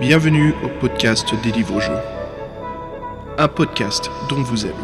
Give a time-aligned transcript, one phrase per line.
[0.00, 1.98] bienvenue au podcast des livres jeux.
[3.38, 4.74] Un podcast dont vous êtes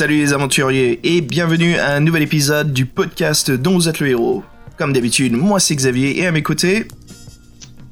[0.00, 4.08] Salut les aventuriers et bienvenue à un nouvel épisode du podcast dont vous êtes le
[4.08, 4.42] héros.
[4.78, 6.88] Comme d'habitude, moi c'est Xavier et à mes côtés,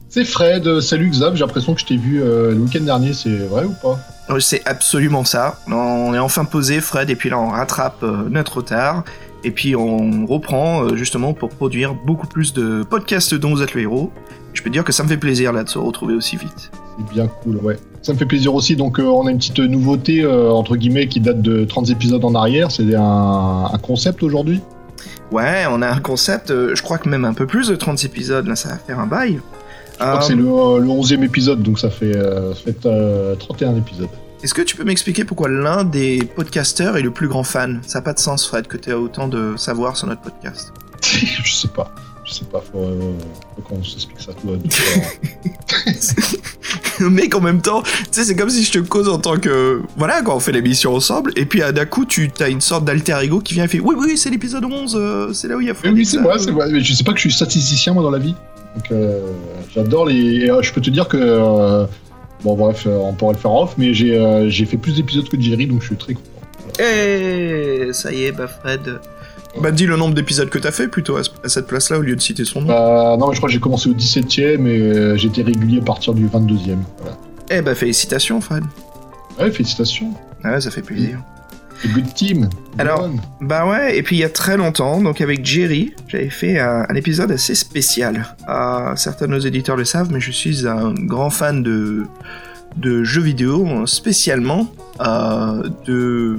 [0.09, 3.29] C'est Fred, salut Xav, j'ai l'impression que je t'ai vu euh, le week-end dernier, c'est
[3.29, 4.01] vrai ou pas?
[4.31, 5.61] Euh, c'est absolument ça.
[5.67, 9.05] On est enfin posé Fred et puis là on rattrape euh, notre retard
[9.45, 13.75] et puis on reprend euh, justement pour produire beaucoup plus de podcasts dont vous êtes
[13.75, 14.11] le héros.
[14.55, 16.71] Je peux dire que ça me fait plaisir là de se retrouver aussi vite.
[16.99, 17.77] C'est bien cool, ouais.
[18.03, 21.09] Ça me fait plaisir aussi, donc euh, on a une petite nouveauté, euh, entre guillemets,
[21.09, 24.61] qui date de 30 épisodes en arrière, c'est un, un concept aujourd'hui?
[25.31, 28.05] Ouais, on a un concept, euh, je crois que même un peu plus de 30
[28.05, 29.41] épisodes, là ça va faire un bail.
[29.93, 33.77] Je crois que c'est le, le 11e épisode, donc ça fait, ça fait euh, 31
[33.77, 34.09] épisodes.
[34.43, 37.81] Est-ce que tu peux m'expliquer pourquoi l'un des podcasteurs est le plus grand fan?
[37.85, 40.73] Ça n'a pas de sens, Fred, que tu aies autant de savoir sur notre podcast.
[41.03, 41.93] je sais pas,
[42.25, 42.87] je sais pas, faut,
[43.57, 44.53] faut qu'on s'explique ça toi.
[47.01, 49.81] Mec, en même temps, tu sais, c'est comme si je te cause en tant que.
[49.97, 53.15] Voilà, quand on fait l'émission ensemble, et puis d'un coup, tu as une sorte d'alter
[53.23, 55.69] ego qui vient et fait Oui, oui, c'est l'épisode 11, euh, c'est là où il
[55.69, 56.67] y a Oui, oui, c'est moi, c'est moi.
[56.71, 58.35] Mais je sais pas que je suis statisticien, moi, dans la vie.
[58.75, 59.21] Donc, euh,
[59.75, 60.45] j'adore les.
[60.45, 61.17] et, euh, je peux te dire que.
[61.17, 61.85] euh,
[62.45, 65.41] bon, bref, on pourrait le faire off, mais j'ai euh, j'ai fait plus d'épisodes que
[65.41, 66.27] Jerry, donc je suis très content.
[66.81, 69.01] Eh, ça y est, bah Fred.
[69.63, 72.03] Bah dis le nombre d'épisodes que t'as fait plutôt à, ce- à cette place-là au
[72.03, 72.69] lieu de citer son nom.
[72.69, 75.85] Bah, non, mais je crois que j'ai commencé au 17ème et euh, été régulier à
[75.85, 76.79] partir du 22ème.
[77.01, 77.17] Voilà.
[77.51, 78.63] Eh bah félicitations, Fred.
[79.39, 80.13] Ouais, félicitations.
[80.45, 81.19] Ah ouais, ça fait plaisir.
[81.81, 82.49] C'est good team.
[82.79, 83.09] Alors-.
[83.41, 86.85] Bah ouais, et puis il y a très longtemps, donc avec Jerry, j'avais fait un,
[86.89, 88.35] un épisode assez spécial.
[88.49, 92.03] Euh, certains de nos éditeurs le savent, mais je suis un grand fan de,
[92.77, 94.67] de jeux vidéo, spécialement
[95.01, 96.39] euh, de,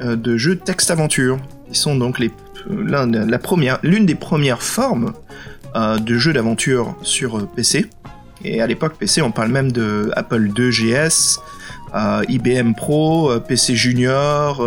[0.00, 1.38] euh, de jeux texte-aventure.
[1.70, 5.12] Ils sont donc l'une des premières formes
[5.76, 7.86] euh, de jeux d'aventure sur euh, PC.
[8.44, 11.40] Et à l'époque, PC, on parle même de Apple II GS,
[11.94, 14.60] euh, IBM Pro, PC Junior.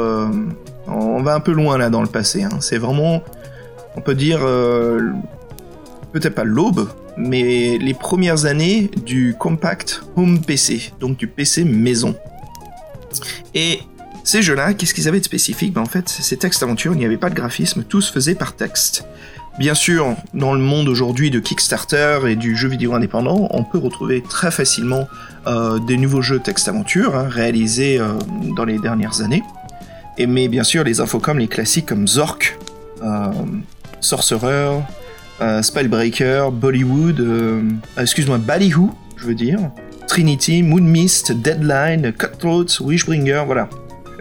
[0.87, 2.43] on va un peu loin là dans le passé.
[2.43, 2.59] hein.
[2.59, 3.23] C'est vraiment,
[3.95, 4.41] on peut dire,
[6.11, 12.15] peut-être pas l'aube, mais les premières années du compact home PC, donc du PC maison.
[13.55, 13.79] Et
[14.23, 15.73] ces jeux-là, qu'est-ce qu'ils avaient de spécifique?
[15.73, 18.35] Ben, En fait, ces textes aventures, il n'y avait pas de graphisme, tout se faisait
[18.35, 19.05] par texte.
[19.59, 23.77] Bien sûr, dans le monde aujourd'hui de Kickstarter et du jeu vidéo indépendant, on peut
[23.77, 25.07] retrouver très facilement
[25.45, 28.13] euh, des nouveaux jeux texte-aventure hein, réalisés euh,
[28.55, 29.43] dans les dernières années.
[30.17, 32.57] Et mais bien sûr, les infocoms, les classiques comme Zork,
[33.03, 33.31] euh,
[33.99, 34.79] Sorcerer,
[35.63, 37.25] Spellbreaker, Bollywood,
[37.97, 39.59] ah, excuse-moi, Ballyhoo, je veux dire,
[40.07, 43.69] Trinity, Moonmist, Deadline, Cutthroat, Wishbringer, voilà.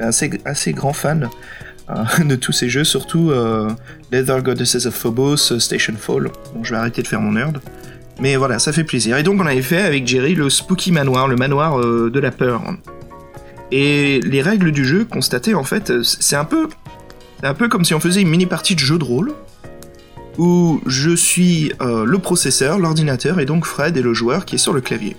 [0.01, 1.29] Assez, grand fan
[1.91, 3.71] euh, de tous ces jeux, surtout euh,
[4.11, 6.31] Leather Goddesses of Phobos, euh, Station Fall.
[6.55, 7.61] Bon, je vais arrêter de faire mon nerd.
[8.21, 9.17] Mais voilà, ça fait plaisir.
[9.17, 12.63] Et donc on avait fait avec Jerry le Spooky Manoir, le manoir de la peur.
[13.73, 16.69] Et les règles du jeu constatées en fait, c'est un peu,
[17.43, 19.33] un peu comme si on faisait une mini partie de jeu de rôle
[20.37, 24.75] où je suis le processeur, l'ordinateur et donc Fred est le joueur qui est sur
[24.75, 25.17] le clavier.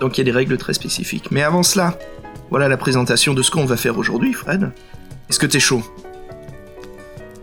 [0.00, 1.30] Donc il y a des règles très spécifiques.
[1.30, 1.98] Mais avant cela,
[2.50, 4.70] voilà la présentation de ce qu'on va faire aujourd'hui, Fred.
[5.28, 5.82] Est-ce que t'es chaud?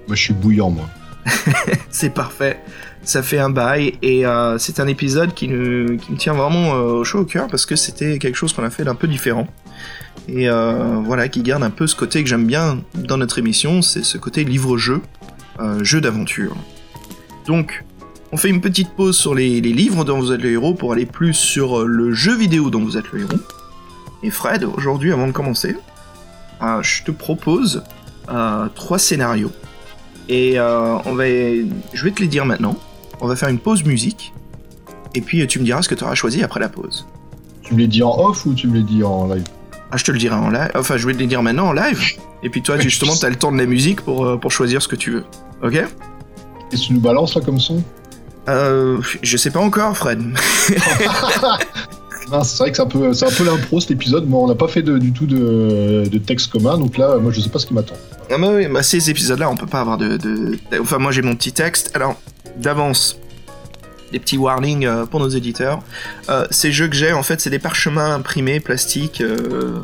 [0.07, 0.85] Moi, je suis bouillant, moi.
[1.89, 2.59] C'est parfait.
[3.03, 6.73] Ça fait un bail et euh, c'est un épisode qui, nous- qui me tient vraiment
[6.73, 9.47] euh, chaud au cœur parce que c'était quelque chose qu'on a fait d'un peu différent.
[10.27, 13.83] Et euh, voilà, qui garde un peu ce côté que j'aime bien dans notre émission,
[13.83, 15.01] c'est ce côté livre-jeu,
[15.83, 16.55] jeu d'aventure.
[17.45, 17.83] Donc,
[18.31, 20.91] on fait une petite pause sur les, les livres dont vous êtes le héros pour
[20.93, 23.37] aller plus sur le jeu vidéo dont vous êtes le héros.
[24.23, 25.75] Et Fred, aujourd'hui, avant de commencer,
[26.61, 27.83] euh, je te propose
[28.29, 29.51] euh, trois scénarios.
[30.29, 32.75] Et euh, on va, je vais te les dire maintenant.
[33.21, 34.33] On va faire une pause musique.
[35.13, 37.07] Et puis tu me diras ce que tu auras choisi après la pause.
[37.61, 39.43] Tu me l'as dit en off ou tu me l'as dit en live?
[39.91, 40.71] Ah, je te le dirai en live.
[40.75, 42.01] Enfin, je vais te les dire maintenant en live.
[42.43, 44.95] Et puis toi, justement, t'as le temps de la musique pour, pour choisir ce que
[44.95, 45.25] tu veux.
[45.63, 45.73] Ok?
[46.71, 47.83] Que tu nous balances là comme son?
[48.49, 50.21] Euh, Je sais pas encore, Fred.
[52.31, 54.67] Non, C'est vrai que c'est un peu, peu l'impro cet épisode, mais on n'a pas
[54.67, 57.95] fait du tout de, texte commun, donc là, moi, je sais pas ce qui m'attend.
[58.31, 60.57] Ah ces épisodes-là, on peut pas avoir de...
[60.79, 61.91] Enfin, moi j'ai mon petit texte.
[61.93, 62.15] Alors,
[62.57, 63.17] d'avance,
[64.11, 65.81] des petits warnings euh, pour nos éditeurs.
[66.29, 69.79] Euh, ces jeux que j'ai, en fait, c'est des parchemins imprimés, plastiques, euh,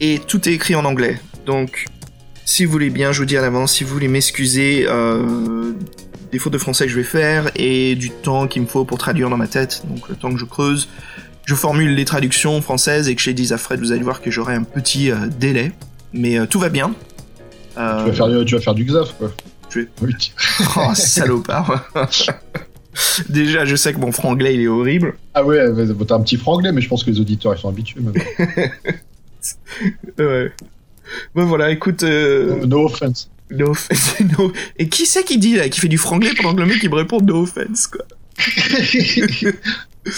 [0.00, 1.20] et tout est écrit en anglais.
[1.46, 1.86] Donc,
[2.44, 4.86] Si vous voulez bien, je vous dis à l'avance, si vous voulez m'excuser
[6.30, 8.98] des fautes de français que je vais faire et du temps qu'il me faut pour
[8.98, 10.88] traduire dans ma tête, donc le temps que je creuse,
[11.46, 14.20] je formule les traductions françaises et que je les dise à Fred, vous allez voir
[14.20, 15.72] que j'aurai un petit euh, délai.
[16.12, 16.94] Mais euh, tout va bien.
[17.78, 19.32] Euh, Tu, vas faire, tu vas faire du xaf, quoi.
[19.70, 20.12] Je vais- Oui.
[20.76, 21.88] Oh, salopard.
[23.28, 25.14] Déjà, je sais que mon franglais, il est horrible.
[25.34, 25.58] Ah ouais,
[26.08, 28.14] t'as un petit franglais, mais je pense que les auditeurs ils sont habitués même.
[30.18, 30.52] Ouais.
[31.34, 32.02] Ouais, voilà, écoute...
[32.02, 33.30] No offense.
[33.50, 36.60] no offense, no- Et qui c'est qui dit, là, qui fait du franglais pendant que
[36.60, 38.02] le mec, il me répond no offense, quoi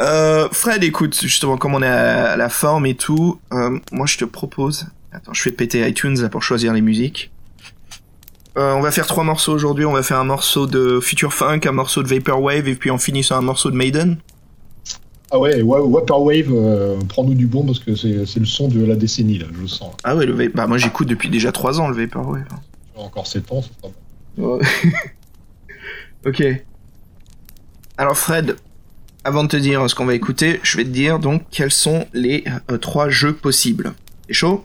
[0.00, 4.18] Euh, Fred, écoute, justement, comme on est à la forme et tout, euh, moi je
[4.18, 4.86] te propose.
[5.12, 7.30] Attends, je vais péter iTunes là pour choisir les musiques.
[8.58, 9.84] Euh, on va faire trois morceaux aujourd'hui.
[9.86, 12.98] On va faire un morceau de Future Funk, un morceau de Vaporwave, et puis on
[12.98, 14.18] finit sur un morceau de Maiden.
[15.30, 18.84] Ah ouais, wa- Vaporwave, euh, prends-nous du bon parce que c'est c'est le son de
[18.84, 19.94] la décennie là, je le sens.
[20.04, 22.44] Ah ouais, le Va- bah moi j'écoute depuis déjà trois ans le Vaporwave.
[22.96, 23.62] Encore 7 ans,
[24.36, 24.56] bon.
[24.58, 24.64] Ouais.
[26.26, 26.42] ok.
[27.96, 28.56] Alors Fred,
[29.24, 32.06] avant de te dire ce qu'on va écouter, je vais te dire donc quels sont
[32.12, 33.92] les euh, trois jeux possibles.
[34.26, 34.64] T'es chaud?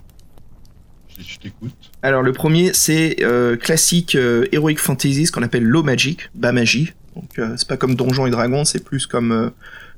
[1.18, 1.74] Je, je t'écoute.
[2.02, 6.52] Alors le premier c'est euh, classique euh, Heroic Fantasy, ce qu'on appelle Low Magic, bas
[6.52, 6.94] magie.
[7.16, 9.50] Donc euh, c'est pas comme Donjons et Dragons, c'est plus comme euh,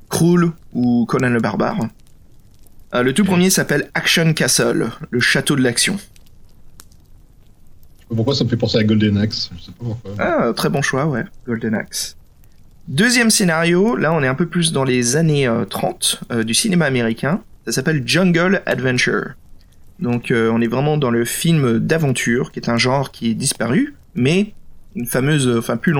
[0.10, 1.88] Krull ou Conan le Barbare.
[2.94, 5.98] Euh, le tout premier s'appelle Action Castle, le château de l'action.
[8.10, 10.12] Pourquoi ça me fait penser à Golden Axe, je sais pas pourquoi.
[10.18, 11.26] Ah, très bon choix, ouais.
[11.46, 12.17] Golden Axe.
[12.88, 16.54] Deuxième scénario, là on est un peu plus dans les années euh, 30 euh, du
[16.54, 17.42] cinéma américain.
[17.66, 19.34] Ça s'appelle Jungle Adventure.
[20.00, 23.34] Donc euh, on est vraiment dans le film d'aventure, qui est un genre qui est
[23.34, 24.54] disparu, mais
[24.96, 25.94] une fameuse, euh, enfin plus,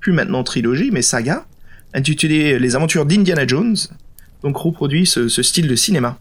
[0.00, 1.44] plus maintenant trilogie, mais saga,
[1.92, 3.76] intitulée Les aventures d'Indiana Jones,
[4.42, 6.18] donc reproduit ce, style de cinéma.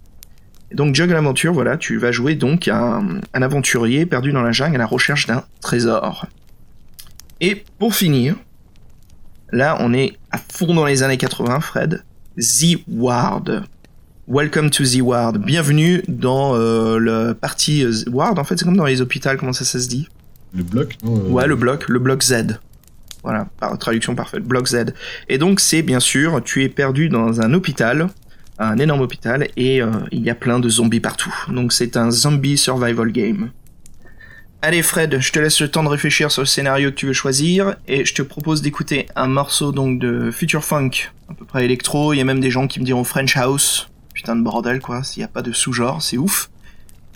[0.72, 4.76] Et donc Jungle Adventure, voilà, tu vas jouer donc un aventurier perdu dans la jungle
[4.76, 6.26] à la recherche d'un trésor.
[7.40, 8.36] Et pour finir,
[9.52, 12.04] là on est à fond dans les années 80, Fred.
[12.40, 13.64] Z-Ward.
[14.28, 15.38] Welcome to Z-Ward.
[15.38, 18.40] Bienvenue dans euh, le parti euh, Ward.
[18.40, 20.08] En fait, c'est comme dans les hôpitaux, comment ça, ça se dit?
[20.54, 22.60] Le bloc, non euh, Ouais, le bloc, le bloc Z.
[23.24, 24.94] Voilà, par traduction parfaite, bloc Z.
[25.30, 28.08] Et donc c'est bien sûr, tu es perdu dans un hôpital,
[28.58, 31.34] un énorme hôpital, et euh, il y a plein de zombies partout.
[31.50, 33.52] Donc c'est un zombie survival game.
[34.64, 37.14] Allez Fred, je te laisse le temps de réfléchir sur le scénario que tu veux
[37.14, 40.92] choisir, et je te propose d'écouter un morceau donc de Future Funk,
[41.30, 43.88] à peu près électro, il y a même des gens qui me diront French House.
[44.14, 46.52] Putain de bordel quoi, s'il n'y a pas de sous-genre, c'est ouf.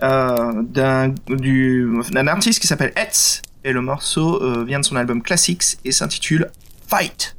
[0.02, 4.96] Euh, d'un du- d'un artiste qui s'appelle Hetz, et le morceau euh, vient de son
[4.96, 6.50] album Classics et s'intitule
[6.88, 7.36] Fight.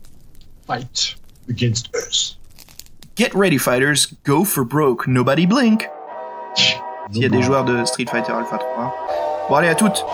[0.69, 1.17] Fight
[1.51, 2.39] against us.
[3.17, 5.89] Get ready fighters, go for broke, nobody blink.
[6.55, 9.26] S'il y a des joueurs de Street Fighter Alpha 3.
[9.49, 10.05] Bon allez à toutes.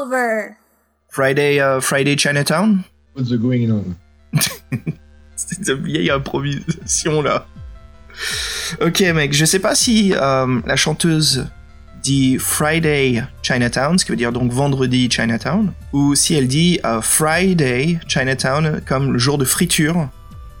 [0.00, 0.56] Over.
[1.08, 2.82] Friday, euh, Friday Chinatown?
[3.16, 3.96] What's the going on?
[5.36, 7.46] C'est une vieille improvisation là.
[8.80, 11.46] Ok mec, je sais pas si euh, la chanteuse
[12.02, 17.00] dit Friday Chinatown, ce qui veut dire donc vendredi Chinatown, ou si elle dit euh,
[17.00, 20.08] Friday Chinatown comme le jour de friture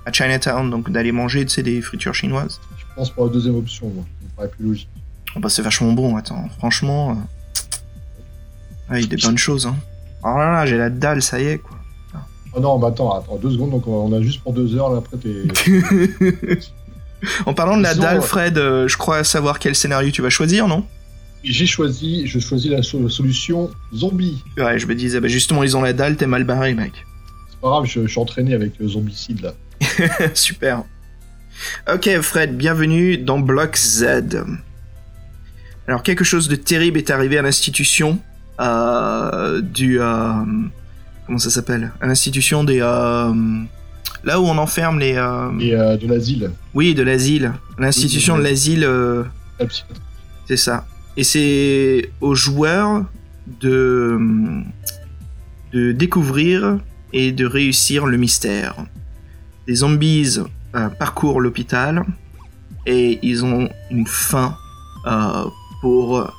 [0.06, 2.60] à Chinatown, donc d'aller manger tu sais, des fritures chinoises.
[2.78, 4.04] Je pense pour la deuxième option, moi.
[4.20, 4.88] Ça me paraît plus logique.
[5.36, 7.10] Oh, bah, c'est vachement bon, attends, franchement.
[7.12, 7.14] euh,
[8.90, 9.76] Ah, il y a des bonnes choses, hein.
[10.22, 11.78] Oh là là, j'ai la dalle, ça y est, quoi.
[12.52, 14.98] Oh non, mais attends, attends, deux secondes, donc on a juste pour deux heures, là,
[14.98, 16.58] après t'es...
[17.46, 18.26] en parlant de la dalle, ouais.
[18.26, 20.84] Fred, euh, je crois savoir quel scénario tu vas choisir, non?
[21.44, 24.42] J'ai choisi, je choisis la so- solution zombie.
[24.58, 26.92] Ouais, je me disais, bah justement, ils ont la dalle, t'es mal barré, mec.
[27.50, 29.54] C'est pas grave, je, je suis entraîné avec le zombicide, là.
[30.34, 30.82] Super.
[31.92, 34.44] Ok, Fred, bienvenue dans Block Z.
[35.86, 38.29] Alors, quelque chose de terrible est arrivé à l'institution euh,
[38.60, 40.00] du.
[40.00, 40.32] euh,
[41.26, 41.92] comment ça s'appelle?
[42.00, 42.80] À l'institution des.
[42.80, 43.32] euh,
[44.24, 45.14] là où on enferme les.
[45.16, 46.50] euh, Et euh, de l'asile.
[46.74, 47.52] oui, de l'asile.
[47.78, 49.24] L'institution de l'asile, euh,
[50.46, 50.86] c'est ça.
[51.16, 53.04] Et c'est aux joueurs
[53.60, 54.18] de.
[55.72, 56.78] de découvrir
[57.12, 58.74] et de réussir le mystère.
[59.66, 60.38] Des zombies
[60.74, 62.02] euh, parcourent l'hôpital
[62.86, 64.56] et ils ont une faim
[65.06, 65.44] euh,
[65.80, 66.32] pour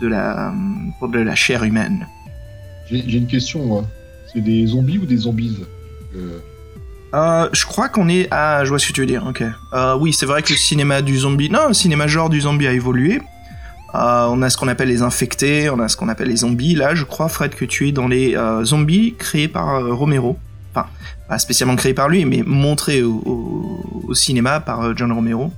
[0.00, 0.52] de la
[0.98, 2.06] pour de la chair humaine.
[2.90, 3.84] J'ai une question, moi.
[4.32, 5.56] C'est des zombies ou des zombies
[6.16, 6.38] Euh,
[7.14, 9.24] Euh, je crois qu'on est ah je vois ce que tu veux dire.
[9.26, 9.42] Ok.
[9.72, 12.66] Euh, oui c'est vrai que le cinéma du zombie non le cinéma genre du zombie
[12.68, 13.20] a évolué.
[13.92, 16.76] On a ce qu'on appelle les infectés, on a ce qu'on appelle les zombies.
[16.76, 20.38] Là, je crois, Fred, que tu es dans les zombies créés par Romero.
[20.72, 20.86] Enfin,
[21.28, 25.52] pas spécialement créés par lui, mais montrés au, au- au cinéma par John Romero.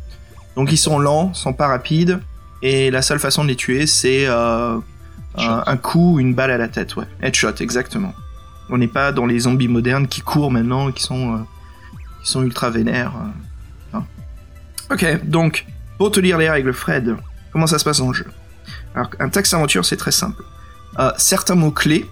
[0.57, 2.21] Donc, ils sont lents, sont pas rapides,
[2.63, 4.79] et la seule façon de les tuer, c'est euh,
[5.37, 7.07] un, coup, une balle à la tête, ouais.
[7.21, 8.15] Headshot, exactement.
[8.71, 11.39] On n'est pas dans les zombies modernes qui courent maintenant, et qui sont, euh,
[12.23, 13.13] qui sont ultra vénères.
[13.17, 13.99] euh.
[13.99, 14.05] Non.
[14.93, 15.67] Ok, donc,
[15.99, 17.17] pour te lire les règles, Fred,
[17.53, 18.27] comment ça se passe dans le jeu?
[18.95, 20.43] Alors, un texte aventure, c'est très simple.
[21.01, 22.07] Euh, certains mots-clés,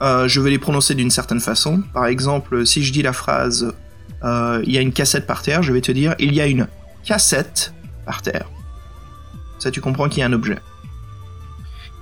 [0.00, 1.82] je vais les prononcer d'une certaine façon.
[1.92, 3.72] Par exemple, si je dis la phrase
[4.24, 6.66] il y a une cassette par terre, je vais te dire il y a une
[7.04, 7.72] cassette
[8.06, 8.48] par terre.
[9.58, 10.58] Ça, tu comprends qu'il y a un objet.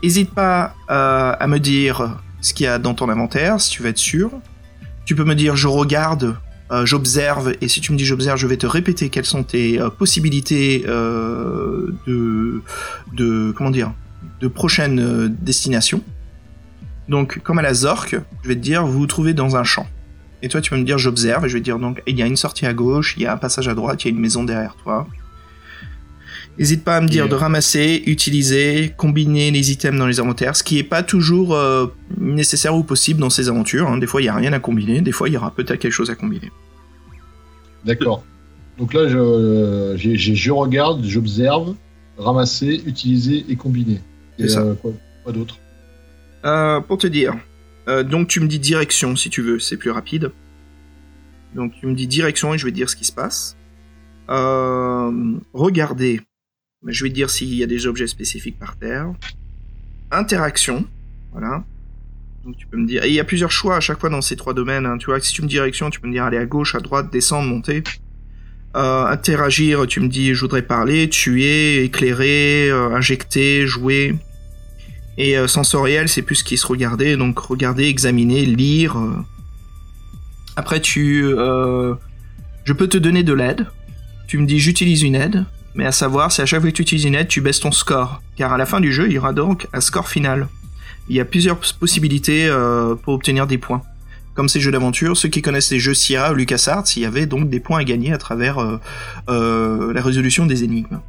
[0.02, 3.82] N'hésite pas euh, à me dire ce qu'il y a dans ton inventaire, si tu
[3.82, 4.30] veux être sûr.
[5.04, 6.36] Tu peux me dire je regarde,
[6.72, 9.80] euh, j'observe, et si tu me dis j'observe, je vais te répéter quelles sont tes
[9.80, 10.84] euh, possibilités
[12.06, 12.62] de.
[13.56, 13.92] Comment dire
[14.40, 16.02] De prochaines euh, destinations.
[17.08, 19.86] Donc, comme à la Zork, je vais te dire vous vous trouvez dans un champ.
[20.42, 22.22] Et toi, tu vas me dire j'observe, et je vais te dire donc il y
[22.22, 24.14] a une sortie à gauche, il y a un passage à droite, il y a
[24.14, 25.06] une maison derrière toi.
[26.58, 30.62] N'hésite pas à me dire de ramasser, utiliser, combiner les items dans les inventaires, ce
[30.62, 31.86] qui est pas toujours euh,
[32.18, 33.88] nécessaire ou possible dans ces aventures.
[33.88, 33.98] hein.
[33.98, 35.92] Des fois, il y a rien à combiner, des fois, il y aura peut-être quelque
[35.92, 36.50] chose à combiner.
[37.84, 38.24] D'accord.
[38.78, 41.74] Donc là, je, j'ai- je regarde, j'observe,
[42.18, 44.00] ramasser, utiliser et combiner.
[44.38, 44.60] Et ça.
[44.60, 44.92] euh, quoi,
[45.24, 45.58] quoi d'autre?
[46.44, 47.34] Euh, pour te dire,
[47.88, 50.30] euh, donc tu me dis direction si tu veux, c'est plus rapide.
[51.54, 53.56] Donc tu me dis direction et je vais te dire ce qui se passe.
[54.28, 55.10] Euh,
[55.52, 56.20] regardez,
[56.92, 59.12] je vais te dire s'il y a des objets spécifiques par terre.
[60.10, 60.84] Interaction,
[61.32, 61.64] voilà.
[62.44, 64.36] Donc tu peux me dire, il y a plusieurs choix à chaque fois dans ces
[64.36, 64.86] trois domaines.
[64.86, 64.98] hein.
[64.98, 66.80] Tu vois, si tu me dis direction, tu peux me dire aller à gauche, à
[66.80, 67.82] droite, descendre, monter.
[68.76, 74.14] Euh, interagir, tu me dis je voudrais parler, tuer, éclairer, euh, injecter, jouer.
[75.18, 78.96] Et euh, sensoriel, c'est plus ce qui se regardait, donc regarder, examiner, lire.
[80.56, 83.66] Après, tu, je peux te donner de l'aide.
[84.28, 85.44] Tu me dis j'utilise une aide,
[85.76, 87.72] mais à savoir, c'est à chaque fois que tu utilises une aide, tu baisses ton
[87.72, 90.48] score, car à la fin du jeu, il y aura donc un score final.
[91.08, 93.82] Il y a plusieurs possibilités euh, pour obtenir des points.
[94.34, 97.24] Comme ces jeux d'aventure, ceux qui connaissent les jeux Sierra ou LucasArts, il y avait
[97.24, 98.78] donc des points à gagner à travers euh,
[99.30, 101.00] euh, la résolution des énigmes.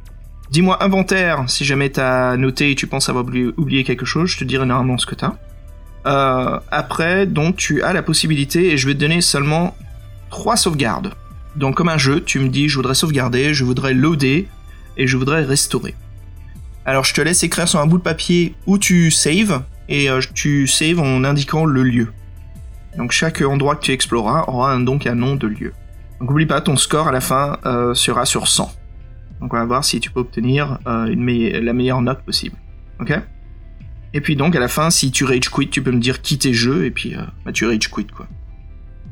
[0.50, 4.44] Dis-moi inventaire, si jamais t'as noté et tu penses avoir oublié, quelque chose, je te
[4.44, 5.34] dirai normalement ce que t'as.
[6.06, 9.76] Euh, après, donc tu as la possibilité, et je vais te donner seulement
[10.30, 11.12] trois sauvegardes.
[11.54, 14.48] Donc comme un jeu, tu me dis je voudrais sauvegarder, je voudrais loader,
[14.98, 15.94] et je voudrais restaurer.
[16.84, 20.20] Alors je te laisse écrire sur un bout de papier où tu saves, et euh,
[20.34, 22.12] tu saves en indiquant le lieu.
[22.96, 25.72] Donc chaque endroit que tu exploreras aura un, donc un nom de lieu.
[26.20, 28.72] Donc oublie pas, ton score à la fin euh, sera sur 100.
[29.40, 31.14] Donc on va voir si tu peux obtenir euh,
[31.60, 32.56] la meilleure note possible.
[33.00, 33.12] Ok?
[34.14, 36.52] Et puis donc à la fin, si tu rage quit, tu peux me dire quitter
[36.52, 37.14] jeu et puis
[37.44, 38.26] bah, tu rage quit quoi.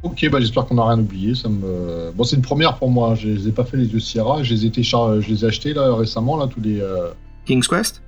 [0.07, 1.35] Ok, bah j'espère qu'on n'a rien oublié.
[1.35, 2.11] Ça me...
[2.15, 3.15] Bon, c'est une première pour moi.
[3.15, 4.43] Je les ai pas fait les yeux Sierra.
[4.43, 6.81] Je les ai, je les ai achetés là récemment là tous les.
[6.81, 7.09] Euh...
[7.47, 8.03] King's Quest?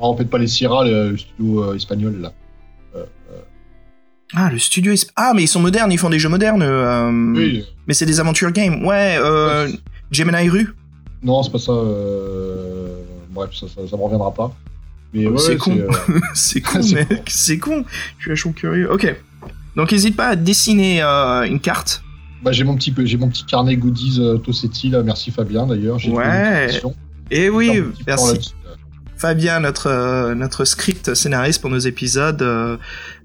[0.00, 2.32] Non, peut-être pas les Sierra, le studio euh, espagnol là.
[2.96, 3.04] Euh,
[4.34, 4.92] Ah, le studio.
[5.16, 6.62] Ah, mais ils sont modernes, ils font des jeux modernes.
[6.62, 7.64] euh, Oui.
[7.86, 8.84] Mais c'est des aventures games.
[8.84, 9.68] Ouais, euh,
[10.10, 10.74] Gemini Rue.
[11.22, 11.72] Non, c'est pas ça.
[13.30, 14.54] Bref, ça, ça, ça me reviendra pas.
[15.14, 15.76] Mais Oh, ouais, c'est con.
[16.34, 17.22] c'est con, mec.
[17.28, 17.84] C'est con.
[18.18, 18.92] Je suis vachement curieux.
[18.92, 19.14] Ok.
[19.78, 22.02] Donc, n'hésite pas à dessiner euh, une carte.
[22.42, 25.02] Bah, j'ai mon petit j'ai mon petit carnet goodies euh, Tossetti là.
[25.02, 25.98] Merci Fabien d'ailleurs.
[26.08, 26.68] Ouais.
[27.30, 28.54] Et oui, merci.
[29.16, 32.76] Fabien, notre euh, notre script scénariste pour nos épisodes, euh,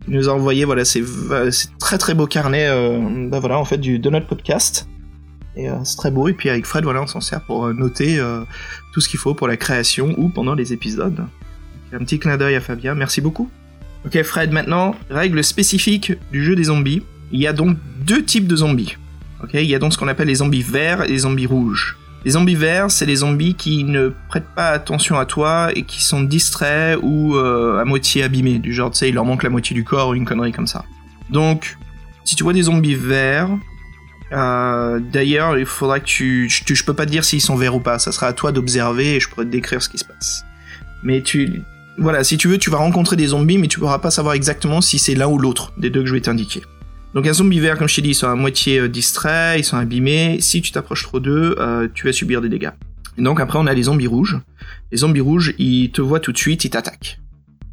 [0.07, 1.03] nous a envoyé voilà ces
[1.51, 4.88] ces très très beaux carnets, euh, bah voilà en fait du de notre podcast.
[5.55, 6.27] Et euh, c'est très beau.
[6.27, 8.19] Et puis avec Fred, voilà, on s'en sert pour noter
[8.91, 11.15] tout ce qu'il faut pour la création ou pendant les épisodes.
[11.15, 11.27] Donc,
[11.93, 12.95] un petit clin d'œil à Fabien.
[12.95, 13.50] Merci beaucoup.
[14.05, 14.51] Ok, Fred.
[14.51, 17.03] Maintenant, règle spécifique du jeu des zombies.
[17.31, 18.98] Il y a donc deux types de zombies.
[19.43, 21.98] Ok, il y a donc ce qu'on appelle les zombies verts et les zombies rouges.
[22.25, 26.01] Les zombies verts, c'est les zombies qui ne prêtent pas attention à toi et qui
[26.01, 28.60] sont distraits ou euh, à moitié abîmés.
[28.60, 30.67] Du genre, tu sais, il leur manque la moitié du corps ou une connerie comme
[30.67, 30.86] ça.
[31.29, 31.77] Donc,
[32.24, 33.50] si tu vois des zombies verts,
[34.31, 37.75] euh, d'ailleurs, il faudra que tu, tu- Je peux pas te dire s'ils sont verts
[37.75, 38.00] ou pas.
[38.00, 40.45] Ça sera à toi d'observer et je pourrais te décrire ce qui se passe.
[41.03, 41.62] Mais tu.
[41.97, 44.81] Voilà, si tu veux, tu vas rencontrer des zombies, mais tu pourras pas savoir exactement
[44.81, 46.62] si c'est l'un ou l'autre des deux que je vais t'indiquer.
[47.13, 49.63] Donc un zombie vert, comme je t'ai dit, ils sont à moitié euh, distraits, ils
[49.63, 50.38] sont abîmés.
[50.41, 52.71] Si tu t'approches trop d'eux, euh, tu vas subir des dégâts.
[53.17, 54.39] Et donc après, on a les zombies rouges.
[54.91, 57.19] Les zombies rouges, ils te voient tout de suite, ils t'attaquent.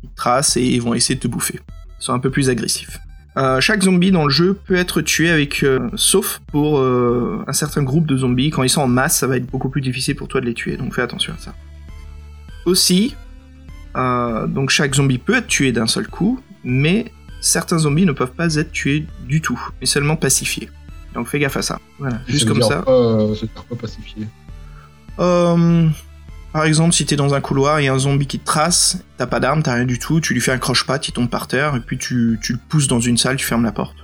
[0.03, 1.59] Ils tracent et ils vont essayer de te bouffer.
[1.99, 2.99] Ils sont un peu plus agressifs.
[3.39, 8.07] Euh, chaque zombie dans le jeu peut être tué avec, sauf pour un certain groupe
[8.07, 8.51] de zombies.
[8.51, 10.55] Quand ils sont en masse, ça va être beaucoup plus difficile pour toi de les
[10.55, 10.77] tuer.
[10.77, 11.55] Donc fais attention à ça.
[12.67, 13.15] Aussi,
[13.97, 18.33] euh, donc chaque zombie peut être tué d'un seul coup, mais certains zombies ne peuvent
[18.33, 20.69] pas être tués du tout, mais seulement pacifiés.
[21.15, 21.79] Donc fais gaffe à ça.
[21.99, 22.83] Voilà, juste Ça comme ça.
[22.83, 24.27] Pas, euh, ça dire pas pacifié.
[25.19, 25.89] Euh,
[26.53, 29.05] par exemple, si t'es dans un couloir, il y a un zombie qui te trace,
[29.17, 31.47] t'as pas d'arme, t'as rien du tout, tu lui fais un croche-patte, il tombe par
[31.47, 33.97] terre, et puis tu, tu le pousses dans une salle, tu fermes la porte.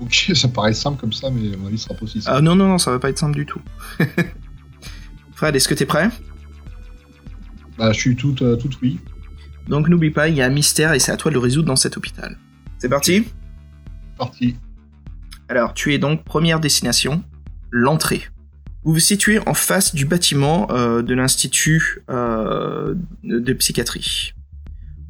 [0.00, 2.36] Ok, ça paraît simple comme ça, mais à mon avis, ce sera pas aussi simple.
[2.36, 3.60] Ah non, non, non, ça va pas être simple du tout.
[5.34, 6.10] Fred, est-ce que t'es prêt?
[7.78, 8.98] Bah, je suis tout, euh, tout oui.
[9.68, 11.68] Donc n'oublie pas, il y a un mystère et c'est à toi de le résoudre
[11.68, 12.38] dans cet hôpital.
[12.78, 13.24] C'est parti
[14.16, 14.56] Parti.
[15.48, 17.22] Alors, tu es donc première destination,
[17.70, 18.22] l'entrée.
[18.82, 24.32] Vous vous situez en face du bâtiment euh, de l'institut euh, de psychiatrie,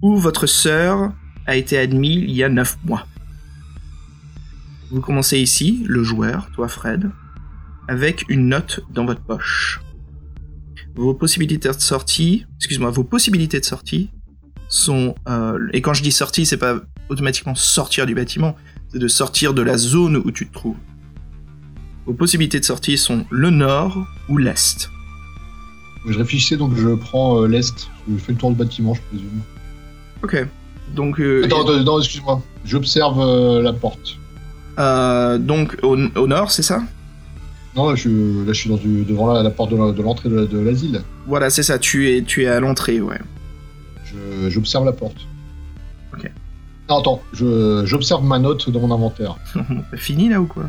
[0.03, 1.13] où votre sœur
[1.47, 3.07] a été admise il y a 9 mois.
[4.91, 7.11] Vous commencez ici, le joueur, toi Fred,
[7.89, 9.81] avec une note dans votre poche.
[10.95, 14.11] Vos possibilités de sortie, excuse-moi, vos possibilités de sortie
[14.69, 16.77] sont, euh, et quand je dis sortie, c'est pas
[17.09, 18.57] automatiquement sortir du bâtiment,
[18.93, 20.77] c'est de sortir de la zone où tu te trouves.
[22.07, 24.89] Vos possibilités de sortie sont le nord ou l'est.
[26.07, 27.89] Je réfléchissais, donc je prends euh, l'est.
[28.11, 29.41] Je fais le tour du bâtiment, je présume.
[30.23, 30.47] Ok.
[30.95, 32.43] Donc, euh, Attends, excuse-moi.
[32.65, 34.17] J'observe euh, la porte.
[35.41, 36.83] donc au, au nord, c'est ça?
[37.77, 40.47] Non, là, je, là, je suis dans du- devant la, la porte de l'entrée la-
[40.47, 41.03] de l'asile.
[41.27, 41.79] Voilà, c'est ça.
[41.79, 43.19] Tu es, tu es à l'entrée, ouais.
[44.49, 45.27] J'observe la porte.
[46.15, 46.31] Ok.
[46.89, 49.37] Non, attends, je- j'observe ma note dans mon inventaire.
[49.97, 50.65] Fini là ou quoi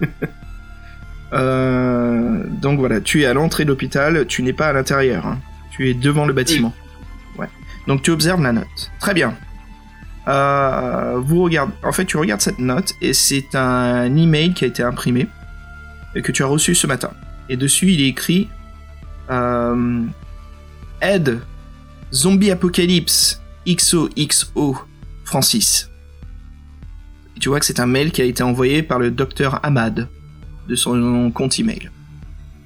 [1.32, 4.26] Euh, Donc voilà, tu es à l'entrée de l'hôpital.
[4.26, 5.26] Tu n'es pas à l'intérieur.
[5.26, 5.38] hein.
[5.72, 6.72] Tu es devant le bâtiment.
[7.38, 7.48] Ouais.
[7.88, 8.90] Donc tu observes la note.
[9.00, 9.34] Très bien.
[10.28, 11.48] Euh, vous.
[11.82, 15.26] En fait, tu regardes cette note et c'est un email qui a été imprimé
[16.14, 17.10] et que tu as reçu ce matin.
[17.48, 18.48] Et dessus, il est écrit
[19.30, 20.02] euh,
[21.00, 21.40] aide
[22.14, 24.78] zombie apocalypse XOXO
[25.24, 25.90] Francis.
[27.36, 30.08] Et tu vois que c'est un mail qui a été envoyé par le docteur Ahmad
[30.68, 31.90] de son compte email.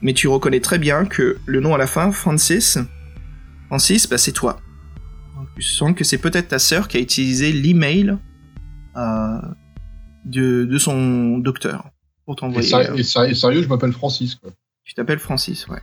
[0.02, 2.78] Mais tu reconnais très bien que le nom à la fin, Francis,
[3.68, 4.60] Francis, bah c'est toi.
[5.56, 8.16] Tu sens que c'est peut-être ta sœur qui a utilisé l'email
[8.96, 9.38] euh,
[10.24, 11.88] de, de son docteur
[12.26, 12.72] pour t'envoyer.
[12.74, 14.50] euh, et et sérieux, je m'appelle Francis, quoi.
[14.84, 15.80] Tu t'appelles Francis, ouais.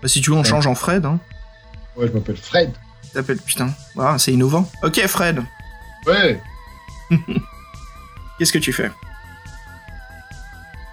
[0.00, 1.18] Bah, si tu veux, on change en Fred, hein.
[1.96, 2.72] Ouais, je m'appelle Fred.
[3.04, 4.68] Tu t'appelles, putain, ah, c'est innovant.
[4.82, 5.42] Ok, Fred,
[6.06, 6.40] Ouais,
[8.38, 8.90] qu'est-ce que tu fais?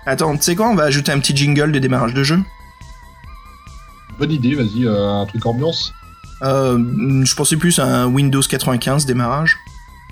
[0.05, 2.39] Attends, tu sais quoi, on va ajouter un petit jingle de démarrage de jeu.
[4.17, 5.93] bonne idée, vas-y, euh, un truc ambiance.
[6.41, 9.57] Euh, je pensais plus à un Windows 95 démarrage.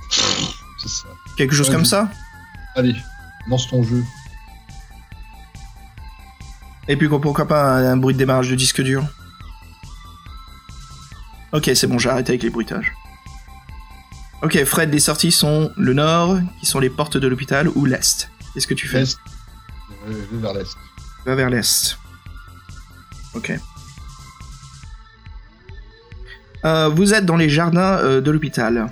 [0.09, 1.07] C'est ça.
[1.37, 2.09] Quelque chose Ouais, comme ça?
[2.75, 2.95] Allez,
[3.47, 4.03] lance ton jeu.
[6.87, 9.03] Et puis pourquoi pas un bruit de démarrage de disque dur?
[11.53, 12.93] Ok, c'est bon, j'ai arrêté avec les bruitages.
[14.41, 18.29] Ok, Fred, les sorties sont le nord, qui sont les portes de l'hôpital, ou l'est?
[18.53, 18.99] Qu'est-ce que tu fais?
[18.99, 19.17] L'est.
[20.07, 20.77] Ouais, je vais vers l'est.
[21.25, 21.97] Va vers l'est.
[23.33, 23.57] Ok.
[26.65, 28.91] Euh, vous êtes dans les jardins euh, de l'hôpital.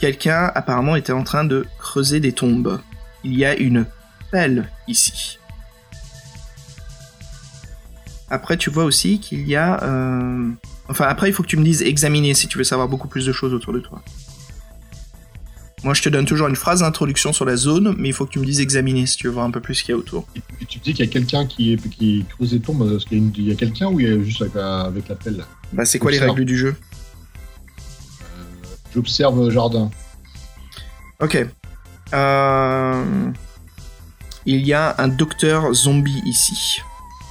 [0.00, 2.80] quelqu'un apparemment était en train de creuser des tombes.
[3.24, 3.86] Il y a une
[4.30, 5.38] pelle ici.
[8.28, 9.82] Après, tu vois aussi qu'il y a...
[9.84, 10.50] euh,
[10.88, 13.26] Enfin, après, il faut que tu me dises examiner si tu veux savoir beaucoup plus
[13.26, 14.02] de choses autour de toi.
[15.84, 18.30] Moi, je te donne toujours une phrase d'introduction sur la zone, mais il faut que
[18.32, 19.98] tu me dises examiner si tu veux voir un peu plus ce qu'il y a
[19.98, 20.26] autour.
[20.34, 23.04] Et, et tu dis qu'il y a quelqu'un qui, est, qui creuse des tombes, parce
[23.04, 24.80] qu'il y a, une- il y a quelqu'un ou il y a juste avec, la-
[24.82, 25.44] avec la pelle?
[25.72, 26.76] Bah, c'est quoi les règles du jeu?
[28.94, 29.90] J'observe jardin.
[31.20, 31.46] Ok.
[32.14, 33.04] Euh,
[34.46, 36.80] Il y a un docteur zombie ici,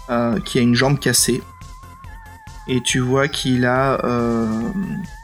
[0.09, 1.41] euh, qui a une jambe cassée.
[2.67, 4.69] Et tu vois qu'il a euh,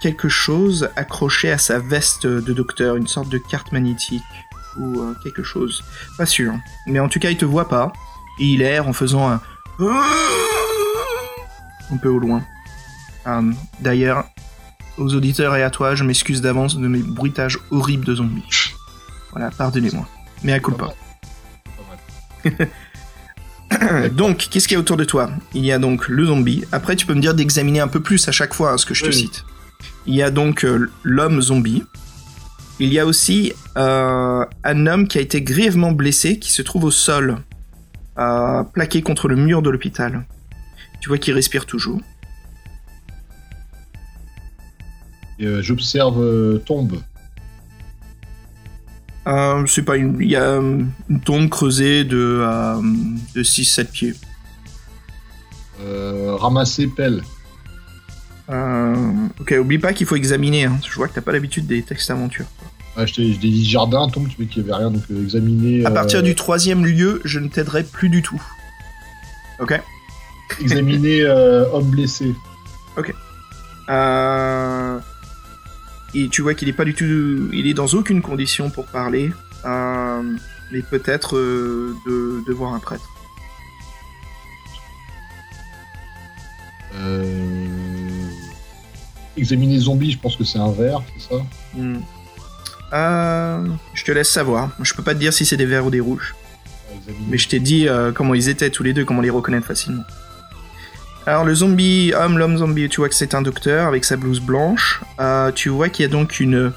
[0.01, 4.23] quelque chose accroché à sa veste de docteur, une sorte de carte magnétique
[4.77, 5.83] ou euh, quelque chose.
[6.17, 6.53] Pas sûr.
[6.87, 7.93] Mais en tout cas, il te voit pas.
[8.39, 9.41] Et il erre en faisant un...
[11.91, 12.43] Un peu au loin.
[13.79, 14.25] D'ailleurs,
[14.97, 18.73] aux auditeurs et à toi, je m'excuse d'avance de mes bruitages horribles de zombies.
[19.31, 20.07] Voilà, pardonnez-moi.
[20.43, 20.93] Mais à culpa.
[22.43, 22.49] Pas.
[24.15, 25.31] donc, qu'est-ce qu'il y a autour de toi?
[25.53, 26.63] Il y a donc le zombie.
[26.71, 28.93] Après, tu peux me dire d'examiner un peu plus à chaque fois hein, ce que
[28.93, 29.13] je te Oui.
[29.13, 29.45] cite.
[30.05, 31.83] Il y a donc euh, l'homme zombie.
[32.79, 36.85] Il y a aussi euh, un homme qui a été grièvement blessé, qui se trouve
[36.85, 37.37] au sol,
[38.17, 40.25] euh, plaqué contre le mur de l'hôpital.
[40.99, 41.99] Tu vois qu'il respire toujours.
[45.41, 47.01] Euh, J'observe euh, tombe.
[49.27, 50.17] Euh, c'est pas une...
[50.19, 52.75] Il y a euh, une tombe creusée de, euh,
[53.35, 54.13] de 6-7 pieds.
[55.81, 57.21] Euh, ramasser pelle.
[59.39, 60.65] Ok, oublie pas qu'il faut examiner.
[60.65, 60.77] hein.
[60.85, 62.47] Je vois que t'as pas l'habitude des textes aventures.
[62.97, 65.85] Ah, je t'ai je dit jardin, tombe, tu vois qu'il y avait rien, donc examiner.
[65.85, 68.41] À partir du troisième lieu, je ne t'aiderai plus du tout.
[69.59, 69.79] Ok.
[70.59, 72.33] Examiner homme blessé.
[73.89, 74.99] Euh,
[76.13, 77.05] Et tu vois qu'il est pas du tout,
[77.53, 79.31] il est dans aucune condition pour parler,
[79.63, 80.21] euh,
[80.71, 83.09] mais peut-être euh, de, de voir un prêtre.
[86.95, 87.67] Euh...
[89.37, 91.41] Examiner zombie, je pense que c'est un vert, c'est ça?
[91.73, 91.99] Hmm.
[92.91, 94.71] Euh, je te laisse savoir.
[94.81, 96.35] Je peux pas te dire si c'est des verts ou des rouges.
[97.29, 100.03] Mais je t'ai dit comment ils étaient tous les deux, comment les reconnaître facilement.
[101.27, 104.39] Alors le zombie, homme, l'homme zombie, tu vois que c'est un docteur avec sa blouse
[104.39, 105.01] blanche.
[105.19, 106.73] Euh, tu vois qu'il y a donc une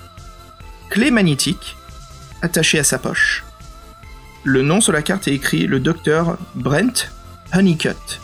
[0.90, 1.76] clé magnétique
[2.42, 3.44] attachée à sa poche.
[4.44, 7.10] Le nom sur la carte est écrit le docteur Brent
[7.54, 8.20] Honeycutt.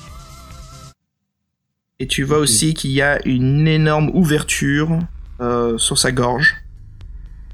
[1.99, 4.99] Et tu vois aussi qu'il y a une énorme ouverture
[5.41, 6.57] euh, sur sa gorge,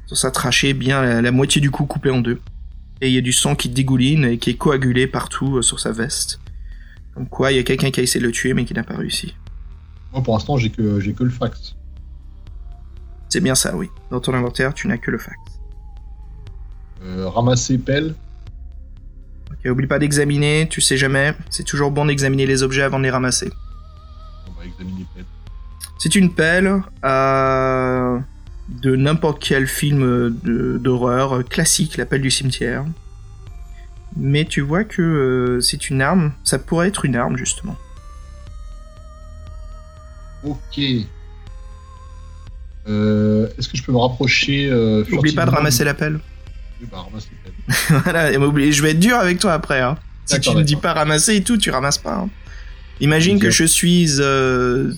[0.07, 2.41] sur sa trachée, bien la, la moitié du cou coupé en deux
[3.01, 5.81] et il y a du sang qui dégouline et qui est coagulé partout euh, sur
[5.81, 6.41] sa veste.
[7.17, 8.85] Comme quoi, il y a quelqu'un qui a essayé de le tuer mais qui n'a
[8.85, 9.35] pas réussi.
[10.13, 11.75] Moi, pour l'instant, j'ai que, j'ai que le fax.
[13.31, 13.89] C'est bien ça, oui.
[14.11, 15.39] Dans ton inventaire, tu n'as que le fax.
[17.03, 18.15] Euh, ramasser pelle.
[19.51, 21.35] Ok, oublie pas d'examiner, tu sais jamais.
[21.49, 23.51] C'est toujours bon d'examiner les objets avant de les ramasser.
[24.47, 25.25] On va examiner pelle.
[25.99, 28.19] C'est une pelle euh,
[28.69, 32.85] de n'importe quel film d'horreur classique, la pelle du cimetière.
[34.17, 37.77] Mais tu vois que euh, c'est une arme, ça pourrait être une arme justement.
[40.45, 40.81] Ok.
[42.89, 46.21] Euh, Est-ce que je peux me rapprocher euh, Oublie pas de ramasser la pelle.
[48.05, 49.81] Voilà, et je vais être dur avec toi après.
[49.81, 49.97] Hein.
[50.25, 52.15] Si tu ne dis pas ramasser et tout, tu ramasses pas.
[52.15, 52.29] hein.
[53.01, 54.09] Imagine que je suis.
[54.21, 54.93] euh,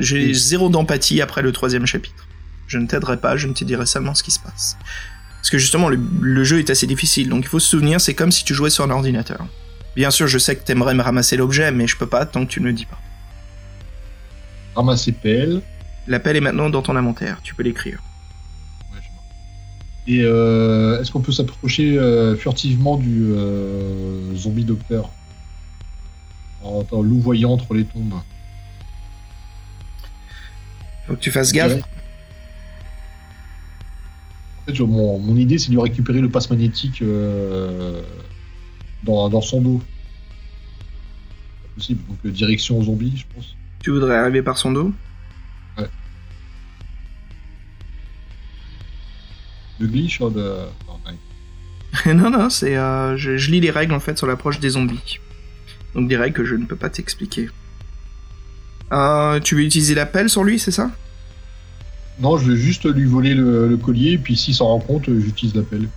[0.00, 2.26] J'ai zéro d'empathie après le troisième chapitre.
[2.66, 4.76] Je ne t'aiderai pas, je ne te dirai seulement ce qui se passe.
[5.40, 8.14] Parce que justement, le, le jeu est assez difficile, donc il faut se souvenir, c'est
[8.14, 9.46] comme si tu jouais sur un ordinateur.
[9.96, 12.50] Bien sûr, je sais que t'aimerais me ramasser l'objet, mais je peux pas tant que
[12.50, 12.98] tu ne le dis pas.
[14.74, 15.62] Ramasser pelle.
[16.06, 18.00] L'appel est maintenant dans ton inventaire, tu peux l'écrire.
[18.92, 20.12] Ouais, je.
[20.12, 25.10] Et euh, est-ce qu'on peut s'approcher euh, furtivement du euh, zombie docteur?
[26.62, 28.20] En, en louvoyant entre les tombes
[31.06, 31.72] Faut que tu fasses gaffe.
[31.72, 31.82] Ouais.
[34.76, 38.02] Fait, mon, mon idée, c'est de lui récupérer le passe magnétique euh,
[39.04, 39.78] dans, dans son dos.
[41.62, 42.00] Pas possible.
[42.08, 43.56] Donc, euh, direction aux zombies, je pense.
[43.82, 44.92] Tu voudrais arriver par son dos?
[49.78, 50.40] De glitch ou de.
[50.86, 52.14] non, ouais.
[52.14, 52.76] non, non, c'est.
[52.76, 55.18] euh, je, je lis les règles en fait sur l'approche des zombies.
[55.94, 57.48] Donc des règles que je ne peux pas t'expliquer.
[58.92, 60.90] Euh, tu veux utiliser la pelle sur lui, c'est ça?
[62.20, 65.20] Non, je vais juste lui voler le, collier, et puis s'il s'en rend compte, euh,
[65.20, 65.88] j'utilise la pelle.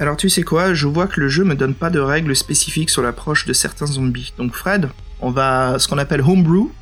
[0.00, 2.90] Alors tu sais quoi, je vois que le jeu me donne pas de règles spécifiques
[2.90, 4.32] sur l'approche de certains zombies.
[4.36, 4.88] Donc Fred,
[5.20, 6.72] on va ce qu'on appelle homebrew,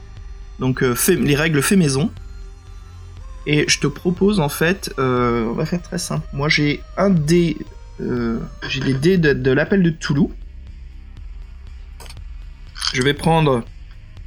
[0.58, 2.10] donc euh, les règles fait maison.
[3.46, 6.26] Et je te propose en fait, euh, on va faire très simple.
[6.32, 7.56] Moi j'ai un dé,
[8.68, 10.30] j'ai des dés de, de l'appel de Toulouse.
[12.92, 13.64] Je vais prendre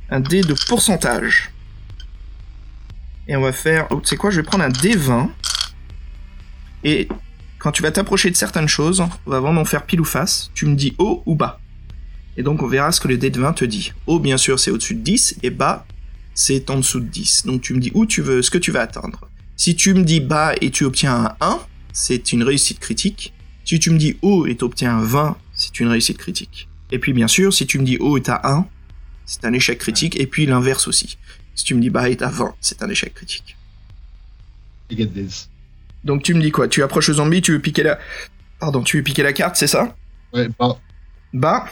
[0.10, 1.52] un dé de pourcentage.
[3.30, 5.30] Et on va faire, oh, tu sais quoi, je vais prendre un dé 20.
[6.84, 7.08] Et
[7.60, 10.50] quand tu vas t'approcher de certaines choses, on va vraiment faire pile ou face.
[10.56, 11.60] Tu me dis haut ou bas.
[12.38, 13.94] Et donc on verra ce que le dé de 20 te dit.
[14.08, 15.86] Haut bien sûr c'est au-dessus de 10 et bas
[16.34, 17.46] c'est en dessous de 10.
[17.46, 19.30] Donc tu me dis où tu veux, ce que tu vas atteindre.
[19.56, 21.60] Si tu me dis bas et tu obtiens un 1,
[21.94, 23.34] c'est une réussite critique.
[23.64, 26.68] Si tu me dis haut et tu obtiens un 20, c'est une réussite critique.
[26.92, 28.66] Et puis bien sûr, si tu me dis haut et t'as 1,
[29.26, 30.20] c'est un échec critique.
[30.20, 31.18] Et puis l'inverse aussi.
[31.60, 33.58] Si tu me dis bas et t'as 20, c'est un échec critique.
[34.90, 35.50] I get this.
[36.06, 36.70] Donc tu me dis quoi?
[36.70, 38.00] Tu approches le zombie, tu veux piquer la...
[38.62, 39.94] Pardon, tu veux piquer la carte, c'est ça?
[40.32, 40.80] Ouais, bah,
[41.34, 41.68] Bas.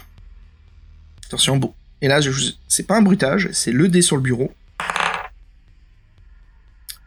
[1.26, 1.74] Attention, bon.
[2.02, 2.32] Et là, je...
[2.68, 4.54] c'est pas un bruitage, c'est le dé sur le bureau.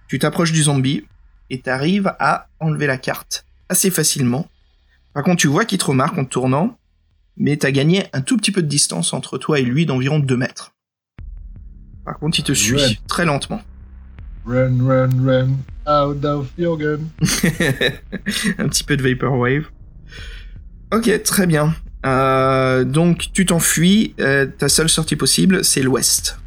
[0.08, 1.04] Tu t'approches du zombie
[1.50, 4.48] et t'arrives à enlever la carte assez facilement.
[5.12, 6.78] Par contre, tu vois qu'il te remarque en te tournant,
[7.36, 10.34] mais t'as gagné un tout petit peu de distance entre toi et lui d'environ 2
[10.34, 10.72] mètres.
[12.10, 13.62] Par contre, il te suit très lentement.
[14.44, 15.48] run, run, run,
[15.86, 16.98] out of your gun.
[18.58, 19.66] un petit peu de Vaporwave.
[20.92, 21.72] Ok, très bien.
[22.04, 26.40] Euh, donc tu t'enfuis, euh, ta seule sortie possible, c'est l'ouest.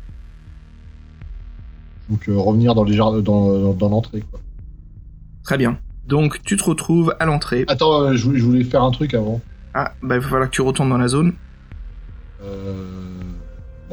[2.10, 4.22] Donc euh, revenir dans les jardins, dans, dans, dans l'entrée.
[4.30, 4.42] quoi.
[5.46, 5.78] Très bien.
[6.08, 7.64] Donc tu te retrouves à l'entrée.
[7.70, 9.40] Attends, je, voulais- je voulais faire un truc avant.
[9.74, 11.32] Ah, bah il va falloir que tu retournes dans la zone.
[12.44, 12.76] Euh...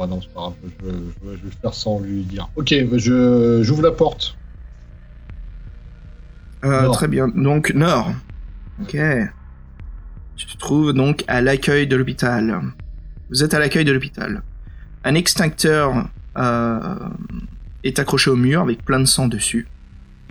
[0.01, 0.53] Bah non, c'est pas grave.
[0.83, 2.49] Je, je- je vais faire sans lui dire.
[2.55, 4.35] Ok, bah, je j'ouvre la porte.
[6.63, 7.27] Euh, très bien.
[7.27, 8.11] Donc nord.
[8.81, 8.97] Ok.
[10.35, 12.61] Tu te trouves donc à l'accueil de l'hôpital.
[13.29, 14.41] Vous êtes à l'accueil de l'hôpital.
[15.03, 16.95] Un extincteur euh,
[17.83, 19.67] est accroché au mur avec plein de sang dessus.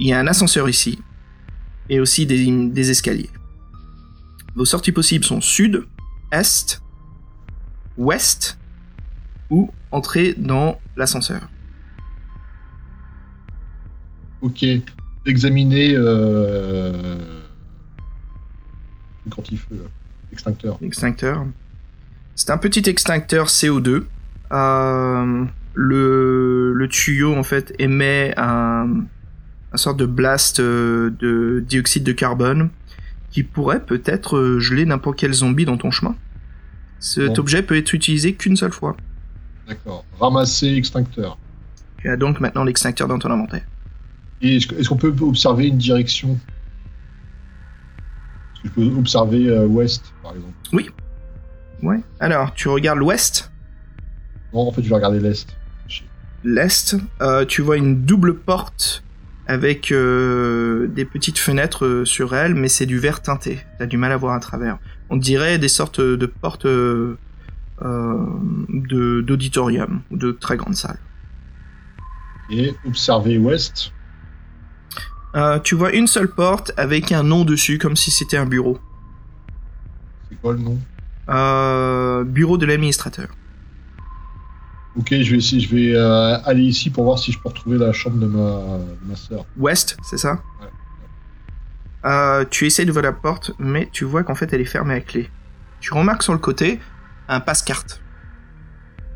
[0.01, 0.99] Il y a un ascenseur ici
[1.89, 3.31] et aussi des, des escaliers.
[4.57, 5.85] Vos sorties possibles sont sud,
[6.33, 6.83] est,
[7.97, 8.59] ouest
[9.51, 11.49] ou entrer dans l'ascenseur.
[14.43, 14.65] Ok.
[15.27, 15.95] Examiner.
[15.97, 17.43] Euh...
[19.27, 19.83] Le là.
[20.33, 20.79] extincteur.
[20.83, 21.47] Extincteur.
[22.35, 24.05] C'est un petit extincteur CO2.
[24.53, 29.05] Euh, le, le tuyau en fait émet un,
[29.73, 32.71] un sorte de blast euh, de dioxyde de carbone
[33.31, 36.17] qui pourrait peut-être euh, geler n'importe quel zombie dans ton chemin.
[36.99, 37.39] Cet Bon.
[37.41, 38.97] objet peut être utilisé qu'une seule fois.
[39.71, 40.05] D'accord.
[40.19, 41.39] Ramasser extincteur.
[41.99, 43.63] Tu as donc maintenant l'extincteur dans ton inventaire.
[44.43, 46.39] Et est-ce qu'on peut observer une direction?
[48.55, 50.91] Est-ce que je peux observer euh, ouest, par exemple?
[51.83, 52.01] Ouais.
[52.19, 53.51] Alors, tu regardes l'ouest,
[54.53, 55.47] Non, en fait, je vais regarder l'est.
[56.45, 59.05] l'est, euh, tu vois une double porte
[59.47, 63.61] avec euh, des petites fenêtres sur elle, mais c'est du verre teinté.
[63.79, 64.79] T'as du mal à voir à travers.
[65.11, 66.67] On dirait des sortes de portes
[67.81, 70.99] d'auditorium ou de très grandes salles.
[72.51, 73.93] Et observer ouest.
[75.37, 78.79] Euh, tu vois une seule porte avec un nom dessus, comme si c'était un bureau.
[80.29, 80.79] C'est quoi le nom?
[81.29, 83.29] Euh, bureau de l'administrateur.
[84.97, 87.79] Ok, je vais essayer, je vais euh, aller ici pour voir si je peux retrouver
[87.79, 89.47] la chambre de ma, de ma sœur.
[89.57, 90.43] Ouest, c'est ça?
[90.61, 90.67] Ouais.
[92.07, 95.01] Euh, Tu essaies d'ouvrir la porte, mais tu vois qu'en fait elle est fermée à
[95.01, 95.31] clé.
[95.79, 96.81] Tu remarques sur le côté
[97.31, 98.01] un passe-carte.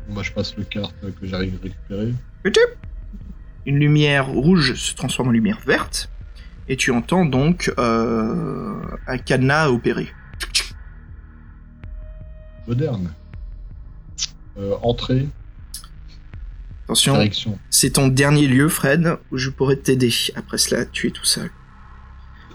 [0.09, 2.13] Bah, je passe le carte que j'arrive à récupérer.
[3.65, 6.09] Une lumière rouge se transforme en lumière verte,
[6.67, 10.07] et tu entends donc euh, un cadenas opérer.
[12.67, 13.11] Moderne.
[14.57, 15.27] Euh, entrée,
[16.85, 17.59] Attention, direction.
[17.69, 20.11] c'est ton dernier lieu, Fred, où je pourrais t'aider.
[20.35, 21.49] Après cela, tu es tout seul.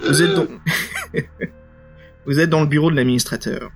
[0.01, 0.49] Vous êtes, donc...
[2.27, 3.71] vous êtes dans le bureau de l'administrateur.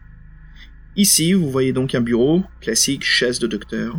[0.96, 3.98] Ici, vous voyez donc un bureau, classique chaise de docteur.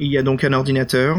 [0.00, 1.18] Il y a donc un ordinateur.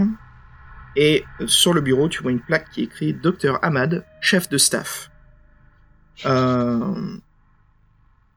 [0.95, 5.09] Et sur le bureau, tu vois une plaque qui écrit Docteur Ahmad, chef de staff.
[6.25, 7.17] Euh...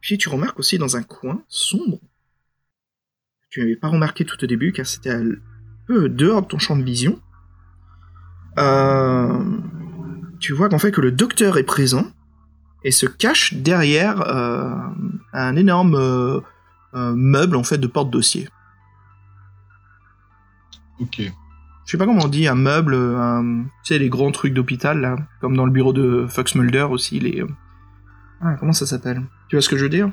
[0.01, 1.99] Puis tu remarques aussi dans un coin sombre.
[3.51, 5.31] Tu n'avais pas remarqué tout au début car c'était un
[5.87, 7.21] peu dehors de ton champ de vision.
[8.59, 9.59] Euh...
[10.39, 12.13] Tu vois qu'en fait que le docteur est présent
[12.85, 14.75] et se cache derrière euh,
[15.33, 16.41] un énorme euh,
[16.95, 18.49] euh, meuble en fait de porte-dossier.
[21.01, 21.21] Ok.
[21.85, 23.65] Je sais pas comment on dit, un meuble, un...
[23.83, 27.19] tu sais, les grands trucs d'hôpital, là, comme dans le bureau de Fox Mulder aussi,
[27.19, 27.45] les...
[28.41, 29.23] Ah, comment ça s'appelle?
[29.49, 30.11] Tu vois ce que je veux dire?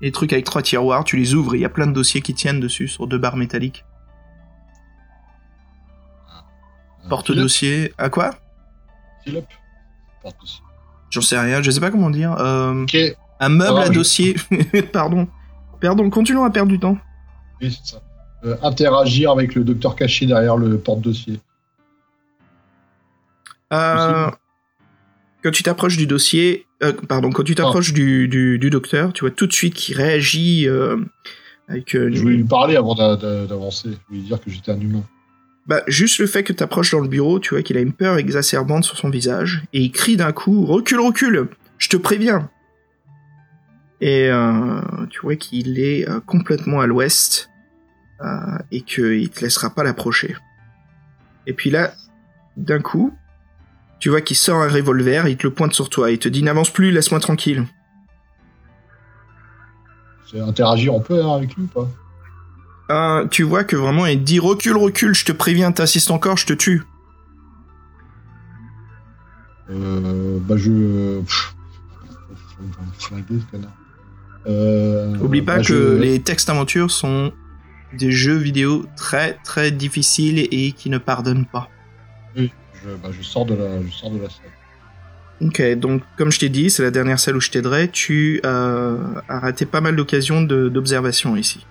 [0.00, 2.22] Les trucs avec trois tiroirs, tu les ouvres et il y a plein de dossiers
[2.22, 3.84] qui tiennent dessus sur deux barres métalliques.
[7.10, 7.92] porte-dossier.
[7.98, 8.30] À quoi?
[9.24, 9.46] Seal up.
[11.10, 12.34] J'en sais rien, je sais pas comment dire.
[12.38, 12.86] Euh,
[13.40, 14.36] un meuble Ah, à dossier.
[14.92, 15.26] Pardon.
[15.80, 16.98] Pardon, continuons à perdre du temps.
[17.60, 18.02] oui, c'est ça.
[18.44, 21.40] Euh, interagir avec le docteur caché derrière le porte-dossier.
[23.72, 24.30] Euh,
[25.42, 29.20] quand tu t'approches du dossier, euh, pardon, quand tu t'approches du, du, du docteur, tu
[29.24, 30.96] vois tout de suite qu'il réagit euh,
[31.68, 33.90] avec euh, Je voulais lui parler avant d'a- d'a- d'avancer.
[33.90, 35.02] Je voulais lui dire que j'étais un humain.
[35.70, 37.92] Bah, juste le fait que tu approches dans le bureau, tu vois qu'il a une
[37.92, 42.50] peur exacerbante sur son visage et il crie d'un coup "Recule, recule Je te préviens."
[44.00, 44.80] Et euh,
[45.10, 47.50] tu vois qu'il est euh, complètement à l'ouest
[48.20, 50.34] euh, et qu'il te laissera pas l'approcher.
[51.46, 51.92] Et puis là,
[52.56, 53.14] d'un coup,
[54.00, 56.42] tu vois qu'il sort un revolver, il te le pointe sur toi, il te dit
[56.42, 57.64] n'avance plus, laisse-moi tranquille.
[60.34, 61.88] Interagir, on peut avec lui ou pas?
[62.90, 66.46] Euh, tu vois que vraiment il dit recule, recule, je te préviens, t'insistes encore, je
[66.46, 66.82] te tue.
[69.70, 71.20] euh, Bah je.
[71.20, 71.54] Pff.
[74.46, 77.32] Euh, Oublie pas bah, que je- les textes aventures sont
[77.96, 81.68] des jeux vidéo très très difficiles et qui ne pardonnent pas.
[82.36, 84.50] Oui, je, bah, je sors de la, je sors de la salle.
[85.42, 87.88] Ok, donc comme je t'ai dit, c'est la dernière salle où je t'aiderai.
[87.90, 88.98] Tu euh,
[89.28, 91.64] as raté pas mal d'occasions d'observation ici.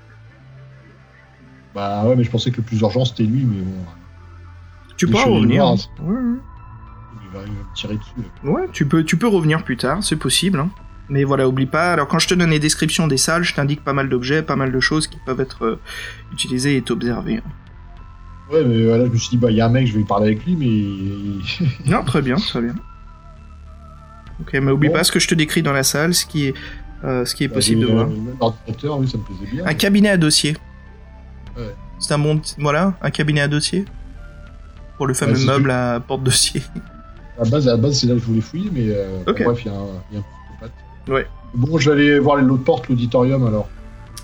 [1.79, 3.71] Bah ouais, mais je pensais que le plus urgent c'était lui, mais bon,
[4.97, 5.63] Tu allé revenir.
[5.65, 6.37] Ouais, ouais.
[7.23, 8.27] il va, me tirer dessus.
[8.43, 10.59] Ouais, tu peux, tu peux revenir plus tard, c'est possible.
[10.59, 10.69] hein.
[11.07, 11.93] Mais voilà, oublie pas.
[11.93, 14.57] Alors quand je te donne les descriptions des salles, je t'indique pas mal d'objets, pas
[14.57, 15.79] mal de choses qui peuvent être euh,
[16.33, 17.37] utilisées et observées.
[17.37, 17.49] hein.
[18.51, 20.03] Ouais, mais voilà, je me suis dit, bah il y a un mec, je vais
[20.03, 22.75] parler avec lui, mais Non, très bien, très bien.
[24.41, 24.95] Ok, mais oublie Bon.
[24.95, 26.53] pas ce que je te décris dans la salle, ce qui est,
[27.05, 28.07] euh, ce qui est Bah, possible de voir.
[28.39, 29.65] L'ordinateur, oui, ça me plaisait bien.
[29.65, 30.57] Un cabinet à dossier.
[31.59, 31.75] Ouais.
[31.99, 33.85] C'est un bon, petit- voilà, un cabinet à dossier.
[34.97, 36.61] Pour le fameux meuble à porte-dossier.
[37.39, 39.61] À la base, à la base, c'est là que je voulais fouiller, mais euh, bref,
[39.63, 40.23] il y a un, il y a un
[40.57, 40.71] psychopathe.
[41.07, 41.25] Ouais.
[41.53, 43.69] Bon, je vais aller voir l'autre porte, l'auditorium alors.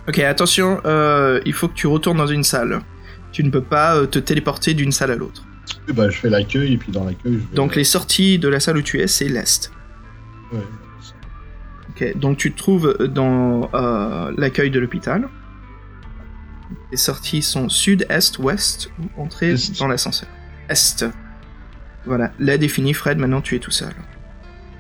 [0.10, 2.82] Ok, attention, euh, il faut que tu retournes dans une salle.
[3.32, 5.44] Tu ne peux pas euh, te téléporter d'une salle à l'autre.
[5.88, 7.56] Et bah, je fais l'accueil, et puis dans l'accueil, je vais.
[7.56, 9.72] Donc les sorties de la salle où tu es, c'est l'est.
[10.52, 10.60] Ouais,
[11.92, 15.30] Ok, donc tu te trouves dans euh, l'accueil de l'hôpital.
[16.96, 19.78] Les sorties sont sud, est, ouest ou entrée Est.
[19.80, 20.30] dans l'ascenseur.
[20.70, 21.04] Est.
[22.06, 23.92] Voilà, l'aide est finie, Fred, maintenant tu es tout seul.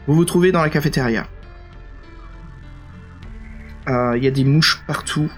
[0.07, 1.27] Vous vous trouvez dans la cafétéria.
[3.89, 5.29] Euh, Il y a des mouches partout.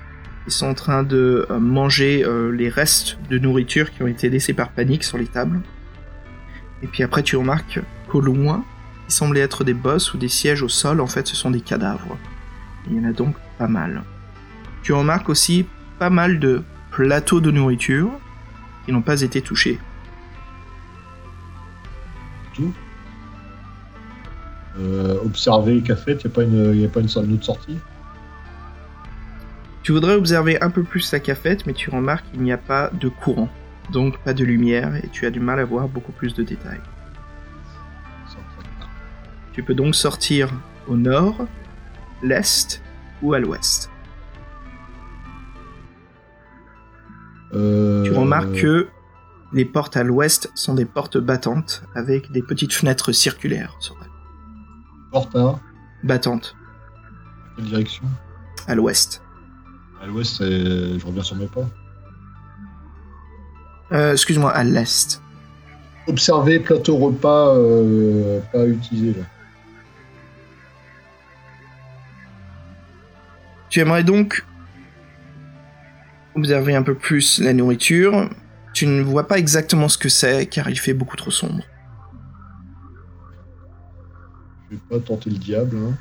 [0.46, 4.30] Ils sont en train de euh, manger euh, les restes de nourriture qui ont été
[4.30, 5.62] laissés par panique sur les tables.
[6.84, 8.64] Et puis après, tu remarques qu'au loin,
[9.08, 11.62] il semblait être des bosses ou des sièges au sol, en fait, ce sont des
[11.62, 12.20] cadavres.
[12.88, 14.04] Il y en a donc pas mal.
[14.84, 15.66] Tu remarques aussi
[16.00, 18.10] pas mal de plateaux de nourriture
[18.86, 19.80] qui n'ont pas été touchés.
[22.56, 22.74] tout.
[24.80, 27.46] Euh, observer café, il n'y a pas une, y a pas une, sorte- une autre
[27.46, 27.78] sortie?
[29.84, 32.90] Tu voudrais observer un peu plus la cafette, mais tu remarques qu'il n'y a pas
[32.94, 33.50] de courant,
[33.92, 36.82] donc pas de lumière, et tu as du mal à voir beaucoup plus de détails.
[39.54, 40.52] Tu peux donc sortir
[40.88, 41.48] au nord,
[42.22, 42.82] l'est
[43.24, 43.90] ou à l'ouest.
[47.54, 48.88] Euh, Tu remarques que
[49.54, 54.12] les portes à l'ouest sont des portes battantes avec des petites fenêtres circulaires sur elles.
[55.12, 55.60] Porte à
[56.04, 56.56] Battantes,
[57.56, 58.04] quelle direction?
[58.68, 59.22] À l'ouest.
[60.02, 61.66] À l'ouest, je reviens sur mes pas.
[63.94, 65.22] Euh, excuse-moi, à l'est.
[66.08, 69.26] Observer plateau repas euh, pas utilisé là.
[73.70, 74.46] Tu aimerais donc
[76.38, 78.30] observer un peu plus la nourriture.
[78.74, 81.64] Tu ne vois pas exactement ce que c'est car il fait beaucoup trop sombre.
[84.70, 85.78] Je vais pas tenter le diable.
[85.78, 85.98] hein.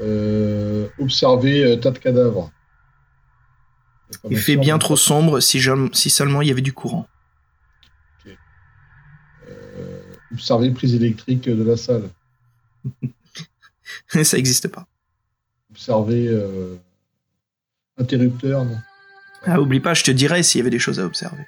[0.00, 2.50] Euh, observer euh, tas de cadavres.
[4.28, 7.06] Il fait bien trop sombre si, je- si seulement il y avait du courant.
[9.48, 10.00] euh,
[10.32, 12.08] observer prise électrique de la salle.
[14.08, 14.86] Ça n'existe pas.
[15.70, 16.76] Observer euh,
[17.98, 18.78] interrupteur, non.
[19.44, 21.44] Ah, oublie pas, je te dirais s'il y avait des choses à observer.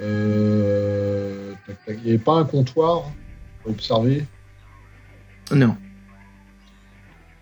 [0.00, 1.52] Euh.
[1.88, 3.10] Il n'y avait pas un comptoir
[3.64, 4.24] à observer?
[5.52, 5.76] Non.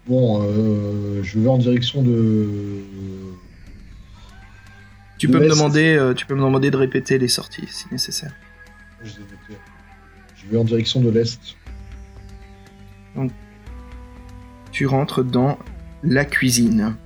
[0.06, 2.82] Bon, euh, je vais en direction de.
[5.18, 7.86] Tu De peux, me demander, euh, tu peux me demander de répéter les sorties si
[7.92, 8.32] nécessaire.
[9.04, 9.10] Je.
[10.36, 11.56] Je vais en direction de l'est.
[14.72, 15.58] Tu rentres dans
[16.02, 16.96] la cuisine.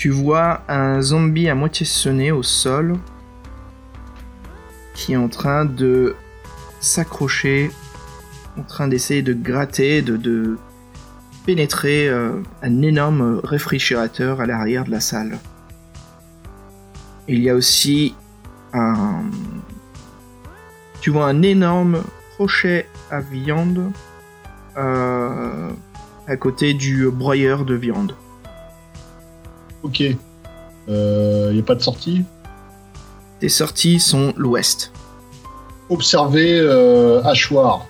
[0.00, 2.96] Tu vois un zombie à moitié sonné au sol.
[4.94, 6.16] qui est en train de
[6.80, 7.70] s'accrocher,
[8.58, 10.56] en train d'essayer de gratter, de,
[11.44, 15.38] pénétrer euh, un énorme réfrigérateur à l'arrière de la salle.
[17.28, 18.14] Il y a aussi
[18.72, 19.24] un...
[21.02, 22.02] Tu vois un énorme
[22.36, 23.92] crochet à viande
[24.78, 25.68] euh,
[26.26, 28.14] à côté du broyeur de viande.
[29.82, 30.00] Ok.
[30.00, 30.16] Il
[31.52, 32.24] n'y a pas de sortie
[33.38, 34.92] Tes sorties sont l'ouest.
[35.88, 37.86] Observer euh, hachoir.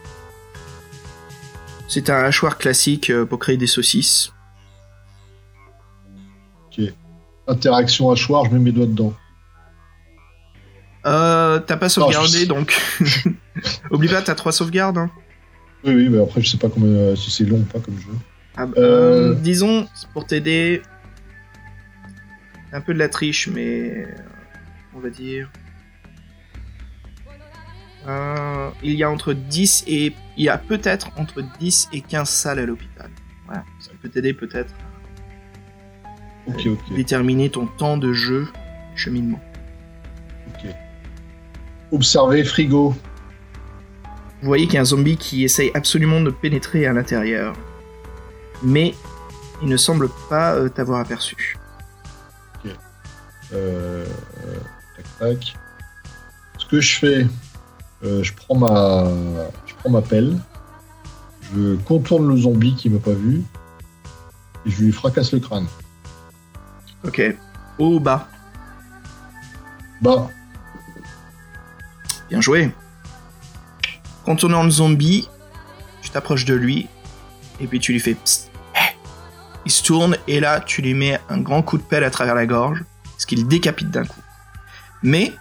[1.89, 4.33] C'est un hachoir classique euh, pour créer des saucisses.
[7.49, 9.13] Interaction hachoir, je mets mes doigts dedans.
[11.07, 12.79] Euh, t'as pas sauvegardé donc.
[13.91, 14.99] Oublie pas, t'as trois sauvegardes.
[14.99, 15.11] hein.
[15.85, 18.11] Oui, oui, mais après, je sais pas euh, si c'est long ou pas comme jeu.
[18.57, 19.31] Ah, bah, Euh.
[19.31, 20.83] euh, disons, c'est pour t'aider.
[22.73, 24.07] Un peu de la triche, mais.
[24.07, 24.07] euh,
[24.95, 25.51] On va dire.
[28.07, 30.15] Euh, il y a entre 10 et.
[30.37, 33.11] Il y a peut-être entre 10 et 15 salles à l'hôpital.
[33.47, 34.73] Voilà, ça peut t'aider peut-être
[36.49, 38.49] à déterminer ton temps de jeu,
[38.95, 39.41] cheminement.
[40.49, 40.71] ok.
[41.93, 42.95] Observer frigo.
[44.41, 47.55] Vous voyez qu'il y a un zombie qui essaye absolument de pénétrer à l'intérieur.
[48.63, 48.95] Mais
[49.63, 51.57] il ne semble pas euh, t'avoir aperçu.
[53.53, 54.05] Euh,
[54.97, 55.57] tac, tac.
[56.59, 57.27] Ce que je fais,
[58.05, 59.05] euh, je prends ma,
[59.67, 60.39] je prends ma pelle,
[61.53, 63.43] je contourne le zombie qui m'a pas vu,
[64.67, 65.67] et je lui fracasse le crâne.
[67.05, 67.23] Ok.
[67.79, 68.29] Haut ou bas
[70.03, 70.29] Bah,
[72.29, 72.71] Bien joué.
[74.25, 75.29] Contournant le zombie,
[76.03, 76.89] tu t'approches de lui
[77.61, 78.97] et puis tu lui fais Psst, hé
[79.65, 82.35] Il se tourne et là tu lui mets un grand coup de pelle à travers
[82.35, 82.85] la gorge,
[83.21, 84.21] ce qui le décapite d'un coup.
[85.03, 85.35] Mais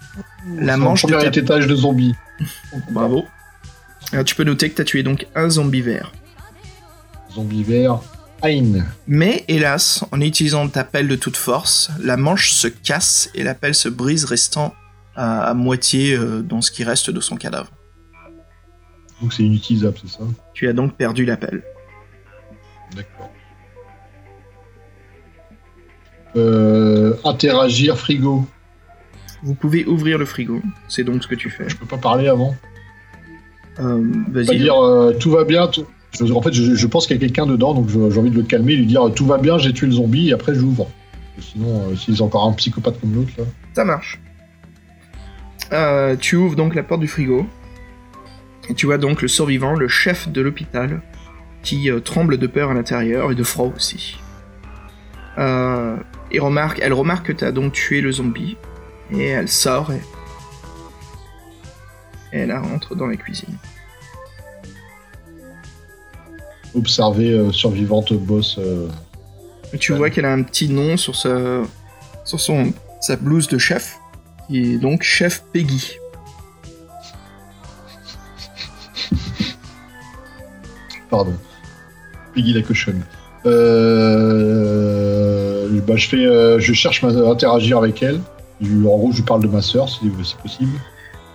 [0.57, 1.27] la manche de ta...
[1.27, 2.13] étage de zombie.
[2.91, 3.25] Bravo.
[4.11, 6.11] Alors, tu peux noter que tu as tué donc un zombie vert.
[7.31, 8.01] Zombie vert.
[8.43, 8.83] Hein.
[9.07, 13.53] Mais hélas, en utilisant ta pelle de toute force, la manche se casse et la
[13.53, 14.73] pelle se brise, restant
[15.15, 17.71] à, à moitié euh, dans ce qui reste de son cadavre.
[19.21, 20.23] Donc c'est inutilisable, c'est ça?
[20.53, 21.63] Tu as donc perdu la pelle.
[22.95, 23.29] D'accord.
[26.35, 28.45] Euh, interagir frigo.
[29.41, 31.67] Vous pouvez ouvrir le frigo, c'est donc ce que tu fais.
[31.67, 32.55] Je peux pas parler avant.
[33.79, 34.57] Euh, Vas-y.
[34.57, 35.67] dire euh, tout va bien.
[35.67, 35.85] tout-
[36.19, 38.35] Je- en fait, je, je pense qu'il y a quelqu'un dedans, donc j'ai envie de
[38.35, 40.89] le calmer, lui dire tout va bien, j'ai tué le zombie, et après j'ouvre.
[41.39, 43.45] Sinon, euh, s'il est encore un psychopathe comme l'autre, là.
[43.73, 44.19] Ça marche.
[45.71, 47.45] Euh, tu ouvres donc la porte du frigo.
[48.69, 51.01] Et tu vois donc le survivant, le chef de l'hôpital,
[51.63, 54.17] qui tremble de peur à l'intérieur et de froid aussi.
[55.37, 55.95] Euh,
[56.31, 58.57] et remarque, elle remarque que tu as donc tué le zombie.
[59.11, 60.01] Et elle sort et...
[62.31, 63.57] et elle rentre dans la cuisine.
[66.75, 68.59] Observer euh, survivante boss.
[68.59, 68.87] euh,
[69.79, 69.97] tu Ouais.
[69.97, 71.63] vois qu'elle a un petit nom sur, sa,
[72.25, 72.71] sur son,
[73.01, 73.97] sa blouse de chef,
[74.47, 75.93] qui est donc chef Peggy.
[81.09, 81.33] Pardon.
[82.35, 83.01] Piggy la cochonne.
[83.47, 85.48] Euh,
[85.81, 88.19] bah, je fais, euh, je cherche à interagir avec elle.
[88.61, 90.71] Je- en gros, je lui parle de ma sœur, si c'est possible.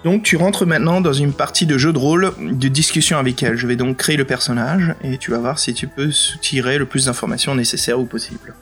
[0.05, 3.57] Donc tu rentres maintenant dans une partie de jeu de rôle, de discussion avec elle.
[3.57, 6.11] Je vais donc créer le personnage et tu vas voir si tu peux
[6.43, 8.55] tirer le plus d'informations nécessaires ou possible.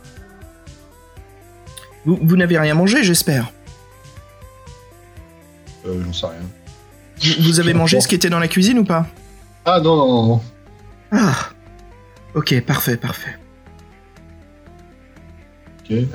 [2.05, 3.51] Vous, vous n'avez rien mangé, j'espère?
[5.87, 7.37] Euh, J'en sais rien.
[7.39, 9.07] Vous, vous avez mangé ce qui était dans la cuisine ou pas?
[9.65, 10.43] Ah non, non, non, non.
[11.13, 11.35] Ah
[12.35, 13.37] Ok, parfait, parfait.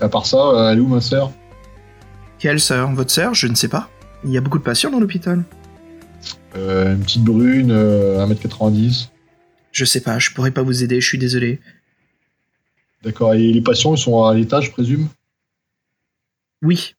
[0.01, 1.31] À part ça, euh, elle est où ma sœur?
[2.39, 2.91] Quelle sœur?
[2.93, 3.33] Votre sœur?
[3.33, 3.89] Je ne sais pas.
[4.23, 5.43] Il y a beaucoup de patients dans l'hôpital.
[6.55, 9.09] Euh, Une petite brune, euh, 1m90.
[9.71, 11.59] Je sais pas, je pourrais pas vous aider, je suis désolé.
[13.03, 13.33] D'accord.
[13.35, 15.07] Et les patients, ils sont à l'étage, je présume?
[16.63, 16.95] Oui,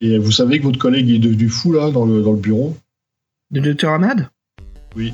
[0.00, 2.74] Et vous savez que votre collègue est devenu fou, là, dans le, dans le bureau?
[3.50, 4.28] Le docteur Ahmad?
[4.96, 5.12] Oui.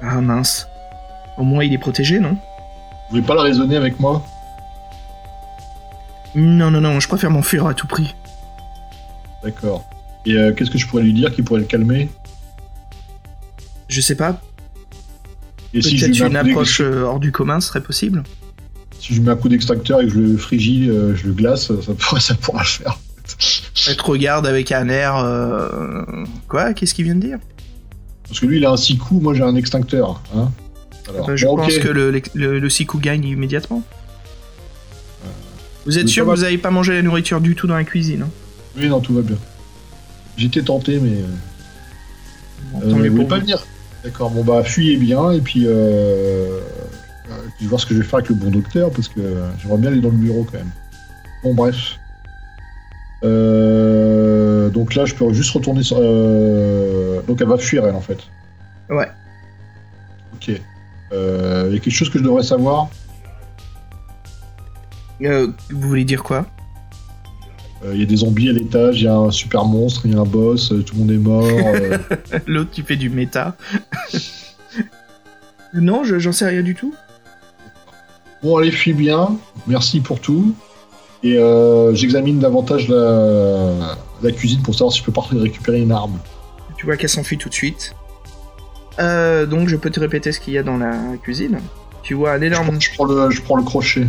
[0.00, 0.66] Ah mince.
[1.36, 2.30] Au moins il est protégé, non?
[2.32, 4.24] Vous voulez pas la raisonner avec moi?
[6.34, 8.14] Non, non, non, je préfère m'enfuir à tout prix.
[9.42, 9.88] D'accord.
[10.26, 12.08] Et euh, qu'est-ce que je pourrais lui dire qui pourrait le calmer?
[13.88, 14.40] Je sais pas,
[15.72, 18.22] Et si je, peut-être une approche euh, hors du commun serait possible.
[19.00, 21.72] si je mets un coup d'extracteur et que je le frigis, euh, je le glace,
[21.80, 22.98] ça pourra, ça pourra le faire.
[23.88, 25.16] Elle te regarde avec un air...
[25.16, 26.02] euh,
[26.48, 26.74] Quoi?
[26.74, 27.38] Qu'est-ce qu'il vient de dire?
[28.26, 30.20] Parce que lui, il a un six coups, moi j'ai un extincteur.
[30.36, 30.50] Hein
[31.08, 33.82] Alors, Je pense que le, le, gagne immédiatement.
[35.88, 37.82] Vous êtes mais sûr que vous n'avez pas mangé la nourriture du tout dans la
[37.84, 38.30] cuisine hein?
[38.76, 39.36] Oui, non, tout va bien.
[40.36, 41.16] J'étais tenté, mais.
[41.22, 41.26] euh,
[42.72, 43.64] Bon, Euh, pour pas venir
[44.04, 46.60] D'accord, bon bah fuyez bien et puis euh, euh,
[47.58, 49.48] je vais voir ce que je vais faire avec le bon docteur parce que euh,
[49.60, 50.70] j'aimerais bien aller dans le bureau quand même.
[51.42, 51.98] Bon bref.
[53.24, 55.96] Euh, donc là je peux juste retourner sur...
[56.00, 58.18] euh, donc elle va fuir elle en fait.
[58.90, 59.08] Ouais.
[60.34, 60.52] Ok.
[61.12, 62.88] Euh, Il y a quelque chose que je devrais savoir.
[65.22, 66.46] Euh, vous voulez dire quoi?
[67.84, 70.12] Euh, Il y a des zombies à l'étage, il y a un super monstre, il
[70.12, 71.44] y a un boss, euh, tout le monde est mort.
[71.74, 71.98] euh,
[72.46, 73.56] L'autre qui fait du méta.
[75.74, 76.94] non, je- j'en sais rien du tout.
[78.42, 79.36] Bon, allez, fuis bien.
[79.66, 80.54] Merci pour tout.
[81.24, 81.36] Et
[81.94, 83.96] j'examine davantage la...
[84.22, 86.16] la cuisine pour savoir si je peux pas récupérer une arme.
[86.76, 87.92] Tu vois qu'elle s'enfuit tout de suite.
[89.00, 91.58] Euh, donc je peux te répéter ce qu'il y a dans la cuisine.
[92.04, 92.66] Tu vois un Je énorme...
[92.68, 94.06] prends, je prends le, je prends le crochet.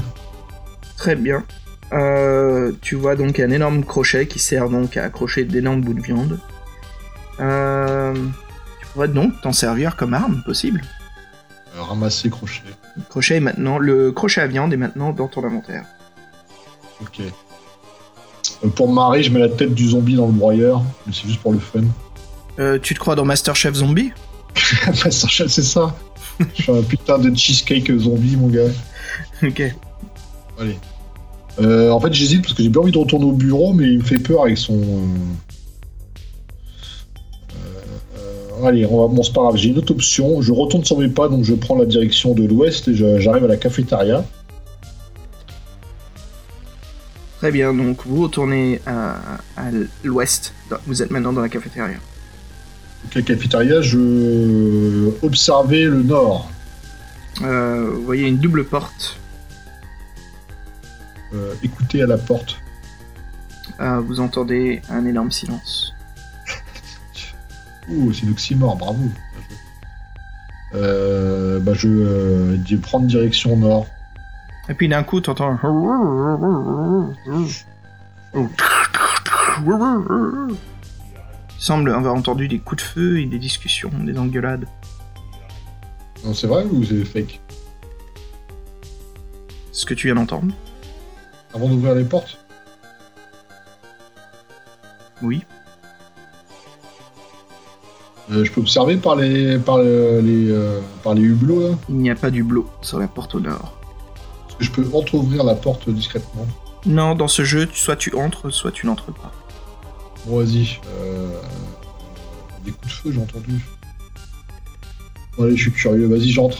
[1.00, 1.46] Très bien.
[1.94, 6.02] Euh, tu vois donc un énorme crochet qui sert donc à accrocher d'énormes bouts de
[6.02, 6.38] viande.
[7.40, 8.14] Euh,
[8.82, 10.82] tu pourrais donc t'en servir comme arme possible.
[11.78, 12.64] Euh, ramasser crochet.
[12.98, 15.86] Le crochet est maintenant, le crochet à viande est maintenant dans ton inventaire.
[17.02, 17.22] Ok.
[18.76, 20.84] Pour me marrer, je mets la tête du zombie dans le broyeur.
[21.08, 21.84] Mais c'est juste pour le fun.
[22.82, 24.12] Tu te crois dans Masterchef Zombie?
[24.54, 25.96] Ça, c'est ça.
[26.56, 28.68] Je fais un putain de cheesecake zombie, mon gars.
[29.44, 29.62] Ok.
[30.60, 30.78] Allez.
[31.60, 34.00] Euh, en fait, j'hésite parce que j'ai bien envie de retourner au bureau, mais il
[34.00, 34.78] me fait peur avec son.
[34.78, 35.06] euh,
[38.18, 39.14] euh, allez, on va...
[39.14, 40.42] bon, c'est pas grave, j'ai une autre option.
[40.42, 43.48] Je retourne sur mes pas, donc je prends la direction de l'ouest et j'arrive à
[43.48, 44.26] la cafétéria.
[47.40, 49.16] Très bien, donc vous retournez à,
[49.56, 49.72] à
[50.04, 50.54] l'ouest.
[50.86, 51.96] Vous êtes maintenant dans la cafétéria.
[53.04, 56.50] Donc, la cafétéria, je observais le nord.
[57.42, 59.19] Euh, vous voyez une double porte.
[61.34, 62.60] Euh, écoutez à la porte.
[63.80, 65.94] Euh, vous entendez un énorme silence.
[67.90, 69.10] Ouh, c'est l'oxymore, bravo.
[70.74, 73.88] Euh, bah, je euh, dis prendre direction nord.
[74.68, 75.58] Et puis d'un coup, t'entends.
[79.66, 80.56] Il
[81.60, 84.66] semble avoir entendu des coups de feu et des discussions, des engueulades.
[86.24, 87.40] Non, c'est vrai ou c'est fake?
[89.72, 90.54] Ce que tu viens d'entendre
[91.54, 92.38] Avant d'ouvrir les portes
[95.22, 95.44] Oui.
[98.32, 101.96] Euh, je peux observer par les par le- les euh, par les hublots là Il
[101.96, 103.74] n'y a pas d'hublot sur la porte au nord.
[104.50, 106.46] Est-ce que je peux entrouvrir la porte discrètement
[106.86, 109.32] Non, dans ce jeu, soit tu entres, soit tu n'entres pas.
[110.28, 110.80] Bon vas-y.
[111.00, 111.40] Euh,
[112.64, 113.66] des coups de feu j'ai entendu.
[115.38, 116.58] Bon, allez je suis curieux, vas-y j'entre.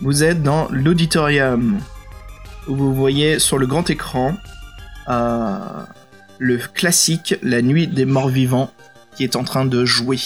[0.00, 1.78] Vous êtes dans l'auditorium,
[2.68, 4.36] où vous voyez sur le grand écran
[5.08, 5.58] euh,
[6.38, 8.70] le classique La Nuit des Morts Vivants
[9.16, 10.20] qui est en train de jouer.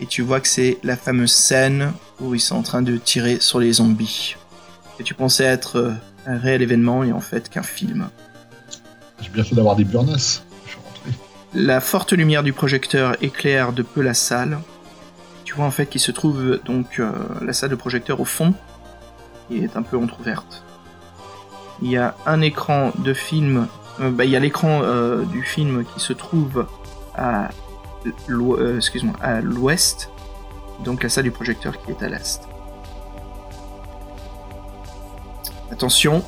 [0.00, 3.38] Et tu vois que c'est la fameuse scène où ils sont en train de tirer
[3.40, 4.36] sur les zombies.
[4.98, 5.92] Et tu pensais être euh,
[6.26, 8.08] un réel événement et en fait qu'un film.
[9.20, 10.44] J'ai bien fait d'avoir des burnasses.
[10.64, 11.10] Je suis rentré.
[11.52, 14.58] La forte lumière du projecteur éclaire de peu la salle.
[15.44, 17.12] Tu vois en fait qu'il se trouve donc euh,
[17.42, 18.54] la salle de projecteur au fond,
[19.48, 20.64] qui est un peu entrouverte.
[21.82, 23.68] Il y a un écran de film,
[24.00, 26.66] euh, bah, il y a l'écran euh, du film qui se trouve
[27.14, 27.50] à
[28.06, 30.10] euh, l'ouest,
[30.84, 32.40] donc la salle du projecteur qui est à l'est.
[35.70, 36.22] Attention,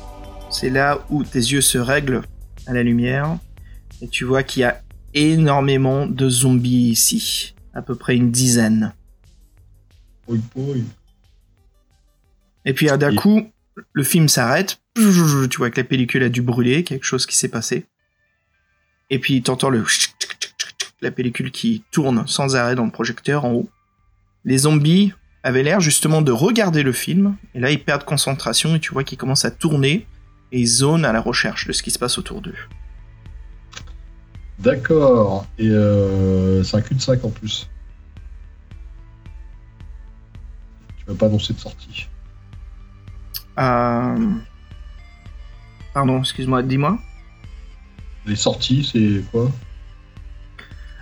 [0.49, 2.21] c'est là où tes yeux se règlent
[2.65, 3.37] à la lumière
[4.01, 4.81] et tu vois qu'il y a
[5.13, 8.93] énormément de zombies ici, à peu près une dizaine.
[12.65, 13.47] Et puis d'un coup,
[13.93, 14.79] le film s'arrête.
[14.95, 17.85] Tu vois que la pellicule a dû brûler, quelque chose qui s'est passé.
[19.09, 19.83] Et puis t'entends le
[21.01, 23.69] la pellicule qui tourne sans arrêt dans le projecteur en haut.
[24.43, 25.13] Les zombies
[25.43, 29.03] avaient l'air justement de regarder le film, et là ils perdent concentration et tu vois
[29.03, 30.07] qu'ils commencent à tourner
[30.51, 32.55] et ils zonent à la recherche de ce qui se passe autour d'eux.
[34.59, 35.45] D'accord.
[35.59, 37.69] Et euh, c'est un cul-de-sac en plus.
[40.97, 42.07] Tu vas pas annoncer de sortie.
[43.57, 44.33] Euh...
[45.93, 46.99] Pardon, excuse-moi, dis-moi.
[48.25, 49.51] Les sorties, c'est quoi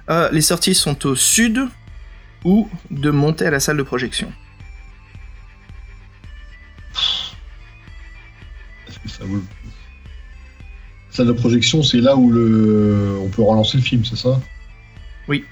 [0.10, 1.68] Euh, les sorties sont au sud
[2.44, 4.32] ou de monter à la salle de projection.
[8.88, 9.48] Est-ce que ça vaut le coup?
[11.10, 13.18] Salle de projection, c'est là où le...
[13.22, 14.40] on peut relancer le film, c'est ça?
[15.28, 15.44] Oui.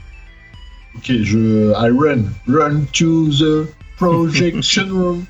[0.95, 1.71] Ok, je.
[1.71, 2.25] I run.
[2.47, 5.25] Run to the projection room.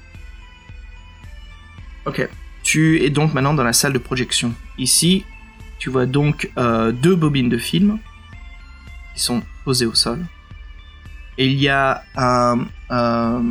[2.05, 2.27] Ok.
[2.63, 4.53] Tu es donc maintenant dans la salle de projection.
[4.77, 5.25] Ici,
[5.79, 7.99] tu vois donc euh, deux bobines de film.
[9.15, 10.25] qui sont posés au sol.
[11.37, 13.43] Et il y a un, un-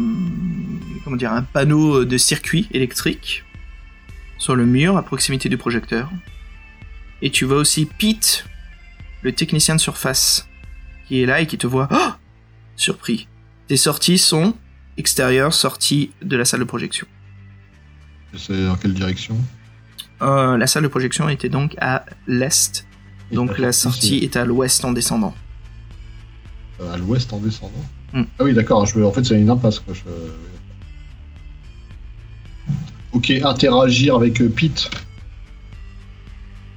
[1.04, 3.44] comment dire, un panneau de circuit électrique
[4.38, 6.10] sur le mur à proximité du projecteur.
[7.22, 8.44] Et tu vois aussi Pete,
[9.22, 10.48] le technicien de surface,
[11.06, 12.10] qui est là et qui te voit Oh
[12.76, 13.28] surpris.
[13.68, 14.54] Tes sorties sont
[14.96, 17.06] extérieures, sorties de la salle de projection.
[18.36, 19.36] C'est dans quelle direction?
[20.22, 22.86] Euh, la salle de projection était donc à l'est,
[23.30, 25.34] Et donc la sortie est à l'ouest en descendant.
[26.80, 27.84] euh, À l'ouest en descendant?
[28.12, 28.22] Hmm.
[28.38, 28.86] Ah oui, d'accord.
[28.86, 29.00] Je...
[29.02, 29.78] En fait, c'est une impasse.
[29.80, 29.94] Quoi.
[29.94, 30.02] Je-
[33.12, 34.90] Ok, interagir avec euh, Pete.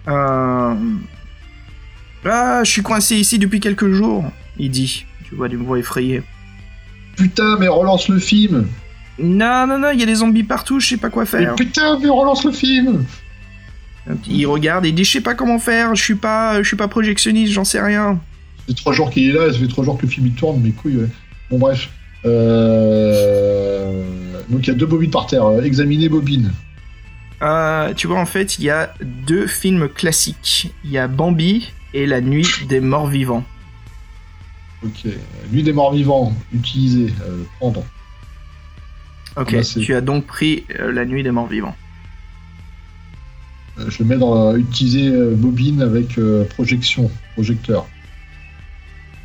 [0.07, 0.75] Euh...
[2.25, 4.25] Ah, je suis coincé ici depuis quelques jours,
[4.57, 5.05] il dit.
[5.23, 6.23] Tu vois d'une voix effrayée.
[7.15, 8.67] Putain, mais relance le film
[9.19, 11.55] Non, non, non, il y a des zombies partout, je sais pas quoi Mais faire.
[11.55, 13.05] putain, mais relance le film
[14.27, 16.77] Il regarde et il dit, je sais pas comment faire, je suis pas, je suis
[16.77, 18.19] pas projectionniste, j'en sais rien.
[18.57, 20.33] Ça fait trois jours qu'il est là, ça fait trois jours que le film il
[20.33, 21.09] tourne, mes couilles, ouais.
[21.49, 21.89] Bon, bref.
[22.25, 24.03] Euh...
[24.49, 25.45] Donc, il y a deux bobines par terre.
[25.45, 26.51] Euh, Examiner bobine.
[27.41, 30.71] Euh, tu vois, en fait, il y a deux films classiques.
[30.83, 33.43] Il y a Bambi et La Nuit des Morts Vivants.
[34.83, 35.11] Ok.
[35.51, 36.33] Nuit des morts vivants.
[36.53, 37.13] Utiliser.
[37.27, 37.83] Euh, prendre.
[39.37, 41.75] Ok, tu as donc pris euh, La Nuit des Morts Vivants.
[43.77, 46.19] Euh, je le mets dans euh, utiliser euh, bobine avec
[46.49, 47.11] projection.
[47.33, 47.85] Projecteur.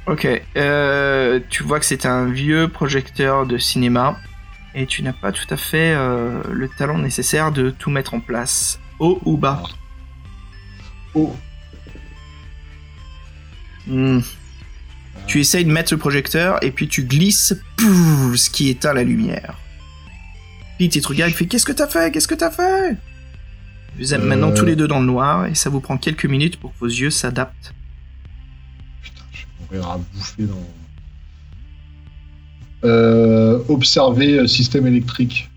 [0.07, 0.27] Ok,
[1.49, 4.19] tu vois que c'est un vieux projecteur de cinéma
[4.75, 8.81] et tu n'as pas tout à fait le talent nécessaire de tout mettre en place.
[8.99, 9.63] Haut ou bas?
[11.15, 11.37] Oh.
[13.87, 14.21] Hmm.
[15.29, 19.05] Tu essayes de mettre le projecteur et puis tu glisses, pouf, ce qui éteint la
[19.05, 19.60] lumière.
[20.81, 22.11] Il te regarde, il fait Qu'est-ce que t'as fait?
[22.11, 22.97] Qu'est-ce que t'as fait?
[23.99, 24.25] Vous êtes Euh.
[24.25, 26.79] maintenant tous les deux dans le noir et ça vous prend quelques minutes pour que
[26.79, 27.75] vos yeux s'adaptent.
[29.03, 30.67] Putain, je vais mourir à bouffer dans.
[32.83, 35.51] Euh, observer euh, système électrique.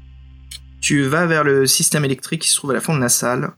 [0.81, 3.51] Tu vas vers le système électrique qui se trouve à la fond de la salle.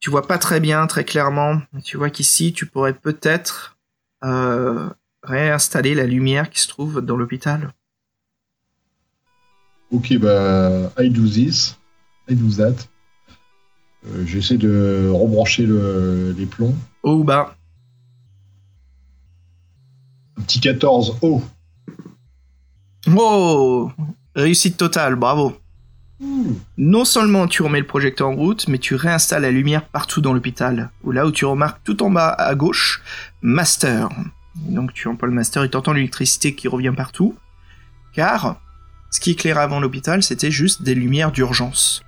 [0.00, 1.62] Tu vois pas très bien, très clairement.
[1.72, 3.78] mais Tu vois qu'ici, tu pourrais peut-être
[4.24, 4.90] euh,
[5.22, 7.72] réinstaller la lumière qui se trouve dans l'hôpital.
[9.90, 11.76] Ok, bah, I do this.
[12.28, 12.88] I do that.
[14.06, 16.74] Euh, J'essaie de rebrancher le- les plombs.
[17.02, 17.56] Haut ou bas
[20.38, 21.18] Un petit 14.
[21.22, 21.42] Oh
[23.14, 23.90] Oh
[24.34, 25.56] Réussite totale, bravo.
[26.78, 30.32] Non seulement tu remets le projecteur en route, mais tu réinstalles la lumière partout dans
[30.32, 30.90] l'hôpital.
[31.04, 33.02] Ou là où tu remarques tout en bas à gauche,
[33.42, 34.08] Master.
[34.56, 37.36] Donc tu emploies le Master et t'entends l'électricité qui revient partout.
[38.14, 38.60] Car
[39.14, 42.02] ce qui éclairait avant l'hôpital, c'était juste des lumières d'urgence.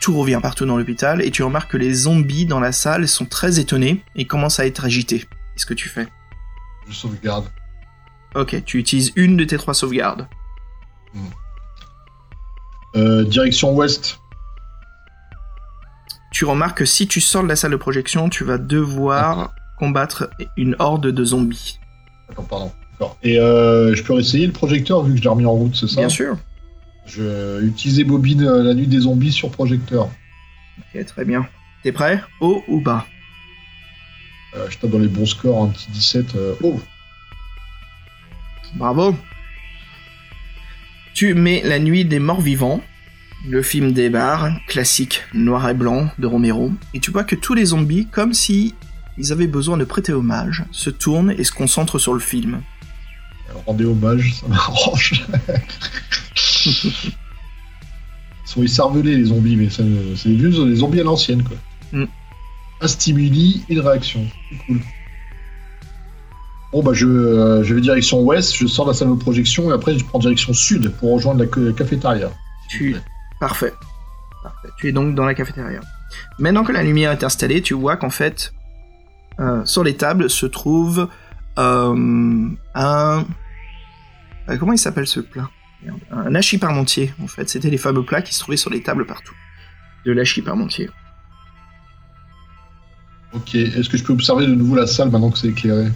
[0.00, 3.26] Tout revient partout dans l'hôpital et tu remarques que les zombies dans la salle sont
[3.26, 5.20] très étonnés et commencent à être agités.
[5.20, 6.08] Qu'est-ce que tu fais?
[6.88, 7.50] Je sauvegarde.
[8.34, 10.26] Ok, tu utilises une de tes trois sauvegardes.
[12.96, 14.20] Euh, direction ouest.
[16.32, 20.30] tu remarques que si tu sors de la salle de projection, tu vas devoir combattre
[20.56, 21.78] une horde de zombies.
[22.30, 22.72] Attends, pardon.
[23.00, 23.16] D'accord.
[23.22, 25.88] Et euh, je peux réessayer le projecteur vu que je l'ai remis en route, c'est
[25.88, 26.36] ça Bien sûr.
[27.06, 30.10] Je utiliser bobine euh, la nuit des zombies sur projecteur.
[30.78, 31.48] Ok, très bien.
[31.82, 32.22] T'es prêt?
[32.40, 33.06] Haut ou bas?
[34.54, 36.34] Euh, je tape dans les bons scores, un petit 17.
[36.34, 36.78] euh, oh
[38.74, 39.16] Bravo.
[41.14, 42.82] Tu mets La Nuit des Morts Vivants,
[43.48, 47.54] le film des bars, classique noir et blanc de Romero, et tu vois que tous
[47.54, 48.74] les zombies, comme si
[49.18, 52.62] ils avaient besoin de prêter hommage, se tournent et se concentrent sur le film.
[53.66, 55.24] Rendez hommage, ça m'arrange.
[56.36, 57.12] Ils
[58.44, 61.56] sont écervelés les zombies, mais c'est des vieux les zombies à l'ancienne quoi.
[61.92, 62.04] Mm.
[62.80, 64.26] Un stimuli, une réaction.
[64.50, 64.80] C'est cool.
[66.72, 69.70] Bon bah je, euh, je vais direction ouest, je sors de la salle de projection
[69.70, 72.30] et après je prends direction sud pour rejoindre la ca- cafétéria.
[72.68, 72.96] Tu...
[73.40, 73.72] Parfait.
[74.42, 74.68] Parfait.
[74.78, 75.80] Tu es donc dans la cafétéria.
[76.38, 78.52] Maintenant que la lumière est installée, tu vois qu'en fait,
[79.40, 81.08] euh, sur les tables se trouve
[81.58, 83.24] euh, un...
[84.50, 85.48] euh, comment il s'appelle ce plat
[85.82, 86.00] Merde.
[86.10, 87.48] Un hachis parmentier, en fait.
[87.48, 89.34] C'était les fameux plats qui se trouvaient sur les tables partout.
[90.04, 90.90] De l'hachis parmentier.
[93.32, 95.88] Ok, est-ce que je peux observer de nouveau la salle maintenant que c'est éclairé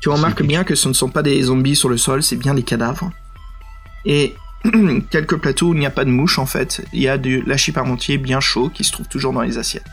[0.00, 2.54] Tu remarques bien que ce ne sont pas des zombies sur le sol, c'est bien
[2.54, 3.10] des cadavres.
[4.04, 4.34] Et
[5.10, 6.84] quelques plateaux où il n'y a pas de mouche en fait.
[6.92, 9.84] Il y a de l'hachis parmentier bien chaud qui se trouve toujours dans les assiettes.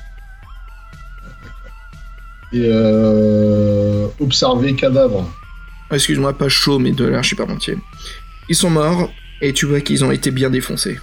[2.53, 5.29] Et euh, observer cadavre.
[5.91, 7.77] Excuse-moi, pas chaud, mais de l'hachis parmentier.
[8.49, 9.09] Ils sont morts
[9.41, 10.99] et tu vois qu'ils ont été bien défoncés.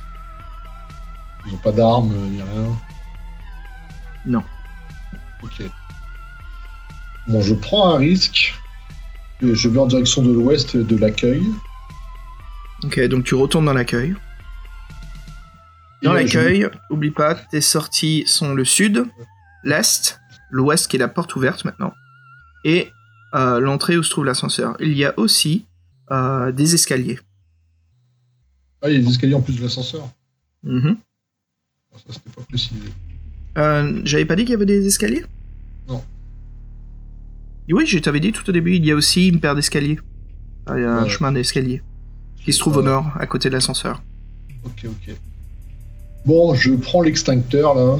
[1.46, 2.78] Ils ont pas d'armes, ni rien.
[4.26, 4.42] Non.
[5.42, 5.62] Ok.
[7.28, 8.54] Bon, je prends un risque.
[9.40, 11.42] Je vais en direction de l'ouest de l'accueil.
[12.84, 14.14] Ok, donc tu retournes dans l'accueil.
[16.02, 19.04] Dans euh, l'accueil, oublie pas, tes sorties sont le sud,
[19.64, 20.20] l'est,
[20.50, 21.92] l'ouest qui est la porte ouverte maintenant,
[22.64, 22.92] et
[23.34, 24.76] euh, l'entrée où se trouve l'ascenseur.
[24.80, 25.64] Il y a aussi
[26.10, 27.18] euh, des escaliers.
[28.82, 30.08] Ah, il y a des escaliers en plus de l'ascenseur.
[30.66, 30.70] Ah,
[31.96, 32.80] Ça, c'était pas précisé.
[33.58, 35.24] Euh, J'avais pas dit qu'il y avait des escaliers?
[35.88, 36.02] Non.
[37.70, 39.98] Oui, je t'avais dit tout au début, il y a aussi une paire d'escaliers.
[40.66, 41.08] Ah, Il y a un Ouais.
[41.08, 41.82] chemin d'escalier
[42.44, 42.86] qui se trouve au Ouais.
[42.86, 44.02] nord, à côté de l'ascenseur.
[44.64, 45.14] Ok, ok.
[46.24, 47.98] Bon, je prends l'extincteur là.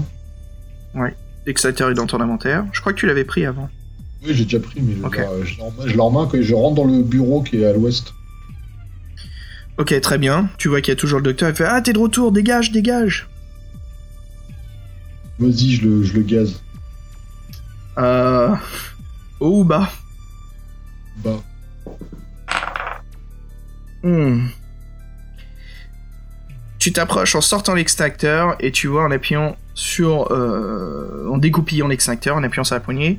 [1.47, 2.67] L'extincteur est dans ton inventaire.
[2.73, 3.71] Je crois que tu l'avais pris avant.
[4.25, 5.17] Oui, j'ai déjà pris, mais je, Ok.
[5.17, 8.13] l'ai- je l'ai en main- quand je rentre dans le bureau qui est à l'ouest.
[9.79, 10.51] Ok, très bien.
[10.59, 11.49] Tu vois qu'il y a toujours le docteur.
[11.49, 13.29] Il fait Ah, t'es de retour, dégage, dégage.
[15.39, 16.61] Vas-y, je le, je le gaz.
[17.97, 18.55] Euh.
[19.41, 19.89] Haut ou bas?
[21.25, 21.41] Bah,
[24.03, 24.47] Hmm.
[26.79, 30.33] Tu t'approches en sortant l'extracteur et tu vois en appuyant sur.
[30.33, 33.19] euh, en dégoupillant l'extracteur, en appuyant sur la poignée,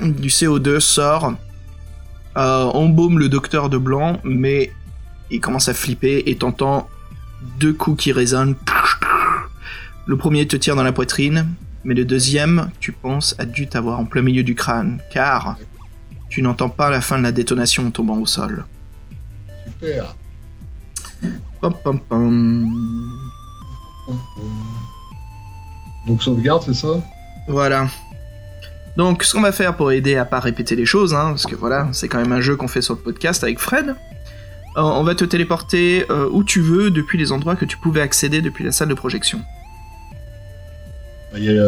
[0.00, 1.34] du CO2 sort.
[2.36, 4.72] Euh, embaume le docteur de blanc, mais
[5.30, 6.88] il commence à flipper et t'entends
[7.58, 8.54] deux coups qui résonnent.
[10.06, 11.48] Le premier te tire dans la poitrine,
[11.84, 15.56] mais le deuxième, tu penses, a dû t'avoir en plein milieu du crâne, car
[16.28, 18.64] tu n'entends pas la fin de la détonation en tombant au sol.
[19.66, 20.14] super.
[21.60, 22.72] Pom, pom, pom.
[26.06, 27.00] Donc sauvegarde, c'est ça?
[27.48, 27.88] Voilà.
[28.96, 31.54] Donc, ce qu'on va faire pour aider à pas répéter les choses, hein, parce que
[31.54, 33.88] voilà, c'est quand même un jeu qu'on fait sur le podcast avec Fred.
[33.88, 33.94] euh,
[34.80, 38.42] on va te téléporter euh, où tu veux depuis les endroits que tu pouvais accéder
[38.42, 39.40] depuis la salle de projection.
[41.36, 41.62] Il y a la,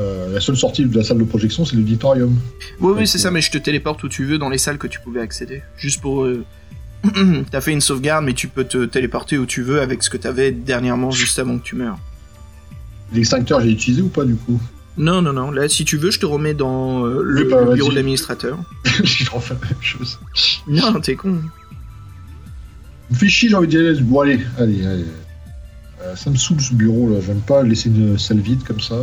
[0.00, 2.36] euh, la seule sortie de la salle de projection, c'est l'auditorium.
[2.80, 4.88] Oui, oui, c'est ça, mais je te téléporte où tu veux dans les salles que
[4.88, 5.62] tu pouvais accéder.
[5.76, 6.24] Juste pour.
[6.24, 6.44] euh,
[7.52, 10.16] T'as fait une sauvegarde, mais tu peux te téléporter où tu veux avec ce que
[10.16, 11.98] t'avais dernièrement, juste avant que tu meurs.
[13.12, 14.60] L'extincteur, j'ai utilisé ou pas du coup?
[15.00, 15.50] Non, non, non.
[15.50, 18.58] Là, si tu veux, je te remets dans euh, le, bah, le bureau de l'administrateur.
[18.84, 20.18] Je refais la même chose.
[20.66, 21.40] Non, t'es con.
[23.10, 23.98] Me fait chier, j'ai envie d'y aller.
[24.02, 25.06] Bon, allez, allez, allez.
[26.02, 27.20] Euh, ça me saoule ce bureau là.
[27.24, 28.96] J'aime pas laisser une salle vide comme ça.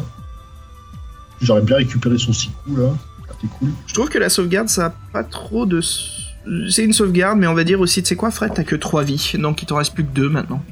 [1.42, 2.90] J'aurais bien récupéré son six coups là.
[2.94, 3.70] Ah, C'était cool.
[3.88, 5.82] Je trouve que la sauvegarde, ça a pas trop de.
[5.82, 9.04] C'est une sauvegarde, mais on va dire aussi, tu sais quoi, Fred, t'as que 3
[9.04, 10.64] vies, donc il t'en reste plus que 2 maintenant.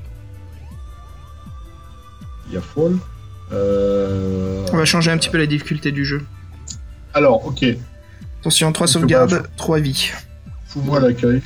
[2.48, 2.98] Il y a Fall.
[3.52, 4.66] Euh...
[4.74, 6.24] On va changer un petit peu la difficulté du jeu.
[7.14, 7.64] Alors, ok.
[8.42, 10.12] Attention, 3 On peut sauvegardes, pas- 3 vies.
[10.68, 11.42] Fous-moi l'accueil.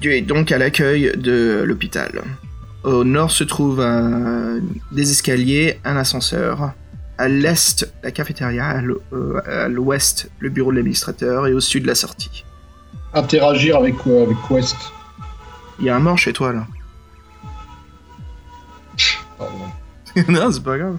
[0.00, 2.22] Tu es donc à l'accueil de l'hôpital.
[2.84, 3.84] Au nord se trouvent
[4.92, 6.72] des escaliers, un ascenseur.
[7.18, 8.80] À l'est, la cafétéria.
[9.12, 11.46] Euh, à l'ouest, le bureau de l'administrateur.
[11.48, 12.44] Et au sud, la sortie.
[13.14, 14.76] Interagir avec, euh, avec Quest.
[15.80, 16.66] Il y a un mort chez toi, là.
[20.28, 20.98] non, c'est pas grave.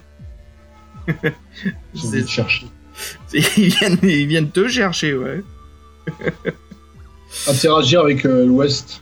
[2.27, 2.67] Chercher.
[3.33, 5.41] Ils viennent, ils viennent te chercher, ouais.
[7.47, 9.01] Interagir avec euh, l'Ouest.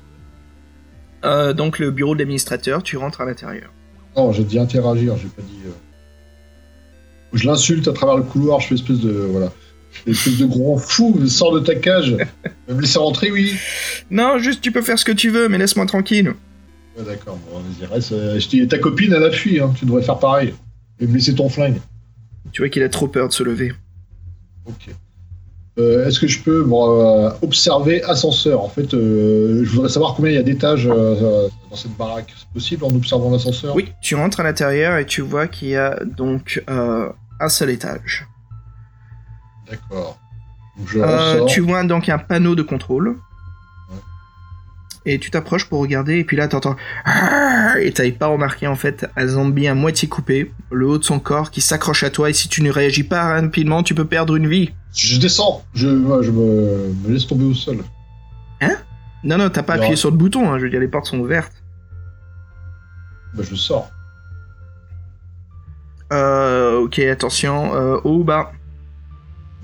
[1.26, 3.70] Euh, donc le bureau de l'administrateur, tu rentres à l'intérieur.
[4.16, 5.60] Non, j'ai dit interagir, j'ai pas dit.
[5.68, 5.72] euh.
[7.34, 9.12] Je l'insulte à travers le couloir, je fais espèce de.
[9.12, 9.52] Voilà.
[10.08, 12.16] Espèce de gros fou, sors de ta cage.
[12.70, 13.54] Me laisser rentrer, oui?
[14.10, 16.34] Non, juste tu peux faire ce que tu veux, mais laisse-moi tranquille.
[16.98, 18.12] Ouais, d'accord, bon, vas-y, reste.
[18.12, 19.72] euh, je dis, ta copine, elle a fui, hein.
[19.78, 20.54] tu devrais faire pareil.
[21.00, 21.80] Et me laisser ton flingue.
[22.52, 23.74] Tu vois qu'il a trop peur de se lever.
[24.66, 24.90] Ok.
[25.80, 28.62] Euh, Est-ce que je peux bon, euh, observer ascenseur?
[28.62, 32.34] En fait, euh, je voudrais savoir combien il y a d'étages euh, dans cette baraque.
[32.38, 33.74] C'est possible en observant l'ascenseur?
[33.74, 37.70] Oui, tu rentres à l'intérieur et tu vois qu'il y a donc euh, un seul
[37.70, 38.28] étage.
[39.70, 40.20] D'accord.
[40.78, 41.48] Donc je Euh, ressors.
[41.48, 43.18] tu vois donc un panneau de contrôle.
[45.06, 46.76] Et tu t'approches pour regarder, et puis là t'entends.
[47.80, 51.20] Et t'avais pas remarqué en fait un zombie à moitié coupé, le haut de son
[51.20, 54.36] corps qui s'accroche à toi, et si tu ne réagis pas rapidement, tu peux perdre
[54.36, 54.72] une vie.
[54.94, 55.64] Je descends.
[55.74, 57.78] Je, me, me laisse tomber au sol.
[59.24, 59.82] Non, non, t'as pas Non.
[59.84, 61.54] appuyé sur le bouton, hein, je veux dire, les portes sont ouvertes.
[63.36, 63.90] Bah, je sors.
[66.12, 68.52] Euh, ok, attention, euh, haut ou bas?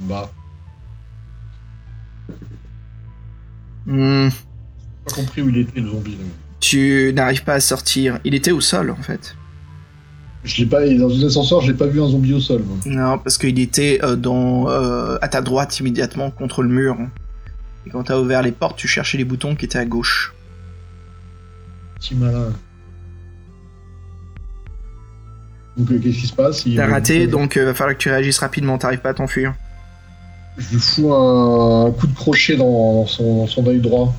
[0.01, 0.29] Bah,
[3.87, 4.27] Hmm,
[5.07, 6.17] pas compris où il était le zombie.
[6.59, 8.19] Tu n'arrives pas à sortir.
[8.23, 9.35] Il était au sol en fait.
[10.43, 10.87] Je l'ai pas.
[10.87, 12.63] Dans un ascenseur, j'ai pas vu un zombie au sol.
[12.65, 12.77] moi.
[12.85, 16.97] Non, parce qu'il était euh, dans, euh, à ta droite immédiatement contre le mur.
[17.85, 20.33] Et quand t'as ouvert les portes, tu cherchais les boutons qui étaient à gauche.
[21.99, 22.53] Petit malin.
[25.77, 26.65] Donc, euh, qu'est-ce qui se passe?
[26.65, 29.53] Il T'as raté, donc euh, va falloir que tu réagisses rapidement, t'arrives pas à t'enfuir.
[30.57, 34.13] Je lui fous un coup de crochet dans son, dans son œil droit.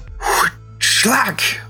[0.99, 1.62] Schlack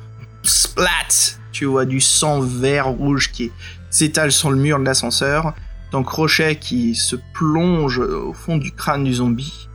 [0.43, 3.53] Splat Tu vois du sang vert rouge qui
[3.91, 5.53] s'étale sur le mur de l'ascenseur.
[5.91, 9.69] Ton crochet qui se plonge au fond du crâne du zombie.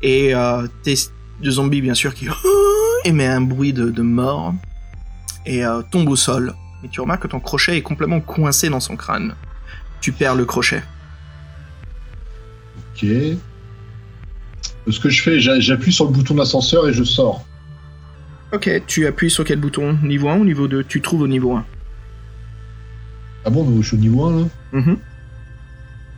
[0.00, 0.94] Et euh, tes
[1.42, 2.28] le zombie, bien sûr, qui
[3.04, 4.54] émet un bruit de, mort.
[5.44, 6.54] Et euh, tombe au sol.
[6.82, 9.34] Et tu remarques que ton crochet est complètement coincé dans son crâne.
[10.00, 10.82] Tu perds le crochet.
[12.78, 13.04] Ok.
[14.90, 17.44] Ce que je fais, j'a- j'appuie sur le bouton d'ascenseur et je sors.
[18.54, 19.98] Ok, tu appuies sur quel bouton?
[20.02, 21.64] Niveau 1 ou niveau 2 Tu trouves au niveau 1.
[23.44, 24.46] Ah bon, je suis au niveau 1 là?
[24.72, 24.96] Mhm.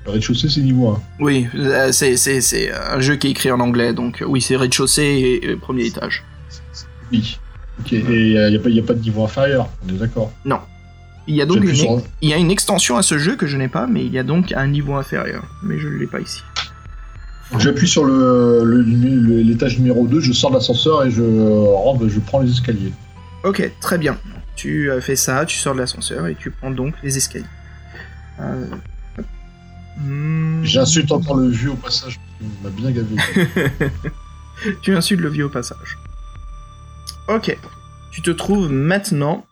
[0.04, 1.02] Le rez-de-chaussée c'est niveau 1.
[1.18, 4.40] Oui, euh, c'est, c'est, c'est un jeu qui est écrit en anglais, donc euh, oui,
[4.40, 5.02] c'est rez-de-chaussée
[5.42, 6.22] et, et premier étage.
[7.10, 7.38] Oui.
[7.80, 10.32] Ok, et il n'y a, pas- y a pas de niveau inférieur, on est d'accord?
[11.28, 13.34] Il y a donc J'appuie une, sur- il y a une extension à ce jeu
[13.34, 15.42] que je n'ai pas, mais il y a donc un niveau inférieur.
[15.64, 16.40] Mais je ne l'ai pas ici.
[17.58, 22.08] J'appuie sur le- le- le- l'étage numéro 2, je sors de l'ascenseur et je rentre,
[22.08, 22.92] je prends les escaliers.
[23.44, 24.18] Ok, très bien.
[24.56, 27.44] Tu as fait ça, tu sors de l'ascenseur et tu prends donc les escaliers.
[28.40, 28.66] Euh.
[29.98, 30.62] Hmm.
[30.64, 33.16] J'insulte encore le vieux au passage, qu'il m'a bien gavé.
[34.82, 35.96] tu insultes le vieux au passage.
[37.28, 37.56] Ok.
[38.12, 39.46] Tu te trouves maintenant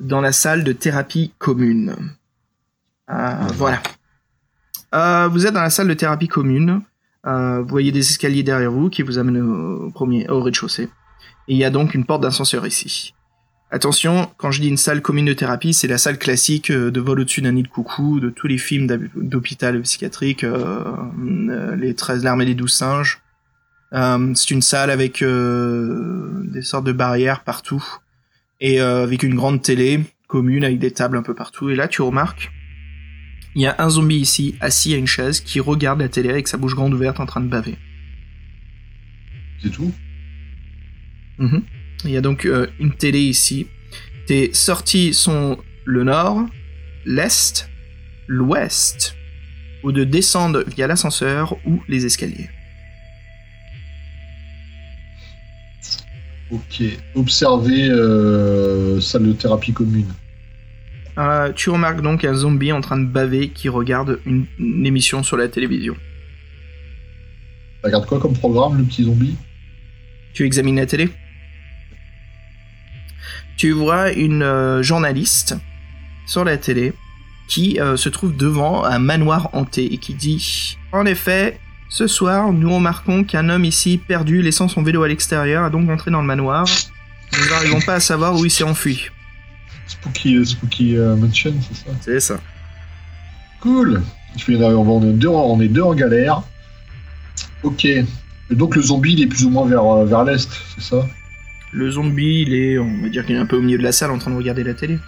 [0.00, 1.94] dans la salle de thérapie commune.
[3.06, 3.82] Ah, voilà.
[4.94, 6.80] Euh, vous êtes dans la salle de thérapie commune.
[7.26, 10.88] Euh, vous voyez des escaliers derrière vous qui vous amènent au, premier, au rez-de-chaussée.
[11.48, 13.14] Et il y a donc une porte d'ascenseur ici.
[13.74, 17.00] Attention, quand je dis une salle commune de thérapie, c'est la salle classique euh, de
[17.00, 20.84] vol au-dessus d'un nid de coucou, de tous les films d'hôpital psychiatrique, euh,
[21.48, 23.22] euh, les 13 larmes et les 12 singes.
[23.94, 27.82] Euh, c'est une salle avec euh, des sortes de barrières partout
[28.60, 31.70] et avec une grande télé commune avec des tables un peu partout.
[31.70, 32.52] Et là, tu remarques,
[33.54, 36.48] il y a un zombie ici assis à une chaise qui regarde la télé avec
[36.48, 37.76] sa bouche grande ouverte en train de baver.
[39.62, 39.92] C'est tout?
[41.38, 41.62] Mhm.
[42.04, 43.66] Il y a donc euh, une télé ici.
[44.26, 46.46] Tes sorties sont le nord,
[47.04, 47.68] l'est,
[48.26, 49.16] l'ouest,
[49.82, 52.48] ou de descendre via l'ascenseur ou les escaliers.
[56.50, 56.82] Ok.
[57.14, 60.12] Observer euh, salle de thérapie commune.
[61.18, 65.22] Euh, tu remarques donc un zombie en train de baver qui regarde une, une émission
[65.22, 65.96] sur la télévision.
[67.84, 69.36] Regarde quoi comme programme, le petit zombie?
[70.32, 71.10] Tu examines la télé?
[73.56, 75.56] Tu vois une euh, journaliste
[76.26, 76.92] sur la télé
[77.48, 81.58] qui euh, se trouve devant un manoir hanté et qui dit En effet,
[81.88, 85.90] ce soir, nous remarquons qu'un homme ici perdu laissant son vélo à l'extérieur a donc
[85.90, 86.64] entré dans le manoir.
[87.38, 89.10] Nous n'arrivons pas à savoir où il s'est enfui.
[89.86, 92.40] Spooky, Spooky euh, Mansion, c'est ça C'est ça.
[93.60, 94.02] Cool
[94.48, 96.42] on est deux, en- on est deux en galère.
[97.62, 97.84] Ok.
[97.84, 98.06] Et
[98.50, 101.06] donc le zombie, il est plus ou moins vers, euh, vers l'est, c'est ça
[101.72, 103.92] Le zombie, il est, on va dire qu'il est un peu au milieu de la
[103.92, 104.98] salle en train de regarder la télé.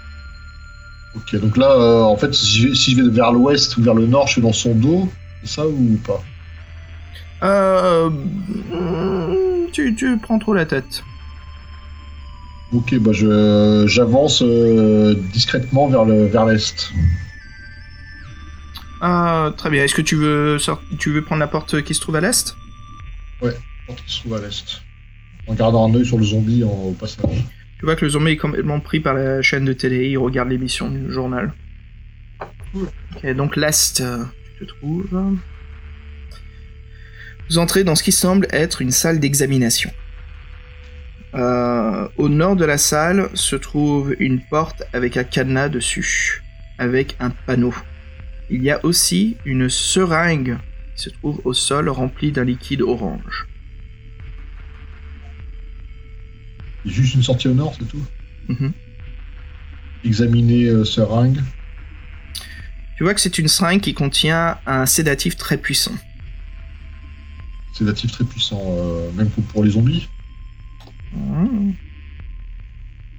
[1.16, 3.82] Ok, donc là, euh, en fait, si je, vais, si je vais vers l'ouest ou
[3.82, 5.08] vers le nord, je suis dans son dos,
[5.42, 6.22] c'est ça ou pas?
[7.42, 8.10] Euh.
[9.72, 11.02] Tu, tu prends trop la tête.
[12.72, 16.90] Ok, bah je j'avance euh, discrètement vers le vers l'est.
[19.00, 19.84] Ah, très bien.
[19.84, 20.56] Est-ce que tu veux,
[20.98, 22.56] tu veux prendre la porte qui se trouve à l'est?
[23.40, 24.82] Porte qui se trouve à l'est.
[25.46, 27.44] En gardant un œil sur le zombie en, au passage.
[27.78, 30.48] Tu vois que le zombie est complètement pris par la chaîne de télé, il regarde
[30.48, 31.52] l'émission du journal.
[32.74, 34.24] Ok, donc l'Est, euh,
[34.58, 35.36] tu te trouves.
[37.50, 39.90] Vous entrez dans ce qui semble être une salle d'examination.
[41.34, 46.42] Euh, au nord de la salle se trouve une porte avec un cadenas dessus,
[46.78, 47.74] avec un panneau.
[48.50, 50.58] Il y a aussi une seringue
[50.94, 53.48] qui se trouve au sol remplie d'un liquide orange.
[56.84, 58.04] Juste une sortie au nord, c'est tout?
[58.48, 58.72] Mhm.
[60.04, 61.40] Examiner euh, seringue.
[62.96, 65.94] Tu vois que c'est une seringue qui contient un sédatif très puissant.
[67.72, 70.08] Sédatif très puissant, euh, même pour, pour les zombies?
[71.14, 71.72] Mmh.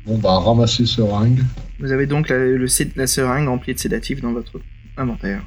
[0.05, 1.39] Bon bah ramasser seringue.
[1.79, 4.59] Vous avez donc la, le la seringue remplie de sédatifs dans votre
[4.97, 5.41] inventaire.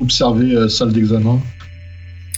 [0.00, 1.40] Observer euh, salle d'examen.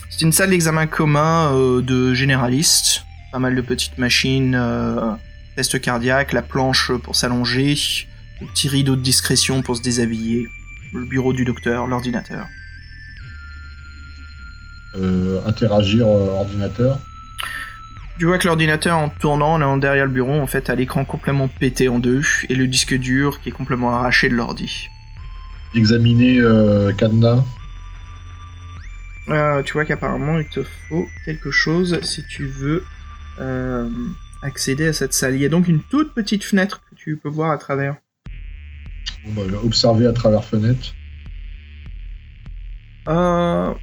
[0.09, 3.05] C'est une salle d'examen commun euh, de généralistes.
[3.31, 5.13] Pas mal de petites machines, euh,
[5.55, 7.75] test cardiaque, la planche pour s'allonger,
[8.41, 10.47] le petit rideau de discrétion pour se déshabiller,
[10.93, 12.45] le bureau du docteur, l'ordinateur.
[14.95, 16.99] Euh, interagir euh, ordinateur.
[18.21, 21.05] Tu vois que l'ordinateur en tournant, en allant derrière le bureau, en fait, a l'écran
[21.05, 24.89] complètement pété en deux et le disque dur qui est complètement arraché de l'ordi.
[25.73, 27.43] Examiner euh, cadenas.
[29.29, 32.83] Euh, tu vois qu'apparemment il te faut quelque chose si tu veux
[33.39, 33.89] euh,
[34.43, 35.33] accéder à cette salle.
[35.33, 37.95] Il y a donc une toute petite fenêtre que tu peux voir à travers.
[39.25, 40.93] Bon, bah, observer à travers fenêtre.
[43.07, 43.73] Euh,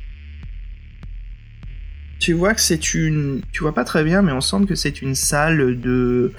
[2.19, 5.03] tu vois que c'est une, tu vois pas très bien, mais on semble que c'est
[5.03, 6.33] une salle de,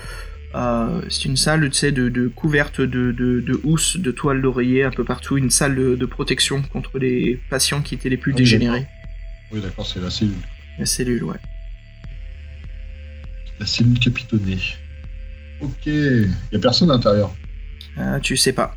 [0.55, 4.41] euh, c'est une salle, tu sais, de, de couverte de, de, de housses, de toiles
[4.41, 8.17] d'oreiller un peu partout, une salle de, de protection contre les patients qui étaient les
[8.17, 8.87] plus Ah dégénérés.
[9.51, 10.33] Oui, d'accord, c'est la cellule.
[10.77, 11.37] La cellule, ouais.
[13.59, 14.59] La cellule capitonnée.
[15.61, 15.85] Ok.
[15.87, 17.33] Il y a personne à l'intérieur.
[17.97, 18.75] Euh, tu sais pas.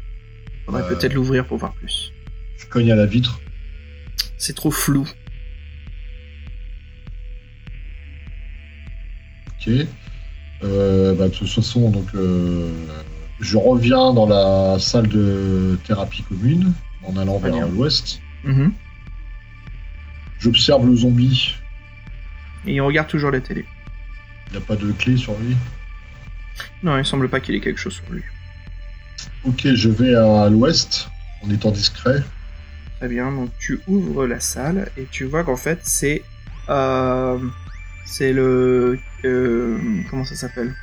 [0.66, 0.88] Faudrait Euh.
[0.88, 2.12] peut-être l'ouvrir pour voir plus.
[2.58, 3.40] Je cogne à la vitre.
[4.38, 5.06] C'est trop flou.
[10.64, 12.70] Euh, bah, de toute façon, donc, euh,
[13.40, 16.72] je reviens dans la salle de thérapie commune
[17.04, 18.20] en allant vers l'ouest.
[18.44, 18.72] Mhm.
[20.38, 21.54] J'observe le zombie.
[22.66, 23.64] Et il regarde toujours la télé.
[24.48, 25.56] Il n'y a pas de clé sur lui?
[26.82, 28.22] Non, il semble pas qu'il ait quelque chose sur lui.
[29.44, 31.08] Ok, je vais à l'ouest
[31.44, 32.22] en étant discret.
[32.98, 36.22] Très bien, donc tu ouvres la salle et tu vois qu'en fait c'est
[36.68, 37.38] euh,
[38.04, 39.78] c'est le euh,
[40.10, 40.74] comment ça s'appelle?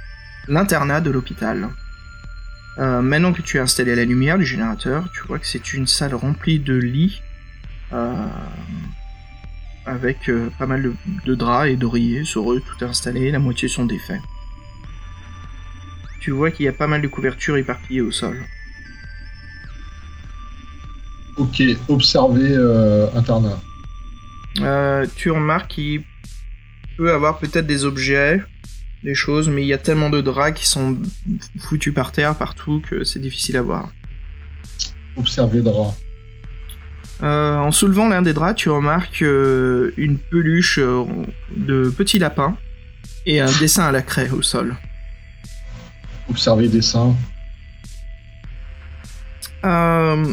[0.48, 1.70] L'internat de l'hôpital.
[2.78, 5.88] Euh, maintenant que tu as installé la lumière du générateur, tu vois que c'est une
[5.88, 7.22] salle remplie de lits
[7.92, 8.26] euh,
[9.86, 10.94] avec pas mal de,
[11.26, 14.22] de draps et d'oreillers sur eux, tout est installé, la moitié sont défaits.
[16.22, 18.44] Tu vois qu'il y a pas mal de couvertures éparpillées au sol.
[21.38, 22.56] Ok, observer
[23.16, 23.60] internat.
[24.60, 26.04] Euh, tu remarques qu'il
[27.00, 28.44] peut avoir peut-être des objets,
[29.06, 30.98] des choses, mais il y a tellement de draps qui sont
[31.58, 33.94] foutus par terre partout que c'est difficile à voir.
[35.16, 35.96] Observer drap.
[37.24, 41.06] Euh, en soulevant l'un des draps, tu remarques euh, une peluche euh,
[41.56, 42.58] de petits lapins
[43.26, 44.76] et un dessin à la craie au sol.
[46.30, 47.16] Observer dessin.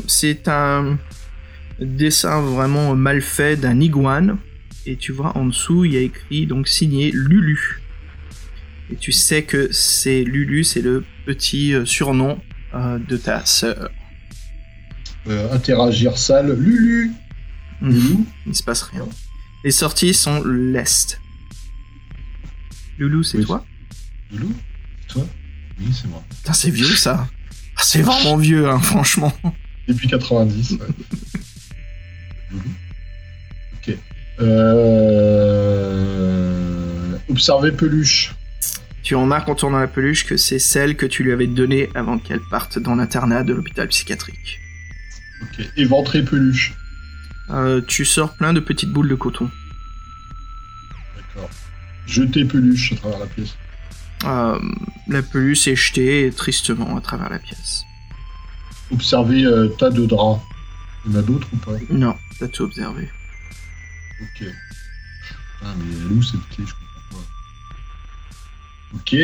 [0.09, 0.99] C'est un
[1.79, 4.39] dessin vraiment mal fait d'un iguane.
[4.87, 7.83] Et tu vois en dessous, il y a écrit donc signé Lulu.
[8.93, 12.39] Et tu sais que c'est Lulu, c'est le petit euh, surnom
[12.75, 13.91] euh, de ta sœur.
[15.27, 16.57] Euh, interagir salle.
[16.57, 17.11] Lulu.
[17.83, 18.19] Lulu.
[18.47, 19.07] Il se passe rien.
[19.65, 21.21] Les sorties sont l'est.
[22.99, 23.45] Loulou, c'est Oui.
[23.45, 23.67] toi?
[24.31, 24.47] Lulu?
[25.09, 25.27] Toi?
[25.81, 26.23] Oui, c'est moi.
[26.31, 27.29] Putain, c'est vieux ça.
[27.77, 29.33] Ah, C'est vraiment vieux, hein, franchement.
[29.89, 30.73] Depuis 90.
[30.73, 30.79] ouais.
[32.53, 32.61] Lulu.
[33.75, 33.99] Ok.
[34.41, 35.97] Euh...
[37.29, 38.35] Observer peluche.
[39.03, 42.19] Tu remarques en tournant la peluche que c'est celle que tu lui avais donnée avant
[42.19, 44.59] qu'elle parte dans l'internat de l'hôpital psychiatrique.
[45.43, 45.61] Ok.
[45.77, 46.75] Éventrer peluche.
[47.51, 49.49] Euh, tu sors plein de petites boules de coton.
[51.17, 51.49] D'accord.
[52.07, 53.57] Jeter peluche à travers la pièce.
[54.25, 54.59] Euh,
[55.09, 57.85] la peluche est jetée tristement à travers la pièce.
[58.91, 60.41] Observer euh, tas de draps.
[61.05, 61.73] Il y en a d'autres ou pas?
[61.91, 63.09] Non, t'as tout observé.
[64.23, 64.45] Ok.
[65.63, 66.65] Ah, mais elle est où cette clé?
[66.67, 67.25] Je comprends pas.
[68.95, 69.17] Ok.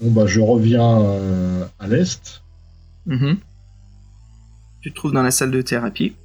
[0.00, 2.42] Bon, bah, je reviens euh, à l'est.
[3.06, 3.38] Mhm.
[4.80, 6.16] Tu te trouves dans la salle de thérapie.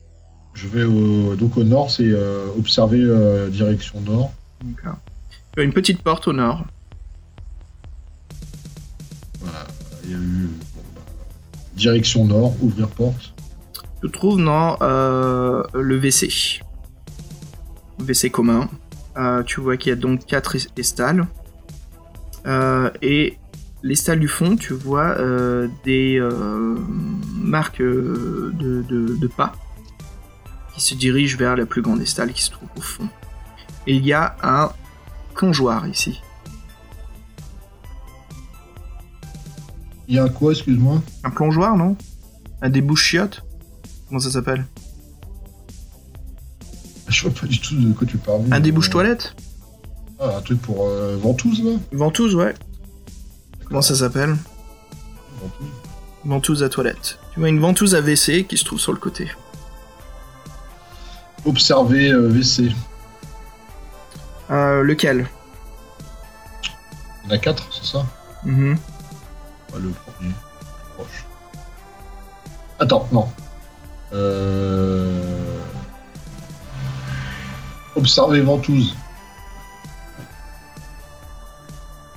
[0.54, 4.34] Je vais au, donc au nord, c'est euh, observer euh, direction nord.
[4.64, 4.98] D'accord.
[5.54, 6.66] Tu as une petite porte au nord.
[9.42, 9.68] Voilà.
[10.04, 11.02] Il y a eu bon, bah,
[11.76, 13.34] direction nord, ouvrir porte.
[14.02, 16.62] Tu te trouves dans le WC.
[18.00, 18.70] WC commun.
[19.18, 21.28] Euh, tu vois qu'il y a donc quatre es- estalles.
[22.46, 23.38] Euh, et
[23.84, 26.76] les stalles du fond, tu vois euh, des euh,
[27.36, 28.54] marques de,
[28.88, 29.54] de- de pas
[30.74, 33.10] qui se dirigent vers la plus grande estalle qui se trouve au fond.
[33.88, 34.70] Et il y a un
[35.34, 36.22] plongeoir ici.
[40.08, 41.02] Il y a un quoi, excuse-moi?
[41.24, 41.98] Un plongeoir, non?
[42.62, 43.44] Un débouche-chiotte
[44.08, 44.66] Comment ça s'appelle?
[47.10, 48.42] Je vois pas du tout de quoi tu parles.
[48.52, 49.34] Un débouche-toilette
[50.20, 52.54] Ah, un truc pour euh, ventouse, là Ventouse, ouais.
[53.66, 54.36] Comment ça s'appelle
[55.42, 55.68] Ventouse.
[56.26, 57.20] Ventouse à toilette.
[57.34, 59.30] Tu vois une ventouse à WC qui se trouve sur le côté.
[61.46, 62.72] Observer euh, WC.
[64.50, 65.28] Euh, lequel
[67.24, 68.06] Il y en a quatre, c'est ça
[68.44, 68.78] Mhm.
[69.72, 70.32] Pas le premier.
[70.96, 71.26] Proche.
[72.80, 73.28] Attends, non.
[74.14, 75.57] Euh...
[77.98, 78.96] Observer ventouse.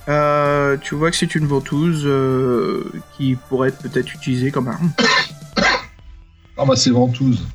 [0.07, 4.91] Euh, tu vois que c'est une ventouse euh, qui pourrait être peut-être utilisée comme arme.
[6.57, 7.47] Ramasser ventouse.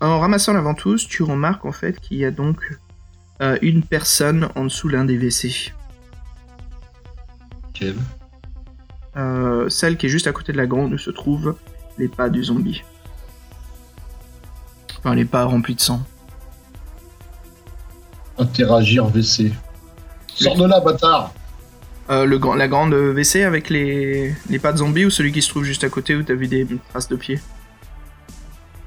[0.00, 2.78] En ramassant la ventouse, tu remarques en fait qu'il y a donc
[3.42, 5.74] euh, une personne en dessous l'un des WC.
[9.68, 11.56] Celle qui est juste à côté de la grande où se trouvent
[11.98, 12.82] les pas du zombie.
[14.98, 16.02] Enfin, les pas remplis de sang.
[18.42, 19.52] Interagir WC.
[20.34, 21.32] Sors de là, bâtard
[22.10, 25.40] Euh, le grand, la grande WC avec les, les pas de zombie ou celui qui
[25.42, 27.40] se trouve juste à côté où t'as vu des traces de pieds?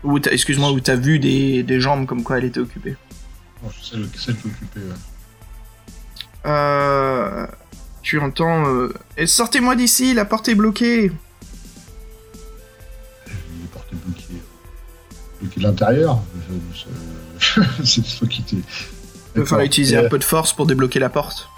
[0.03, 2.95] Ou excuse-moi, où t'as vu des, des jambes comme quoi elle était occupée?
[3.63, 4.79] Bon, le- celle qui est occupée.
[4.81, 4.95] ouais.
[6.45, 7.47] Euh,
[8.03, 11.11] tu entends euh, Et sortez-moi d'ici, la porte est bloquée
[13.27, 14.41] Les portes bloquées.
[15.41, 18.57] Bloquées de l'intérieur Euh, C'est toi qui t'es.
[19.35, 21.49] Il va falloir utiliser un peu de force pour débloquer la porte.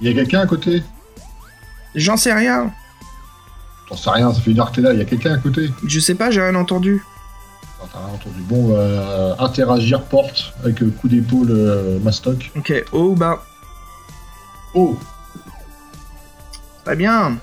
[0.00, 0.82] Il y a quelqu'un à côté
[1.94, 2.72] J'en sais rien.
[3.88, 5.38] T'en sais rien, ça fait une heure que t'es là, il y a quelqu'un à
[5.38, 7.02] côté Je sais pas, j'ai rien entendu.
[7.92, 8.40] T'as rien entendu.
[8.42, 12.52] Bon, euh, interagir porte avec euh, coup d'épaule euh, mastoc.
[12.56, 13.42] Ok, haut ou bas
[14.74, 14.96] Oh
[16.84, 17.38] Très bien.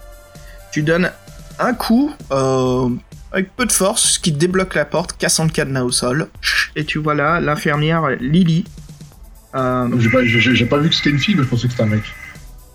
[0.71, 1.11] Tu donnes
[1.59, 2.89] un coup euh,
[3.31, 6.29] avec peu de force, ce qui débloque la porte, cassant le cadenas au sol.
[6.75, 8.63] Et tu vois là l'infirmière Lily.
[9.55, 10.09] Euh, J'ai
[10.65, 12.03] pas, pas vu que c'était une fille, mais je pensais que c'était un mec.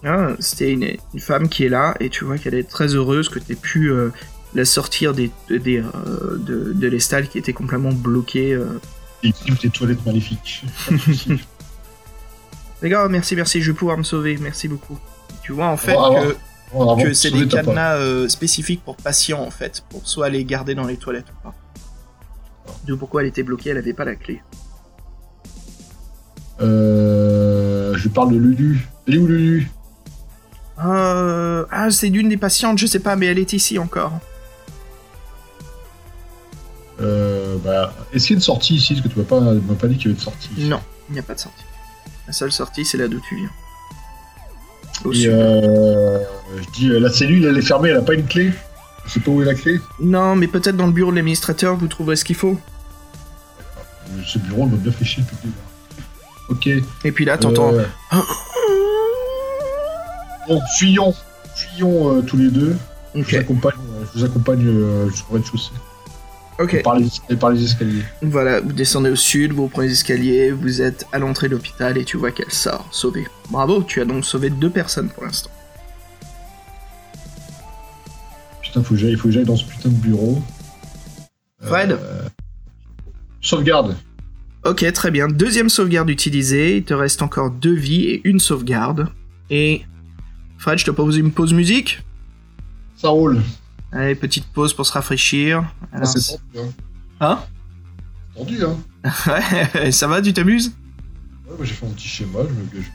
[0.05, 3.29] ah, C'était une, une femme qui est là et tu vois qu'elle est très heureuse
[3.29, 4.11] que tu aies pu euh,
[4.55, 8.59] la sortir des, des, euh, de, de l'estal qui était complètement bloqué.
[9.23, 10.65] Et il des toilettes maléfiques.
[12.83, 14.99] Les gars, merci, merci, je vais pouvoir me sauver, merci beaucoup.
[15.43, 20.07] Tu vois en fait que, que c'est des cadenas spécifiques pour patients en fait, pour
[20.09, 21.55] soit les garder dans les toilettes ou pas.
[22.85, 24.43] D'où pourquoi elle était bloquée, elle avait pas la clé.
[26.63, 28.89] Euh, je parle de Lulu.
[29.07, 29.71] Elle est où Lulu?
[30.85, 31.65] Euh...
[31.71, 34.13] Ah, c'est d'une des patientes, je sais pas, mais elle est ici encore.
[37.01, 39.75] euh, bah, Est-ce qu'il y a une sortie ici Parce que tu m'as pas, m'as
[39.75, 40.51] pas dit qu'il y avait une sortie.
[40.57, 40.69] ici.
[40.69, 41.65] Non, il n'y a pas de sortie.
[42.27, 43.51] La seule sortie, c'est là d'où tu viens.
[45.05, 45.31] Au Et sud.
[45.31, 46.19] euh,
[46.59, 48.53] je dis, la cellule, elle est fermée, elle a pas une clé?
[49.07, 51.77] Je sais pas où est la clé Non, mais peut-être dans le bureau de l'administrateur,
[51.77, 52.57] vous trouverez ce qu'il faut.
[54.25, 55.55] Ce bureau, il m'a bien fait chier le début.
[56.49, 56.67] Ok.
[56.67, 57.73] Et puis là, t'entends...
[57.75, 57.85] Euh,
[60.49, 61.15] Bon, fuyons.
[61.55, 62.77] Fuyons euh, tous les deux.
[63.15, 65.71] Je vous accompagne, euh, je vous accompagne jusqu'au rez-de-chaussée.
[66.59, 66.83] ok.
[66.83, 68.03] Par les, par les escaliers.
[68.23, 71.97] Voilà, vous descendez au sud, vous prenez les escaliers, vous êtes à l'entrée de l'hôpital
[71.99, 73.27] et tu vois qu'elle sort, sauvée.
[73.51, 75.51] Bravo, tu as donc sauvé deux personnes pour l'instant.
[78.63, 80.43] Putain, faut que j'aille, faut que j'aille dans ce putain de bureau.
[81.61, 82.23] Fred Euh,
[83.41, 83.97] Sauvegarde.
[84.65, 85.29] Ok, très bien.
[85.29, 86.77] Deuxième sauvegarde utilisée.
[86.79, 89.09] Il te reste encore deux vies et une sauvegarde.
[89.51, 89.83] Et
[90.59, 92.03] Fred, je te propose une pause musique.
[92.97, 93.41] Ça roule.
[93.91, 95.65] Allez, petite pause pour se rafraîchir.
[95.93, 96.73] Ah, c'est tendu, hein.
[97.21, 97.39] Hein
[98.37, 98.77] Tendu, hein.
[99.75, 100.69] Ouais, ça va, tu t'amuses?
[101.49, 102.91] Ouais, moi, j'ai fait mon petit schéma, je me kiffe.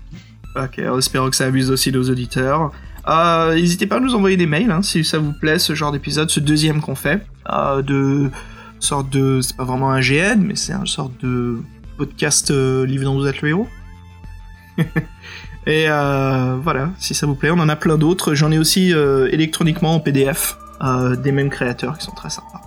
[0.55, 2.71] Ok, en espérant que ça amuse aussi nos auditeurs.
[3.07, 5.91] Euh, N'hésitez pas à nous envoyer des mails hein, si ça vous plaît ce genre
[5.91, 8.31] d'épisode, ce deuxième qu'on fait, euh, de
[8.79, 11.61] sorte de, c'est pas vraiment un GN, mais c'est un sorte de
[11.97, 13.67] podcast euh, livre dont vous êtes le héros.
[15.67, 18.33] Et euh, voilà, si ça vous plaît, on en a plein d'autres.
[18.33, 20.57] J'en ai aussi euh, électroniquement en PDF
[21.23, 22.61] des mêmes créateurs qui sont très sympas.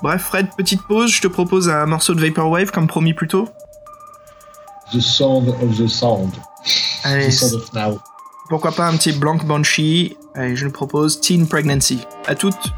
[0.00, 1.10] Bref, Fred, petite pause.
[1.10, 3.48] Je te propose un morceau de Vaporwave comme promis plus tôt.
[4.92, 6.30] The sound of the sound.
[7.02, 8.00] Allez, The sound of now.
[8.48, 11.98] Pourquoi pas un petit Blank Banshee Allez, je nous propose Teen Pregnancy.
[12.26, 12.72] À toutes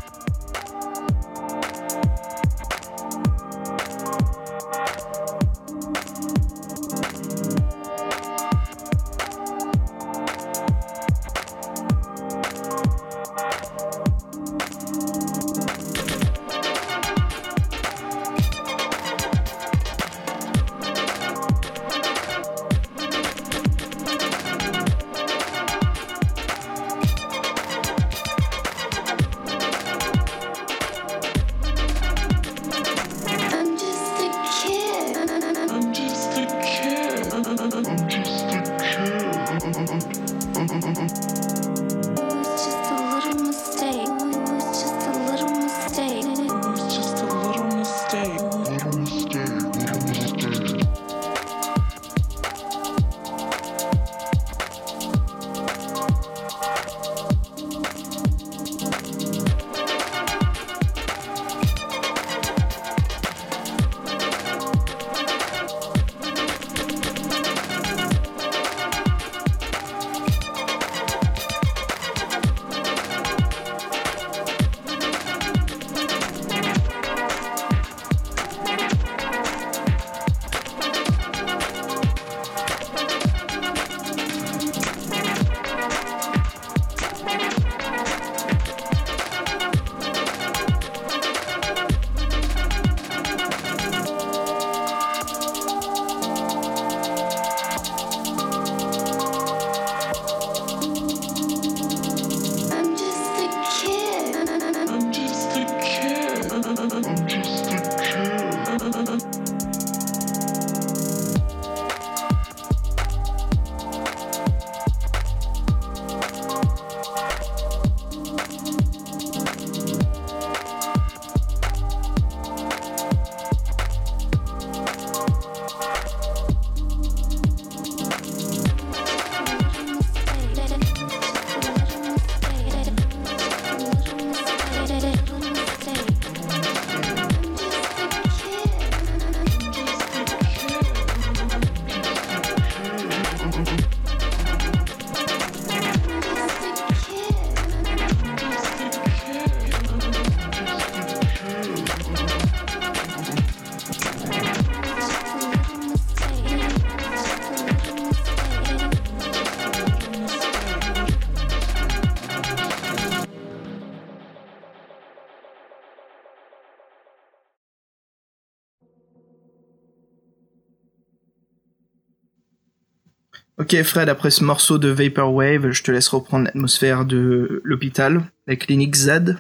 [173.72, 178.56] Ok Fred, après ce morceau de Vaporwave, je te laisse reprendre l'atmosphère de l'hôpital, la
[178.56, 179.36] clinique Z.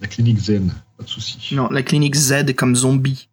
[0.00, 1.54] La clinique Zen, pas de souci.
[1.54, 3.28] Non, la clinique Z comme zombie.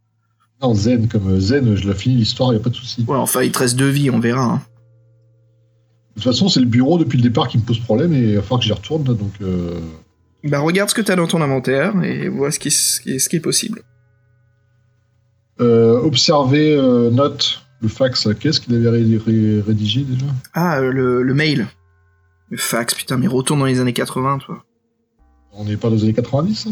[0.61, 3.03] Non, Zen, comme euh, Zen, je l'ai fini l'histoire, y a pas de souci.
[3.07, 4.43] Ouais, enfin, il te reste deux vies, on verra.
[4.43, 4.61] hein.
[6.15, 8.35] De toute façon, c'est le bureau depuis le départ qui me pose problème et il
[8.35, 9.33] va falloir que j'y retourne, donc...
[9.41, 9.79] Euh...
[10.43, 13.27] Bah, regarde ce que t'as dans ton inventaire et vois ce qui, ce qui- ce
[13.27, 13.81] qui est possible.
[15.59, 20.25] Euh, observer, euh, note, le fax, euh, qu'est-ce qu'il avait ré- ré- rédigé déjà?
[20.53, 21.67] Ah, euh, le, le mail.
[22.49, 24.63] Le fax, putain, mais retourne dans les années 80, toi.
[25.51, 26.71] On n'est pas dans les années 90 hein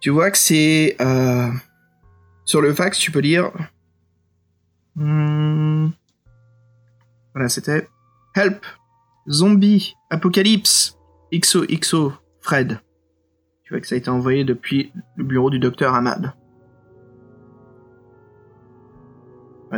[0.00, 0.96] Tu vois que c'est...
[1.00, 1.48] euh,
[2.44, 3.50] Sur le fax, tu peux lire...
[4.96, 5.88] Hmm.
[7.34, 7.88] Voilà, c'était...
[8.36, 8.64] Help
[9.30, 10.96] Zombie Apocalypse
[11.32, 12.80] XOXO Fred.
[13.64, 16.34] Tu vois que ça a été envoyé depuis le bureau du docteur Ahmad.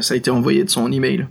[0.03, 1.29] Ça a été envoyé de son email.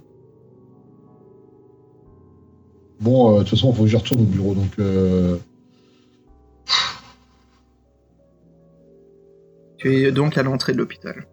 [2.99, 4.71] Bon, euh, de toute façon, il faut que j'y retourne au bureau, donc...
[4.79, 5.37] Euh...
[9.77, 11.25] Tu es donc à l'entrée de l'hôpital.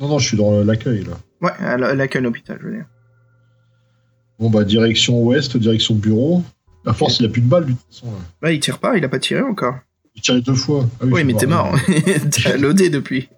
[0.00, 1.18] Non, non, je suis dans l'accueil, là.
[1.40, 2.86] Ouais, à la- à l'accueil de l'hôpital, je veux dire.
[4.38, 6.42] Bon, bah, direction ouest, direction bureau.
[6.86, 8.06] À force, il a plus de balles, de toute façon.
[8.06, 8.18] là.
[8.40, 9.76] Bah, il tire pas, il a pas tiré encore.
[10.14, 10.86] Il tiré deux fois.
[11.00, 11.74] Ah Oui, je mais t'es mort.
[12.42, 13.28] T'as loadé depuis.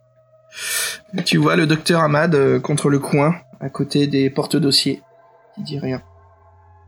[1.24, 5.02] Tu vois le docteur Ahmad euh, contre le coin, à côté des porte-dossiers.
[5.54, 6.02] Qui dit rien.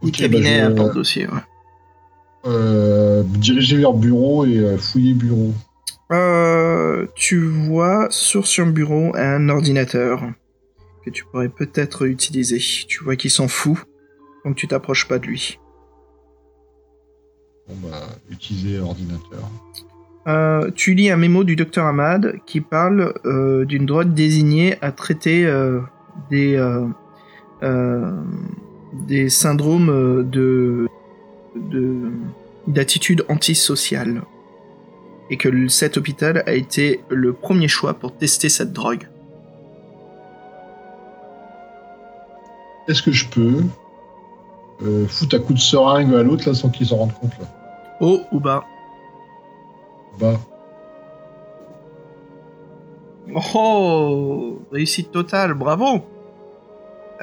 [0.02, 1.40] Ok, cabinet bah, à je- porte-dossier, ouais.
[2.46, 5.52] Euh, diriger vers bureau et euh, fouiller bureau.
[6.12, 10.22] Euh, tu vois sur son bureau un ordinateur
[11.04, 12.58] que tu pourrais peut-être utiliser.
[12.58, 13.78] Tu vois qu'il s'en fout,
[14.44, 15.58] donc tu t'approches pas de lui.
[17.68, 19.50] Bon, bah, utiliser ordinateur.
[20.26, 24.90] Euh, tu lis un mémo du docteur Ahmad qui parle euh, d'une drogue désignée à
[24.90, 25.80] traiter euh,
[26.30, 26.58] des,
[28.92, 30.88] des syndromes de
[31.54, 32.10] de-
[32.66, 34.22] d'attitude antisociale.
[35.30, 39.08] Et que cet hôpital a été le premier choix pour tester cette drogue.
[42.88, 43.64] Est-ce que je peux
[45.08, 47.46] foutre un coup de seringue à l'autre là sans qu'il s'en rende compte là?
[48.00, 48.64] Haut ou bas?
[50.20, 50.38] Bah,
[53.34, 56.04] Oh Réussite totale, bravo.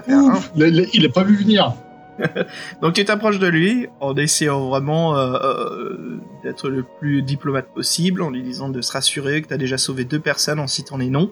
[0.07, 1.74] Ouf, il, a, il a- pas vu venir.
[2.82, 8.22] Donc tu t'approches de lui en essayant vraiment euh, euh, d'être le plus diplomate possible,
[8.22, 11.10] en lui disant de se rassurer que t'as déjà sauvé deux personnes en citant les
[11.10, 11.32] noms.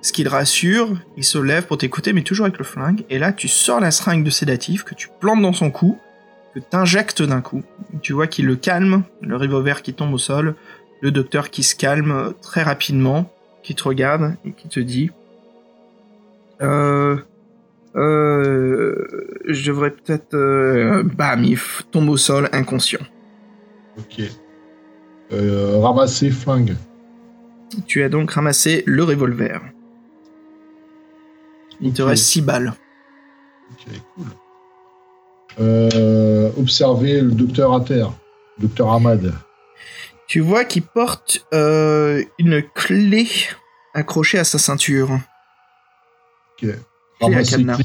[0.00, 3.04] Ce qui le rassure, il se lève pour t'écouter, mais toujours avec le flingue.
[3.10, 5.98] Et là, tu sors la seringue de sédatif que tu plantes dans son cou,
[6.54, 7.62] que t'injectes d'un coup.
[8.00, 10.54] Tu vois qu'il le calme, le revolver qui tombe au sol,
[11.00, 13.30] le docteur qui se calme très rapidement,
[13.62, 15.10] qui te regarde et qui te dit
[16.60, 17.16] euh,
[17.96, 18.94] euh,
[19.46, 20.34] je devrais peut-être.
[20.34, 21.58] euh, bam, il
[21.90, 23.00] tombe au sol inconscient.
[23.98, 24.22] Ok.
[25.30, 26.74] Ramasser flingue.
[27.86, 29.60] Tu as donc ramassé le revolver.
[31.80, 32.72] Il te reste 6 balles.
[33.70, 34.26] Ok, cool.
[35.60, 38.12] Euh, observer le docteur à terre.
[38.58, 39.32] Docteur Ahmad.
[40.28, 43.26] Tu vois qu'il porte euh, une clé
[43.94, 45.10] accrochée à sa ceinture.
[46.62, 46.68] Ok.
[47.20, 47.74] à Ramasser, cadenas.
[47.76, 47.84] clé.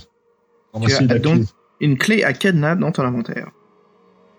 [0.87, 1.45] Tu as donc- clé.
[1.79, 3.49] Une clé à cadenas dans ton inventaire.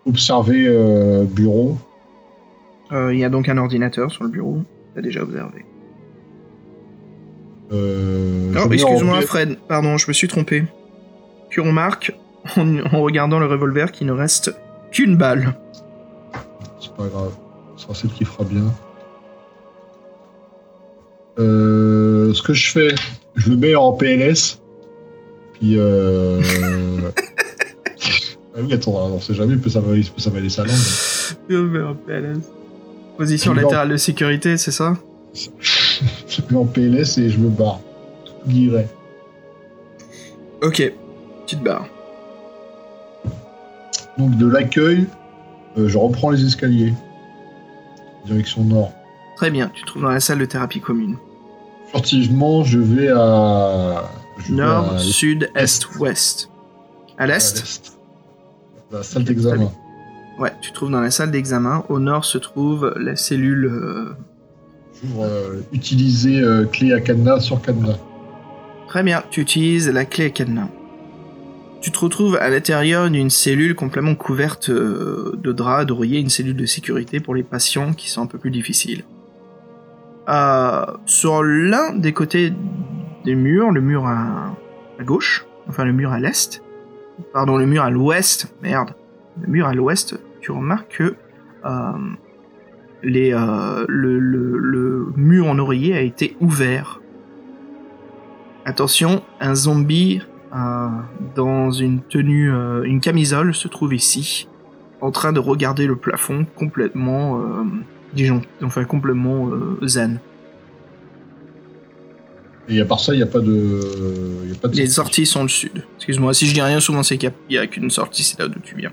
[0.06, 1.78] Observer euh, bureau.
[2.92, 4.62] Euh, Il y a donc un ordinateur sur le bureau.
[4.94, 5.64] T'as déjà observé.
[7.72, 9.58] Euh, Non, mets excuse-moi, Fred.
[9.68, 10.64] Pardon, je me suis trompé.
[11.50, 12.12] Tu remarques,
[12.56, 14.54] en, en regardant le revolver, qu'il ne reste
[14.90, 15.54] qu'une balle.
[16.80, 17.32] C'est pas grave.
[17.76, 18.72] Sera celle qui fera bien.
[21.38, 22.94] Euh, ce que je fais,
[23.34, 24.60] je le mets en PLS.
[25.54, 25.76] Puis.
[25.78, 26.40] Euh...
[28.56, 30.76] ah oui, attends, on sait jamais, il peut il peut s'avaler sa langue.
[33.16, 34.96] Position Tu le mets en- latérale de sécurité, c'est ça?
[35.34, 37.80] Je le mets en PLS et je me barre.
[38.24, 38.88] Tout guiret.
[40.62, 40.92] Ok,
[41.46, 41.86] tu te barres.
[44.18, 45.06] Donc de l'accueil,
[45.76, 46.94] euh, je reprends les escaliers.
[48.24, 48.92] Direction nord.
[49.36, 51.16] Très bien, tu te trouves dans la salle de thérapie commune.
[51.90, 54.04] Furtivement, je vais à.
[54.38, 56.50] je vais Nord, à- sud, est, ouest.
[57.18, 57.92] À l'est?
[58.90, 59.70] La salle d'examen.
[60.38, 61.84] Ouais, tu te trouves dans la salle d'examen.
[61.88, 63.66] Au nord se trouve la cellule.
[63.66, 64.16] euh,
[65.02, 67.98] J'ouvre euh, utiliser euh, clé à cadenas sur cadenas.
[68.88, 70.68] Très bien, tu utilises la clé à cadenas.
[71.84, 76.56] Tu te retrouves à l'intérieur d'une cellule complètement couverte euh, de draps, d'oreillers, une cellule
[76.56, 79.04] de sécurité pour les patients qui sont un peu plus difficiles.
[80.30, 82.54] Euh, sur l'un des côtés
[83.26, 84.56] des murs, le mur à,
[85.04, 86.62] gauche, enfin le mur à l'est,
[87.34, 88.94] pardon, le mur à l'ouest, merde,
[89.42, 91.16] le mur à l'ouest, tu remarques que
[91.66, 91.92] euh,
[93.02, 97.02] le, mur en oreiller a été ouvert.
[98.64, 100.22] Attention, un zombie
[101.34, 104.48] dans une tenue, euh, une camisole se trouve ici,
[105.00, 107.64] en train de regarder le plafond complètement, euh,
[108.14, 110.20] disons, enfin complètement euh, zen.
[112.68, 113.80] Et à part ça, il n'y a pas de.
[114.44, 115.84] Il y a pas de Les sorties sont le sud.
[115.96, 118.60] Excuse-moi, si je dis rien, souvent c'est qu'il n'y a, qu'une sortie, c'est là d'où
[118.60, 118.92] tu viens.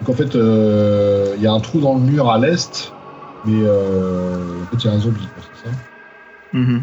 [0.00, 2.92] Donc en fait, euh, il y a un trou dans le mur à l'est,
[3.44, 5.76] mais euh, en fait, il y a un zombie, c'est ça?
[6.52, 6.82] Mhm.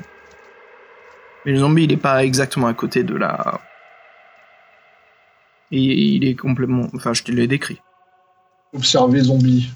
[1.45, 3.59] Mais le zombie, il est pas exactement à côté de la.
[5.71, 6.87] Il, il est complètement.
[6.95, 7.79] Enfin, je te l'ai décrit.
[8.73, 9.69] Observer zombie.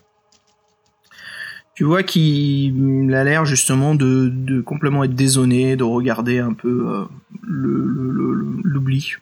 [1.74, 6.88] Tu vois qu'il a l'air justement de, de complètement être désonné, de regarder un peu
[6.90, 7.06] euh,
[7.42, 9.14] le- le- le- le- l'oubli.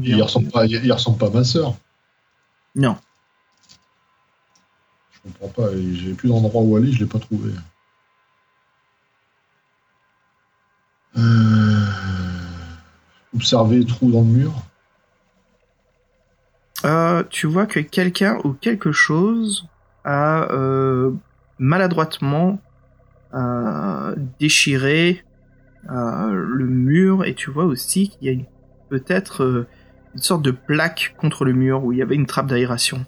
[0.00, 1.74] Il ressemble pas, il ressemble pas à ma sœur.
[2.76, 2.96] Non.
[5.12, 5.70] Je comprends pas.
[5.92, 7.50] J'ai plus d'endroit où aller, je l'ai pas trouvé.
[11.16, 11.86] Euh...
[13.34, 14.52] Observer trou dans le mur.
[16.84, 19.66] Euh, tu vois que quelqu'un ou quelque chose
[20.04, 21.12] a euh,
[21.58, 22.58] maladroitement
[24.38, 25.24] déchiré
[25.88, 28.44] le mur et tu vois aussi qu'il y a
[28.90, 29.66] peut-être
[30.14, 33.04] une sorte de plaque contre le mur où il y avait une trappe d'aération.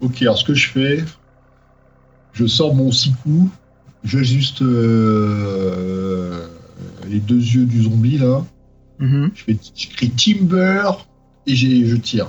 [0.00, 1.04] Ok, alors ce que je fais,
[2.32, 3.50] je sors mon six coups,
[4.04, 6.46] j'ajuste euh,
[7.08, 8.42] les deux yeux du zombie là,
[9.00, 9.30] Mhm.
[9.34, 10.90] je, fais, je crie Timber
[11.46, 12.28] et je tire.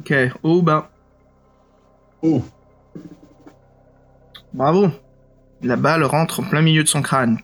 [0.00, 0.12] Ok,
[0.42, 0.86] oh ben,
[2.22, 2.42] Oh,
[4.54, 4.88] bravo.
[5.62, 7.38] La balle rentre en plein milieu de son crâne.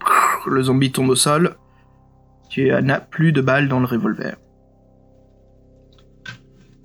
[0.46, 1.56] Le zombie tombe au sol.
[2.50, 4.36] Tu n'as plus de balles dans le revolver.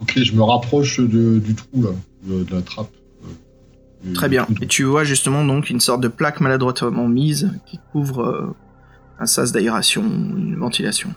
[0.02, 1.90] ok, je me rapproche de- du trou là,
[2.24, 2.92] de, de la trappe.
[4.04, 4.46] Du- Très bien.
[4.62, 8.56] Et tu vois justement donc une sorte de plaque maladroitement mise qui couvre euh,
[9.20, 11.14] un sas d'aération, une ventilation.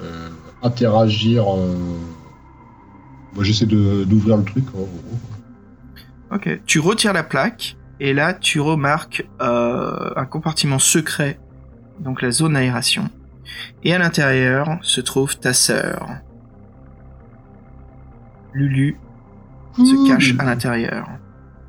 [0.00, 0.28] Euh,
[0.62, 1.44] interagir.
[1.54, 1.74] euh,
[3.34, 4.64] Moi j'essaie de- d'ouvrir le truc.
[4.74, 6.34] oh, oh, oh.
[6.34, 6.60] Ok.
[6.66, 11.38] Tu retires la plaque et là tu remarques euh, un compartiment secret,
[12.00, 13.10] donc la zone aération.
[13.84, 16.06] Et à l'intérieur se trouve ta sœur.
[18.54, 18.96] Lulu
[19.76, 21.06] se cache à l'intérieur.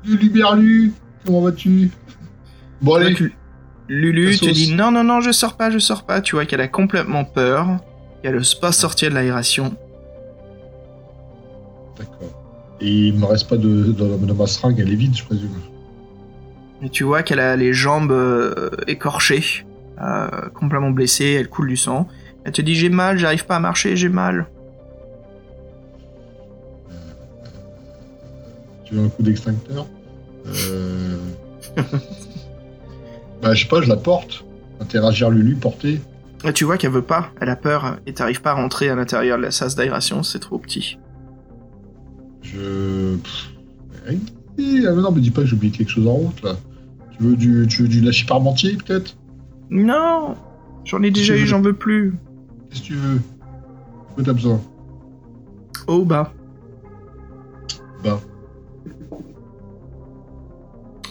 [0.06, 0.92] Lulu Berlu,
[1.24, 1.90] comment vas-tu?
[2.82, 3.30] Bon allez, Donc,
[3.88, 6.20] Lulu La te dit non, non, non, je sors pas, je sors pas.
[6.20, 7.78] Tu vois qu'elle a complètement peur,
[8.22, 9.76] qu'elle n'ose pas sortir de l'aération.
[11.98, 12.42] D'accord.
[12.80, 15.50] Et il me reste pas de, de, de ma seringue, elle est vide, je présume.
[16.82, 19.64] Et tu vois qu'elle a les jambes euh, écorchées,
[20.02, 22.08] euh, complètement blessée, elle coule du sang.
[22.44, 24.48] Elle te dit j'ai mal, j'arrive pas à marcher, j'ai mal.
[28.84, 29.86] Tu veux un coup d'extincteur
[30.46, 31.18] euh...
[33.42, 34.44] Bah je sais pas, je la porte.
[34.80, 36.00] Interagir Lulu, porter.
[36.44, 38.94] Et tu vois qu'elle veut pas, elle a peur et t'arrives pas à rentrer à
[38.94, 40.98] l'intérieur de la sas d'aération, c'est trop petit.
[42.42, 43.16] Je.
[43.16, 43.50] Pff,
[44.08, 44.18] eh,
[44.86, 46.56] ah, mais non, me dis pas que j'ai oublié quelque chose en route là.
[47.12, 49.16] Tu veux du, tu veux du lâcher parmentier peut-être?
[49.70, 50.34] Non,
[50.84, 52.14] j'en ai déjà eu, j'en veux plus.
[52.70, 53.20] Qu'est-ce que tu veux?
[54.14, 54.60] Quoi t'as besoin?
[55.86, 56.32] Oh bah.
[58.02, 58.20] Bah.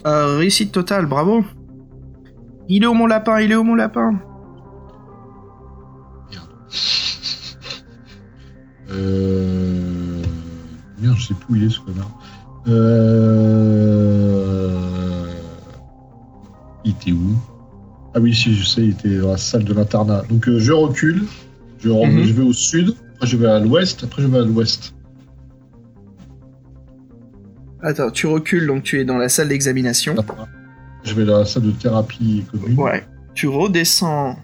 [0.05, 1.43] Euh, réussite totale, bravo.
[2.69, 3.39] Il est où mon lapin?
[3.39, 4.19] Il est où mon lapin?
[8.91, 10.21] Euh.
[11.01, 12.11] Merde, je sais plus où il est ce connard.
[12.67, 14.03] Euh.
[16.85, 17.35] Il était où?
[18.15, 20.21] Ah oui, si, je sais, il était dans la salle de l'internat.
[20.29, 21.23] Donc euh, je recule,
[21.79, 22.23] je, Mhm.
[22.23, 24.93] je vais au sud, après je vais à l'ouest, après je vais à l'ouest.
[27.83, 30.15] Attends, tu recules, donc tu es dans la salle d'examination.
[31.03, 32.79] Je vais dans la salle de thérapie commune.
[32.79, 33.03] Ouais.
[33.33, 34.37] Tu redescends.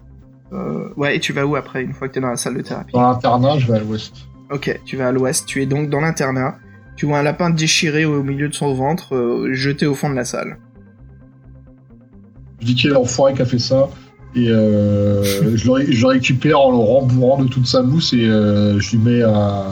[0.51, 2.61] euh, Ouais, et tu vas où après, une fois que t'es dans la salle de
[2.61, 2.91] thérapie?
[2.93, 4.13] Dans l'internat, je vais à l'ouest.
[4.51, 6.57] Ok, tu vas à l'ouest, tu es donc dans l'internat.
[6.97, 10.15] Tu vois un lapin déchiré au milieu de son ventre, euh, jeté au fond de
[10.15, 10.57] la salle.
[12.59, 13.87] Je dis qu'il est l'enfoiré qui a fait ça.
[14.35, 15.23] Et euh,
[15.55, 18.79] je, le, ré- je le récupère en le rembourrant de toute sa mousse et euh,
[18.79, 19.63] je lui mets un,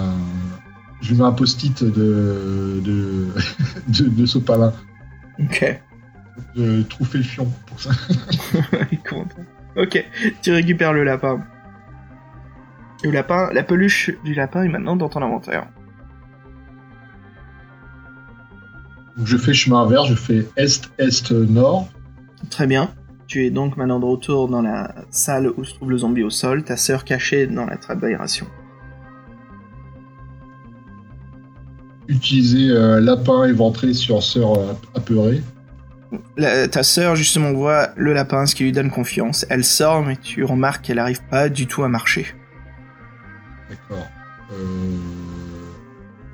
[1.01, 3.27] je lui mets un post-it de, de,
[3.87, 4.73] de, de sopalin,
[5.39, 5.81] Ok.
[6.55, 6.83] de
[7.13, 7.51] le fion.
[7.67, 7.91] Pour ça.
[9.79, 10.03] Ok,
[10.41, 11.45] tu récupères le lapin.
[13.03, 15.67] Le lapin, la peluche du lapin est maintenant dans ton inventaire.
[19.17, 21.89] Donc je fais chemin inverse, je fais est-est-nord.
[22.49, 22.89] Très bien.
[23.27, 26.29] Tu es donc maintenant de retour dans la salle où se trouve le zombie au
[26.29, 28.47] sol, ta sœur cachée dans la trappe d'aération.
[32.07, 35.41] Utiliser euh, lapin éventré sur sœur euh, apeurée.
[36.37, 39.45] La- ta sœur justement voit le lapin, ce qui lui donne confiance.
[39.49, 42.25] Elle sort, mais tu remarques qu'elle n'arrive pas du tout à marcher.
[43.69, 44.07] D'accord.
[44.53, 44.55] Euh...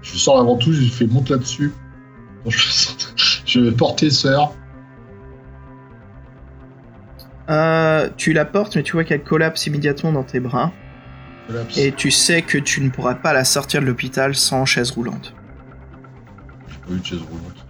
[0.03, 1.71] Je sors avant tout, je fais monte là-dessus.
[2.43, 2.59] Bon, Je,
[3.45, 4.53] je vais porter sœur.
[7.49, 10.71] Euh, tu la portes, mais tu vois qu'elle collapse immédiatement dans tes bras.
[11.47, 11.77] Collapse.
[11.77, 15.33] Et tu sais que tu ne pourras pas la sortir de l'hôpital sans chaise roulante.
[16.85, 17.65] Pas eu de chaise roulante.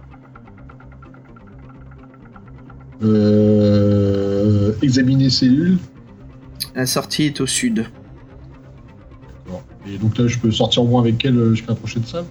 [3.02, 4.72] Euh...
[4.82, 5.78] Examiner cellules.
[6.74, 7.86] La sortie est au sud.
[9.44, 9.64] D'accord.
[9.86, 12.24] Et donc là, je peux sortir au moins avec elle euh, jusqu'à la prochaine salle?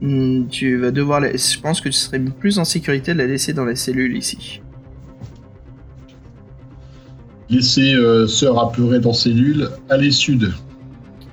[0.00, 1.32] Hmm, Tu vas devoir la...
[1.36, 4.62] Je pense que tu serais plus en sécurité de la laisser dans la cellule ici.
[7.50, 9.68] Laisser euh, sœur apeurée dans cellule.
[9.90, 10.52] Aller sud.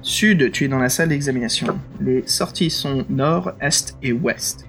[0.02, 1.80] Sud, tu es dans la salle d'examination.
[2.02, 4.66] Les sorties sont nord, est et ouest.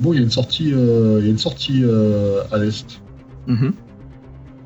[0.00, 3.00] Bon, il y a une sortie, euh, y a une sortie euh, à l'est.
[3.46, 3.72] Mhm.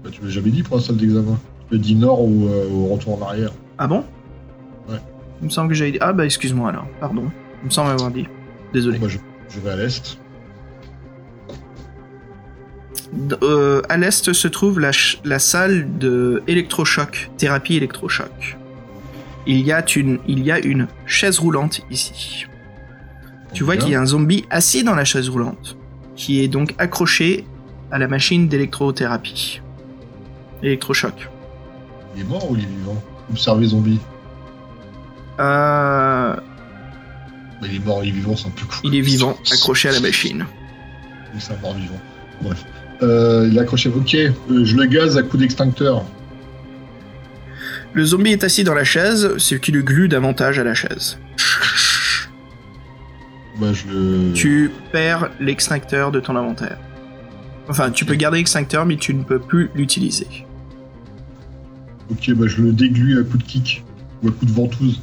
[0.05, 1.39] Bah, tu m'as jamais dit pour la salle d'examen.
[1.69, 3.53] Tu m'as dit nord ou, euh, ou retour en arrière.
[3.79, 4.05] Ah bon?
[4.89, 5.01] Ouais.
[5.41, 5.99] Il me semble que j'avais dit...
[6.01, 7.25] Ah bah excuse-moi alors, pardon.
[7.63, 8.27] Il me semble avoir dit.
[8.73, 8.99] Désolé.
[8.99, 10.19] Moi, je, je vais à l'est.
[13.43, 18.57] Euh, à l'est se trouve la, ch- la salle de électrochoc, thérapie électrochoc.
[19.47, 22.47] Il y, a une, il y a une chaise roulante ici.
[23.57, 25.79] Tu vois qu'il y a un zombie assis dans la chaise roulante,
[26.15, 27.47] qui est donc accroché
[27.91, 29.63] à la machine d'électrothérapie.
[30.63, 31.31] Électrochoc.
[32.15, 33.03] Il est mort ou il est vivant?
[33.31, 33.99] Observer zombie.
[35.41, 36.37] Euh,
[37.63, 38.91] il est mort, il est vivant, c'est un peu cool.
[38.93, 40.45] il est vivant, accroché à la machine.
[41.39, 42.01] C'est un mort vivant.
[42.43, 42.63] Bref.
[43.03, 43.89] Euh, il est accroché.
[43.89, 46.05] Ok, euh, je le gaz à coup d'extincteur.
[47.95, 51.19] Le zombie est assis dans la chaise, ce qui le glue davantage à la chaise.
[53.61, 54.33] Bah, je le.
[54.35, 56.79] tu perds l'extincteur de ton inventaire.
[57.69, 60.27] Enfin, tu peux garder l'extincteur, mais tu ne peux plus l'utiliser.
[62.11, 63.83] Ok, bah, je le déglue à coup de kick.
[64.23, 65.01] Ou à coup de ventouse.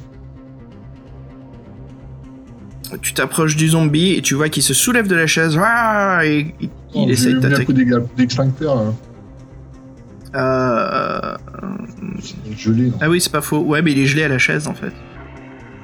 [3.01, 6.53] Tu t'approches du zombie et tu vois qu'il se soulève de la chaise ah, et
[6.61, 7.85] il, Oh, essaye je de mets un coup t'attaquer.
[7.85, 8.75] d'ex- d'extincteur.
[8.75, 8.93] là.
[10.35, 11.37] Euh...
[12.21, 13.61] C'est gelé, non Ah oui, c'est pas faux.
[13.61, 14.93] Ouais, mais il est gelé à la chaise en fait.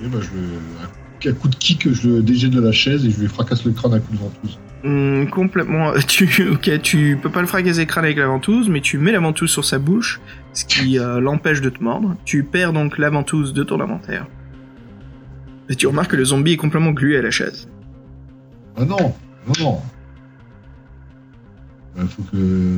[0.01, 0.43] Bah, je le.
[0.83, 0.87] À
[1.33, 3.93] coup de kick, je le dégèle de la chaise et je lui fracasse le crâne
[3.93, 4.59] à coup de ventouse.
[4.83, 5.91] Hum, complètement.
[6.07, 9.11] Tu, ok, tu peux pas le fracasser le crâne avec la ventouse, mais tu mets
[9.11, 10.21] la ventouse sur sa bouche,
[10.53, 12.15] ce qui euh, l'empêche de te mordre.
[12.25, 14.25] Tu perds donc la ventouse de ton inventaire.
[15.69, 17.67] Et tu remarques que le zombie est complètement glué à la chaise.
[18.77, 19.13] Ah non
[19.47, 19.81] Non, non
[21.97, 22.37] Il faut que.
[22.37, 22.77] euh,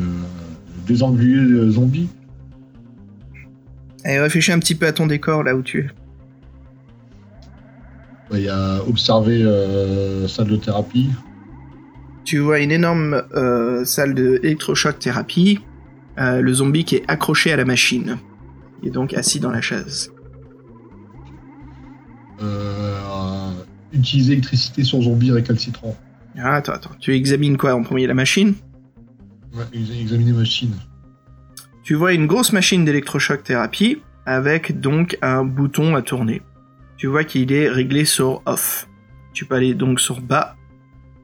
[0.87, 2.09] Désengluer le zombie.
[4.03, 5.87] Et réfléchis un petit peu à ton décor là où tu es.
[8.31, 11.09] Bah, Il y a observer euh, salle de thérapie.
[12.23, 15.59] Tu vois une énorme euh, salle d'électrochoc thérapie,
[16.17, 18.17] euh, le zombie qui est accroché à la machine.
[18.81, 20.11] Il est donc assis dans la chaise.
[23.93, 25.95] Utiliser électricité sur zombie récalcitrant.
[26.37, 26.91] Ah, attends, attends.
[26.99, 28.53] Tu examines quoi en premier La machine?
[29.53, 30.73] Ouais, ex- examiner machine.
[31.83, 36.41] Tu vois une grosse machine d'électrochoc thérapie avec donc un bouton à tourner.
[37.01, 38.87] Tu vois qu'il est réglé sur off.
[39.33, 40.55] Tu peux aller donc sur bas,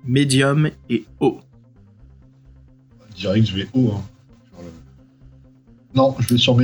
[0.04, 1.40] médium et haut.
[3.16, 3.92] Direct, je vais haut.
[3.96, 4.02] Hein.
[4.58, 4.66] Le-
[5.94, 6.58] Non, je vais sur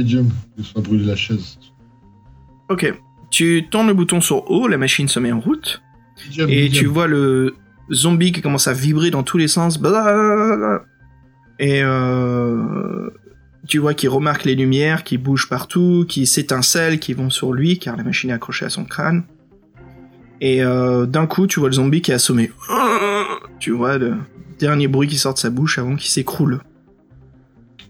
[0.64, 1.60] soit brûler la chaise.
[2.70, 2.92] Ok.
[3.30, 5.84] Tu tournes le bouton sur haut, la machine se met en route.
[6.26, 6.74] Medium, Et medium.
[6.84, 7.56] tu vois le
[7.92, 9.78] zombie qui commence à vibrer dans tous les sens.
[9.80, 10.86] Blablabla.
[11.60, 13.12] Et euh,
[13.68, 17.80] tu vois qu'il remarque les lumières qui bougent partout, qui s'étincellent, qui vont sur lui,
[17.80, 19.24] car la machine est accrochée à son crâne.
[20.42, 22.52] Et euh, d'un coup, tu vois le zombie qui est assommé.
[23.60, 24.16] Tu vois le
[24.60, 26.60] dernier bruit qui sort de sa bouche avant qu'il s'écroule.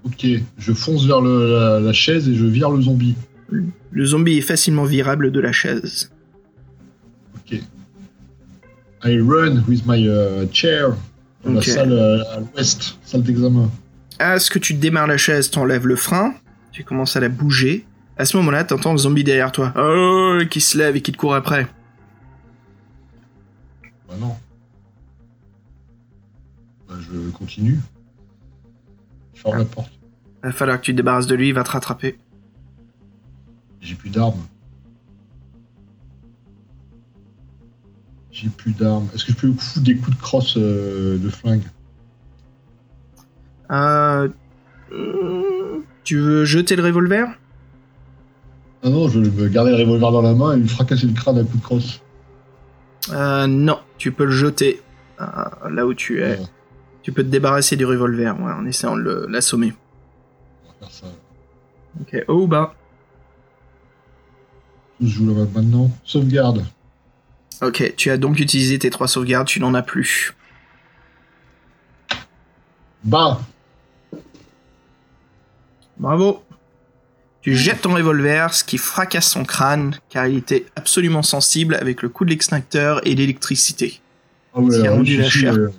[0.05, 0.27] Ok,
[0.57, 3.15] je fonce vers le- la, la chaise et je vire le zombie.
[3.49, 6.11] Le zombie est facilement virable de la chaise.
[7.35, 7.59] Ok.
[9.05, 10.95] I run with my uh, chair.
[11.45, 11.53] Dans.
[11.53, 13.69] La salle euh, à l'ouest, salle d'examen.
[14.19, 16.33] À ce que tu démarres la chaise, t'enlèves le frein,
[16.71, 17.85] tu commences à la bouger.
[18.17, 21.17] À ce moment-là, t'entends le zombie derrière toi, oh, qui se lève et qui te
[21.17, 21.67] court après.
[24.07, 24.35] Bah non.
[26.87, 27.79] Bah, je continue.
[29.33, 29.91] Je ferme la porte.
[30.43, 32.17] Il va falloir que tu te débarrasses de lui, il va te rattraper.
[33.81, 34.45] J'ai plus d'armes.
[38.31, 39.07] J'ai plus d'armes.
[39.13, 41.63] Est-ce que je peux foutre des coups de crosse euh, de flingue?
[43.73, 44.29] Euh,
[46.03, 47.27] tu veux jeter le revolver?
[48.83, 51.39] Ah non, je vais garder le revolver dans la main et lui fracasser le crâne
[51.39, 52.01] à coup de crosse.
[53.11, 54.81] euh, Non, tu peux le jeter
[55.21, 55.25] euh,
[55.71, 56.37] là où tu es.
[56.37, 56.45] Ouais,
[57.01, 59.73] Tu peux te débarrasser du revolver ouais, en essayant de l'assommer.
[62.01, 62.73] Ok, haut ou bas?
[65.01, 65.89] Se joue là maintenant.
[66.03, 66.63] Sauvegarde.
[67.61, 70.35] Ok, tu as donc utilisé tes trois sauvegardes, tu n'en as plus.
[73.03, 73.39] Bah
[75.97, 76.43] Bravo.
[77.41, 82.01] Tu jettes ton revolver, ce qui fracasse son crâne, car il était absolument sensible avec
[82.01, 83.99] le coup de l'extincteur et l'électricité.
[84.55, 85.53] Ah ouais, Qui a rendu la chair.
[85.55, 85.69] euh,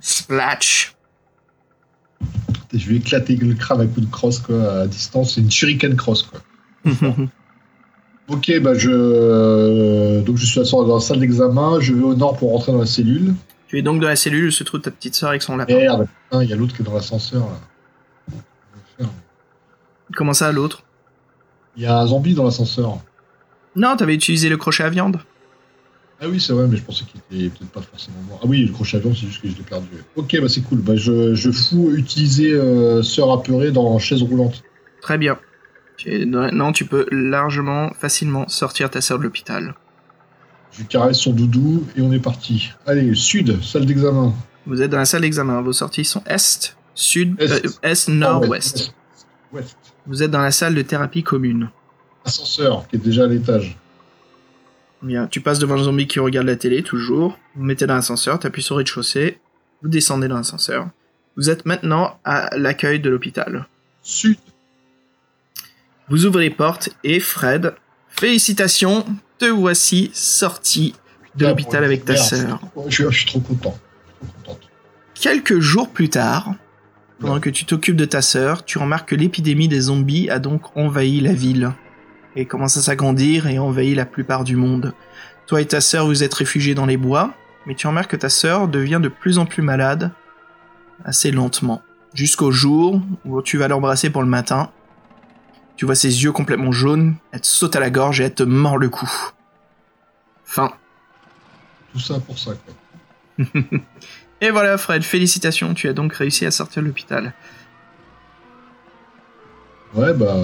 [0.00, 0.94] Splash.
[2.72, 5.34] Je vais éclater le crâne à coup de crosse quoi, à distance.
[5.34, 6.40] C'est une shuriken cross quoi.
[8.28, 10.20] Ok, bah je.
[10.22, 12.86] Donc je suis dans la salle d'examen, je vais au nord pour rentrer dans la
[12.86, 13.34] cellule.
[13.68, 15.76] tu es donc dans la cellule où se trouve ta petite sœur avec son lapin.
[15.76, 17.60] Merde, il y a l'autre qui est dans l'ascenseur là.
[18.26, 18.42] Comment
[18.98, 19.12] je vais faire
[20.14, 20.82] Comment ça, l'autre?
[21.76, 22.98] Il y a un zombie dans l'ascenseur.
[23.74, 25.18] Non, t'avais utilisé le crochet à viande?
[26.20, 28.40] Ah oui, c'est vrai, mais je pensais qu'il était peut-être pas forcément mort.
[28.42, 29.88] Ah oui, le crochet à viande, c'est juste que je l'ai perdu.
[30.16, 30.78] Ok, bah c'est cool.
[30.78, 34.62] Bah je, je fous utiliser euh, sœur apeurée dans chaise roulante.
[35.02, 35.38] Très bien.
[36.06, 39.74] Non, tu peux largement, facilement sortir ta sœur de l'hôpital.
[40.72, 42.70] Je caresse son doudou et on est parti.
[42.86, 44.34] Allez, sud, salle d'examen.
[44.66, 45.60] Vous êtes dans la salle d'examen.
[45.62, 47.64] Vos sorties sont est, sud, Est.
[47.64, 48.94] euh, est, nord-ouest.
[49.52, 49.76] Ouest.
[50.06, 51.70] Vous êtes dans la salle de thérapie commune.
[52.24, 53.76] Ascenseur, qui est déjà à l'étage.
[55.02, 57.38] Bien, tu passes devant un zombie qui regarde la télé, toujours.
[57.54, 59.38] Vous mettez dans l'ascenseur, t'appuies sur rez-de-chaussée,
[59.82, 60.88] vous descendez dans l'ascenseur.
[61.36, 63.66] Vous êtes maintenant à l'accueil de l'hôpital.
[64.02, 64.38] Sud.
[66.08, 67.74] Vous ouvrez les portes et Fred,
[68.08, 69.04] félicitations,
[69.38, 70.94] te voici sorti
[71.34, 72.60] de Ah, l'hôpital avec ta sœur.
[72.88, 73.76] Je suis, je suis trop content.
[73.76, 74.60] Je suis trop contente.
[75.14, 76.54] Quelques jours plus tard,
[77.18, 80.76] pendant que tu t'occupes de ta sœur, tu remarques que l'épidémie des zombies a donc
[80.76, 81.72] envahi la ville
[82.34, 84.92] et commence à s'agrandir et envahit la plupart du monde.
[85.46, 87.32] Toi et ta sœur vous êtes réfugiés dans les bois,
[87.64, 90.10] mais tu remarques que ta sœur devient de plus en plus malade,
[91.04, 91.82] assez lentement,
[92.12, 94.70] jusqu'au jour où tu vas l'embrasser pour le matin.
[95.76, 98.42] Tu vois ses yeux complètement jaunes, elle te saute à la gorge et elle te
[98.42, 99.10] mord le cou.
[100.44, 100.72] Fin.
[101.92, 103.44] Tout ça pour ça, quoi.
[104.40, 107.32] Et voilà Fred, félicitations, tu as donc réussi à sortir de l'hôpital.
[109.94, 110.34] Ouais, bah.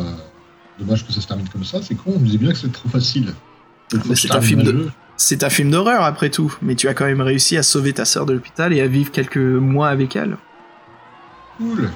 [0.78, 2.72] Dommage que ça se termine comme ça, c'est con, on me disait bien que c'était
[2.72, 3.34] trop facile.
[4.14, 4.90] C'est un film de-.
[5.18, 8.04] C'est un film d'horreur après tout, mais tu as quand même réussi à sauver ta
[8.06, 10.38] sœur de l'hôpital et à vivre quelques mois avec elle.
[11.58, 11.90] Cool.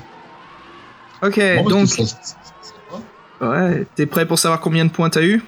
[1.22, 2.02] Ok, Bon, bah, donc, ça,
[3.40, 5.42] ouais, t'es prêt pour savoir combien de points t'as eu?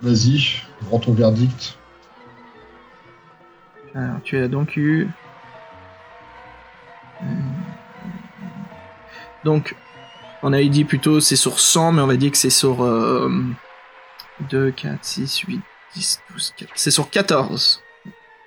[0.00, 1.76] Vas-y, rends ton verdict.
[3.94, 5.08] Alors, tu as donc eu...
[9.44, 9.74] Donc,
[10.42, 13.30] on avait dit plutôt c'est sur 100, mais on va dire que c'est sur euh,
[14.50, 15.60] 2, 4, 6, 8,
[15.94, 16.72] 10, 12, 14.
[16.74, 17.82] C'est sur 14.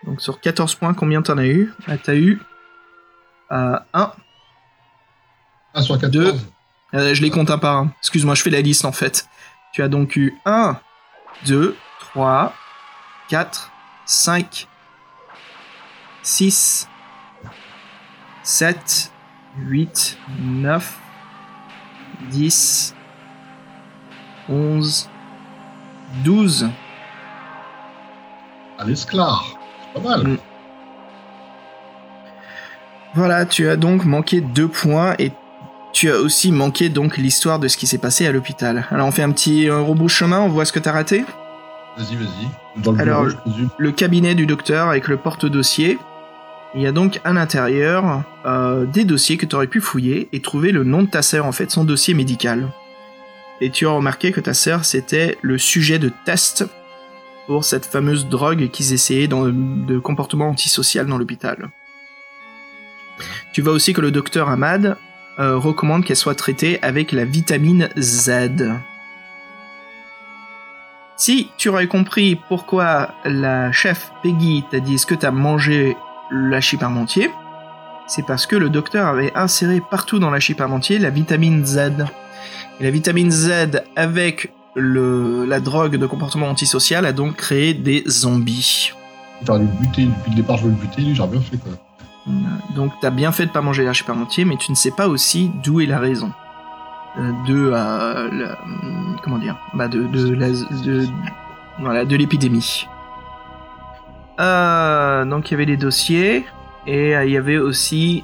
[0.04, 1.74] Donc sur 14 points, combien t'en as eu?
[1.88, 2.40] Bah, T'as eu
[3.52, 4.12] euh, 1,
[5.74, 6.12] 1 sur 14.
[6.12, 6.40] Deux.
[6.94, 7.92] Euh, je les compte un par un.
[8.00, 9.28] Excuse-moi, je fais la liste en fait.
[9.74, 10.80] Tu as donc eu 1,
[11.46, 12.54] 2, 3,
[13.30, 13.72] 4,
[14.06, 14.68] 5,
[16.24, 16.88] 6,
[18.48, 19.12] 7,
[19.60, 21.00] 8, 9,
[22.32, 22.96] 10,
[24.48, 25.10] 11,
[26.24, 26.70] 12.
[28.80, 29.44] À l'esclar.
[29.94, 30.28] C'est pas mal.
[30.28, 30.38] Mm.
[33.16, 35.34] Voilà, tu as donc manqué deux points et
[35.92, 38.86] tu as aussi manqué donc l'histoire de ce qui s'est passé à l'hôpital.
[38.92, 41.26] Alors on fait un petit euh, chemin, on voit ce que t'as raté?
[41.98, 42.82] Vas-y, vas-y.
[42.82, 43.70] Dans le Alors, bureau, je présume.
[43.78, 46.00] Le cabinet du docteur avec le porte-dossier.
[46.78, 50.42] Il y a donc à l'intérieur euh, des dossiers que tu aurais pu fouiller et
[50.42, 52.68] trouver le nom de ta sœur, en fait, son dossier médical.
[53.62, 56.66] Et tu as remarqué que ta sœur, c'était le sujet de test
[57.48, 61.72] pour cette fameuse drogue qu'ils essayaient dans, de comportement antisocial dans l'hôpital.
[63.54, 64.98] Tu vois aussi que le docteur Ahmad
[65.40, 68.76] euh, recommande qu'elle soit traitée avec la vitamine Z.
[71.16, 75.98] Si tu aurais compris pourquoi la chef Peggy t'a dit est-ce que t'as mangé
[76.32, 77.30] la parmentier,
[78.08, 82.06] c'est parce que le docteur avait inséré partout dans la parmentier la vitamine Z.
[82.80, 88.04] Et la vitamine Z avec le, la drogue de comportement antisocial a donc créé des
[88.08, 88.92] zombies.
[89.46, 90.06] J'aurais dû le buter.
[90.06, 91.16] Depuis le départ, je veux le buter.
[91.16, 91.72] J'aurais bien fait, quoi.
[92.76, 95.50] Donc t'as bien fait de pas manger la parmentier, mais tu ne sais pas aussi
[95.64, 96.32] d'où est la raison.
[97.18, 98.58] Euh, de euh, la-
[99.24, 101.08] comment dire bah de de la- de
[101.80, 102.86] voilà de l'épidémie.
[104.40, 106.46] Euh, donc il y avait les dossiers
[106.86, 108.24] Et euh, il y avait aussi.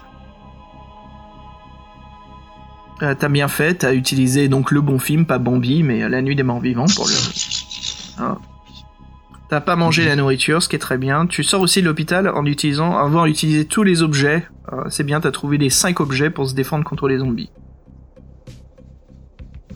[3.02, 6.36] Euh, t'as bien fait, t'as utilisé donc le bon film, pas Bambi, mais La Nuit
[6.36, 7.14] des Morts Vivants pour le.
[8.20, 8.38] Hein.
[9.50, 11.28] T'as pas mangé la nourriture, ce qui est très bien.
[11.28, 14.48] Tu sors aussi de l'hôpital en utilisant, en avoir utilisé tous les objets.
[14.90, 17.52] C'est bien, t'as trouvé les 5 objets pour se défendre contre les zombies.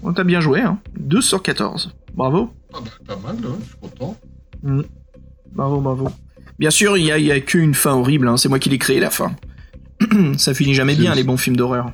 [0.01, 0.79] Bon, t'as bien joué, hein.
[0.97, 1.93] 12 sur 14.
[2.15, 2.49] Bravo.
[2.73, 4.15] Ah bah, pas mal, ouais, je suis content.
[4.63, 4.81] Mm.
[5.51, 6.09] Bravo, bravo.
[6.59, 8.37] Bien sûr, il y a, y a qu'une fin horrible, hein.
[8.37, 9.35] c'est moi qui l'ai créé la fin.
[10.37, 11.19] Ça finit jamais bien, aussi.
[11.19, 11.91] les bons films d'horreur.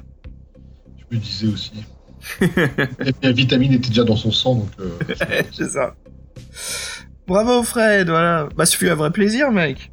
[1.11, 1.71] Je me disais aussi.
[3.21, 4.69] La vitamine était déjà dans son sang, donc.
[4.79, 4.97] euh,
[5.51, 5.93] c'est ça.
[7.27, 8.47] Bravo Fred, voilà.
[8.55, 9.91] Bah, ce fut un vrai plaisir, mec.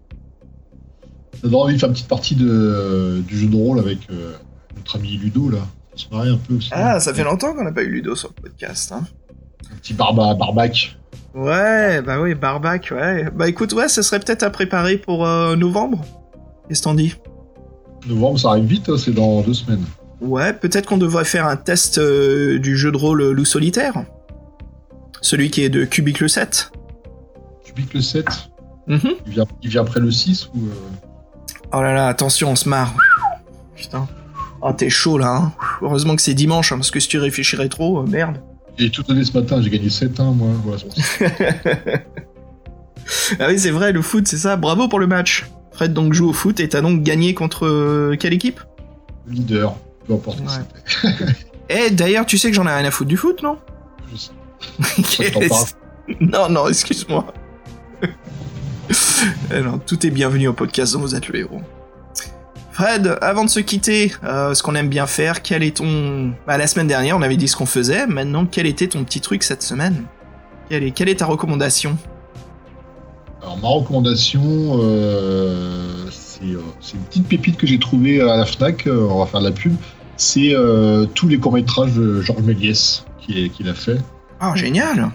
[1.42, 4.34] Donne envie de faire une petite partie de, du jeu de rôle avec euh,
[4.76, 5.66] notre ami Ludo, là.
[5.92, 6.70] On se marrer un peu aussi.
[6.72, 8.92] Ah, ça fait longtemps qu'on n'a pas eu Ludo sur le podcast.
[8.92, 9.05] Hein.
[9.72, 10.97] Un petit barba, barbac.
[11.35, 13.27] Ouais, bah oui, Barbac, ouais.
[13.35, 16.05] Bah écoute, ouais, ce serait peut-être à préparer pour euh, novembre.
[16.69, 17.15] Qu'est-ce que t'en dis?
[18.09, 19.85] Novembre, ça arrive vite, hein, c'est dans deux semaines.
[20.20, 23.94] Ouais, peut-être qu'on devrait faire un test euh, du jeu de rôle Loup Solitaire.
[25.23, 26.73] Celui qui est de Cubicle 7.
[27.65, 28.27] Cubic le 7,
[28.86, 29.01] Mhm.
[29.27, 30.66] il vient, il vient après le 6 ou.
[30.66, 30.70] euh,
[31.73, 32.93] Oh là là, attention, on se marre.
[33.77, 34.09] Putain.
[34.62, 35.52] Oh, t'es chaud là, hein.
[35.81, 38.39] Heureusement que c'est dimanche, hein, parce que si tu réfléchirais trop, euh, merde.
[38.78, 40.48] J'ai tout donné ce matin, j'ai gagné 7-1, moi.
[40.64, 40.82] Voilà.
[43.40, 44.56] Ah oui, c'est vrai, le foot, c'est ça.
[44.56, 45.47] Bravo pour le match.
[45.72, 48.60] Fred donc joue au foot et t'as donc gagné contre euh, quelle équipe?
[49.26, 49.74] Le leader,
[50.06, 51.10] peu importe Ouais.
[51.68, 53.59] Eh, d'ailleurs, tu sais que j'en ai rien à foutre du foot, non?
[54.12, 55.32] Je sais.
[56.20, 57.32] Non, non, excuse-moi.
[59.55, 61.62] Eh non, tout est bienvenu au podcast dont vous êtes le héros.
[62.72, 66.32] Fred, avant de se quitter, euh, ce qu'on aime bien faire, quel est ton...
[66.47, 69.20] Bah, la semaine dernière, on avait dit ce qu'on faisait, maintenant, quel était ton petit
[69.20, 70.05] truc cette semaine?
[70.68, 71.98] Quelle est, quelle est ta recommandation?
[73.42, 74.42] Alors, ma recommandation,
[74.82, 79.26] euh, c'est euh, c'est une petite pépite que j'ai trouvée à la Fnac, on va
[79.26, 79.74] faire de la pub.
[80.16, 83.98] C'est euh, tous les courts-métrages de Georges Méliès qui qu'il a fait.
[84.42, 85.10] Oh, génial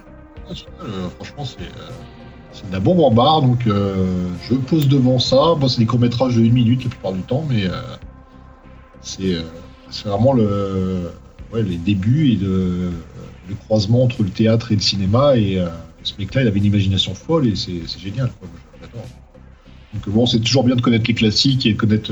[0.50, 1.66] Euh, franchement, c'est
[2.56, 5.56] c'est de la bombe en barre, donc euh, je pose devant ça.
[5.60, 7.82] Bon, c'est des courts-métrages de 1 minute la plupart du temps, mais euh,
[9.02, 9.42] c'est euh,
[9.90, 11.12] c'est vraiment le,
[11.54, 12.92] les débuts et le,
[13.66, 15.38] croisement entre le théâtre et le cinéma.
[15.38, 15.64] Et
[16.04, 18.32] ce mec-là, il avait une imagination folle et c'est génial.
[19.94, 22.12] Donc bon, c'est toujours bien de connaître les classiques et de connaître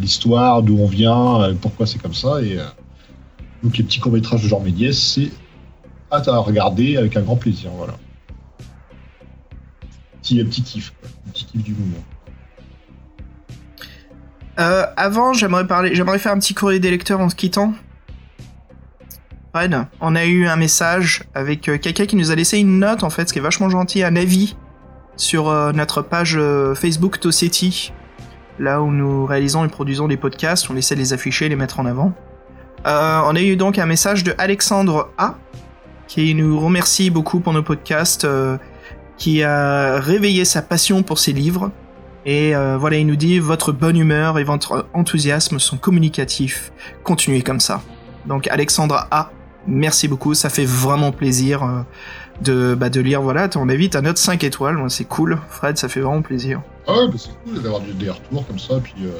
[0.00, 2.42] l'histoire, d'où on vient, pourquoi c'est comme ça.
[2.42, 2.58] Et
[3.62, 5.30] donc les petits courts-métrages de Jean Méliès, c'est
[6.10, 7.70] à regarder avec un grand plaisir.
[7.76, 7.94] Voilà.
[10.26, 11.08] Petit, petit kiff, quoi.
[11.28, 12.02] Un petit kiff du moment.
[14.58, 17.74] Euh, avant, j'aimerais parler, j'aimerais faire un petit courrier des lecteurs en se quittant.
[19.54, 23.04] Fred, on a eu un message avec euh, quelqu'un qui nous a laissé une note
[23.04, 24.56] en fait, ce qui est vachement gentil, un avis
[25.16, 26.36] sur euh, notre page
[26.74, 27.92] Facebook Toseti,
[28.58, 31.78] là où nous réalisons et produisons des podcasts, on essaie de les afficher, les mettre
[31.78, 32.12] en avant.
[32.84, 35.36] On a eu donc un message de Alexandre A
[36.08, 38.26] qui nous remercie beaucoup pour nos podcasts,
[39.18, 41.70] qui a réveillé sa passion pour ses livres.
[42.24, 46.72] Et euh, voilà, il nous dit votre bonne humeur et votre enthousiasme sont communicatifs.
[47.04, 47.82] Continuez comme ça.
[48.26, 49.30] Donc Alexandra A,
[49.66, 51.82] merci beaucoup, ça fait vraiment plaisir euh,
[52.42, 55.38] de, bah, de lire voilà ton avis, ta note 5 étoiles, c'est cool.
[55.48, 56.62] Fred, ça fait vraiment plaisir.
[56.88, 59.10] Ah ouais, bah c'est cool d'avoir des retours comme ça, puis euh,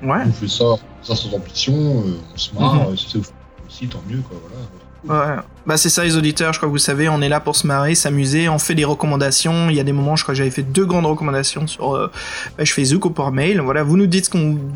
[0.00, 0.22] Ouais.
[0.26, 0.64] on fait ça,
[1.02, 3.32] ça sans ambition, on se marre, si ça vous fait
[3.66, 4.64] aussi, tant mieux, quoi, voilà.
[5.06, 7.54] Ouais, bah c'est ça les auditeurs, je crois que vous savez, on est là pour
[7.54, 10.38] se marrer, s'amuser, on fait des recommandations, il y a des moments, je crois que
[10.38, 12.10] j'avais fait deux grandes recommandations sur euh,
[12.56, 14.28] page Facebook ou par mail, voilà, vous nous dites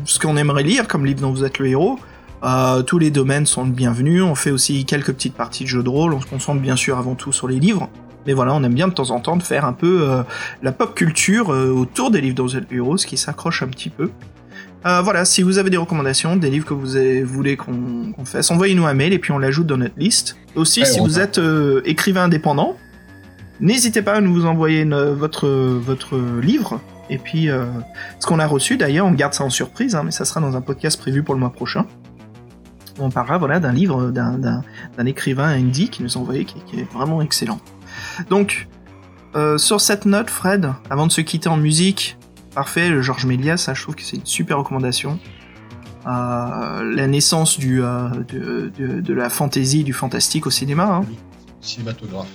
[0.05, 1.99] ce qu'on aimerait lire comme livre dont vous êtes le héros,
[2.43, 5.81] Euh, tous les domaines sont le bienvenu, on fait aussi quelques petites parties de jeux
[5.81, 7.89] de rôle, on se concentre bien sûr avant tout sur les livres,
[8.25, 10.23] mais voilà, on aime bien de temps en temps de faire un peu euh,
[10.61, 13.89] la pop culture euh, autour des livres êtes le héros, ce qui s'accroche un petit
[13.89, 14.11] peu.
[14.85, 18.51] Euh, voilà, si vous avez des recommandations, des livres que vous avez- voulez qu'on fasse,
[18.51, 20.35] envoyez-nous un mail et puis on l'ajoute dans notre liste.
[20.55, 22.75] Aussi, Ouais, si vous êtes euh, écrivain indépendant,
[23.61, 26.81] n'hésitez pas à nous envoyer une- votre, votre livre.
[27.09, 27.65] Et puis, euh,
[28.19, 30.55] ce qu'on a reçu d'ailleurs, on garde ça en surprise, hein, mais ça sera dans
[30.57, 31.85] un podcast prévu pour le mois prochain.
[32.99, 34.61] On parlera voilà, d'un livre d'un-
[35.05, 37.59] écrivain indie qui nous a envoyé, qui, qui est vraiment excellent.
[38.29, 38.67] Donc,
[39.57, 42.17] sur cette note, Fred, avant de se quitter en musique,
[42.53, 45.19] parfait, Georges Méliès, ça, je trouve que c'est une super recommandation.
[46.05, 50.83] Euh, la naissance du, euh, de, de- de la fantaisie, du fantastique au cinéma.
[50.85, 51.05] Hein.
[51.61, 52.27] Cinématographe.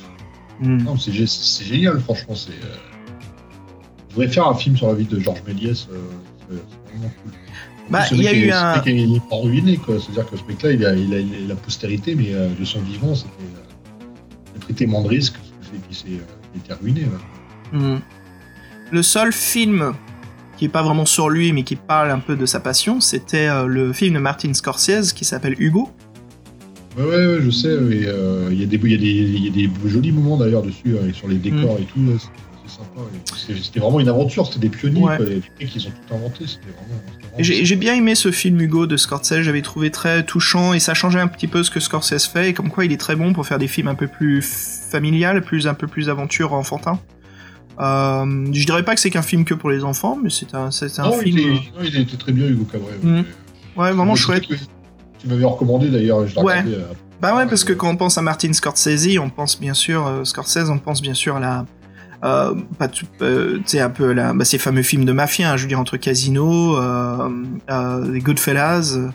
[0.60, 0.82] Mm.
[0.84, 2.50] Non, c'est gé- c'est génial, franchement, c'est...
[2.52, 2.74] euh,
[4.08, 6.54] Je voudrais faire un film sur la vie de Georges Méliès, c'est
[6.96, 7.32] vraiment cool.
[7.90, 8.74] Bah, il y a eu un.
[8.82, 9.96] est- pas ruiné, quoi.
[9.98, 12.80] C'est-à-dire que ce mec-là, il a, il a, il a la postérité, mais de son
[12.80, 13.30] vivant, c'était.
[14.54, 15.36] Il a pris tellement de risques
[15.88, 16.22] qu'il s'est-
[16.56, 17.02] était ruiné.
[17.72, 17.78] là.
[17.78, 18.00] Mm.
[18.90, 19.94] Le seul film
[20.58, 23.48] qui est pas vraiment sur lui, mais qui parle un peu de sa passion, c'était
[23.48, 25.88] euh, le film de Martin Scorsese qui s'appelle Hugo.
[26.98, 27.68] Ouais, ouais, ouais, je sais.
[27.68, 30.96] euh, Il y, a des- il y, il y a des jolis moments d'ailleurs dessus,
[30.96, 31.82] euh, sur les décors Mm.
[31.82, 32.18] et tout.
[32.18, 32.26] c'est-
[32.68, 33.00] sympa.
[33.62, 35.00] C'était vraiment une aventure, c'était des pionniers.
[35.00, 35.16] Ouais.
[35.16, 36.44] quoi, Les mecs, ils ont tout inventé.
[37.38, 41.18] J'ai bien aimé ce film Hugo de Scorsese, j'avais trouvé très touchant et ça changeait
[41.20, 43.46] un petit peu ce que Scorsese fait et comme quoi il est très bon pour
[43.46, 44.42] faire des films un peu plus
[44.90, 47.00] familial, plus un peu plus aventure enfantin.
[47.80, 50.70] Euh, je dirais pas que c'est qu'un film que pour les enfants, mais c'est un,
[50.70, 51.38] c'est un Non, film.
[51.38, 52.98] il, était, non, il était très bien, Hugo Cabret.
[53.02, 53.24] Mm.
[53.76, 54.44] Ouais, vraiment chouette.
[55.20, 56.52] Tu m'avais recommandé d'ailleurs, je l'ai Ouais.
[56.60, 56.74] regardé.
[56.74, 60.06] euh, Bah ouais, parce que quand on pense à Martin Scorsese, on pense bien sûr
[60.06, 61.66] euh, Scorsese, on pense bien sûr à la
[62.24, 65.62] euh, pas tout, euh, un peu la, bah, ces fameux films de mafia, hein, je
[65.62, 67.28] veux dire entre Casino, euh,
[67.70, 68.94] euh, les Goodfellas.
[68.96, 69.08] euh,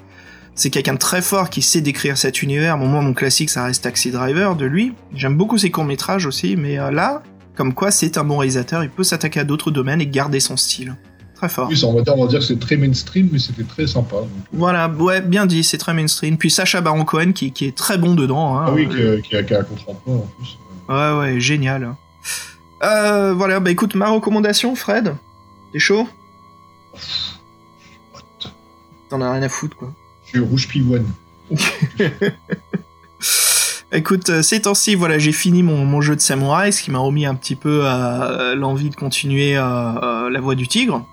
[0.56, 2.78] c'est quelqu'un de très fort qui sait décrire cet univers.
[2.78, 4.94] Bon, moi, mon classique, ça reste Taxi Driver de lui.
[5.16, 7.24] J'aime beaucoup ses courts métrages aussi, mais euh, là,
[7.56, 8.84] comme quoi, c'est un bon réalisateur.
[8.84, 10.96] Il peut s'attaquer à d'autres domaines et garder son style.
[11.36, 11.68] Très fort.
[11.70, 13.86] Oui, ça, on va dire, on va dire que c'est très mainstream, mais c'était très
[13.88, 14.18] sympa.
[14.18, 14.30] donc.
[14.54, 16.38] Voilà, ouais, bien dit, c'est très mainstream.
[16.38, 18.58] Puis Sacha Baron Cohen qui, qui est très bon dedans.
[18.58, 20.58] Hein, Ah oui, Euh, qui, a, qui a un contre-emploi en plus.
[20.90, 21.96] Ouais, ouais, génial.
[22.84, 25.16] Euh, voilà, bah écoute, ma recommandation, Fred.
[25.74, 26.08] T'es chaud?
[29.10, 29.94] T'en as rien à foutre, quoi.
[30.26, 31.06] Je suis rouge pivoine.
[33.94, 37.26] Écoute, euh, ces temps-ci, voilà, j'ai fini mon, jeu de samouraï, ce qui m'a remis
[37.26, 41.06] un petit peu à l'envie de continuer euh, euh, la voie du tigre.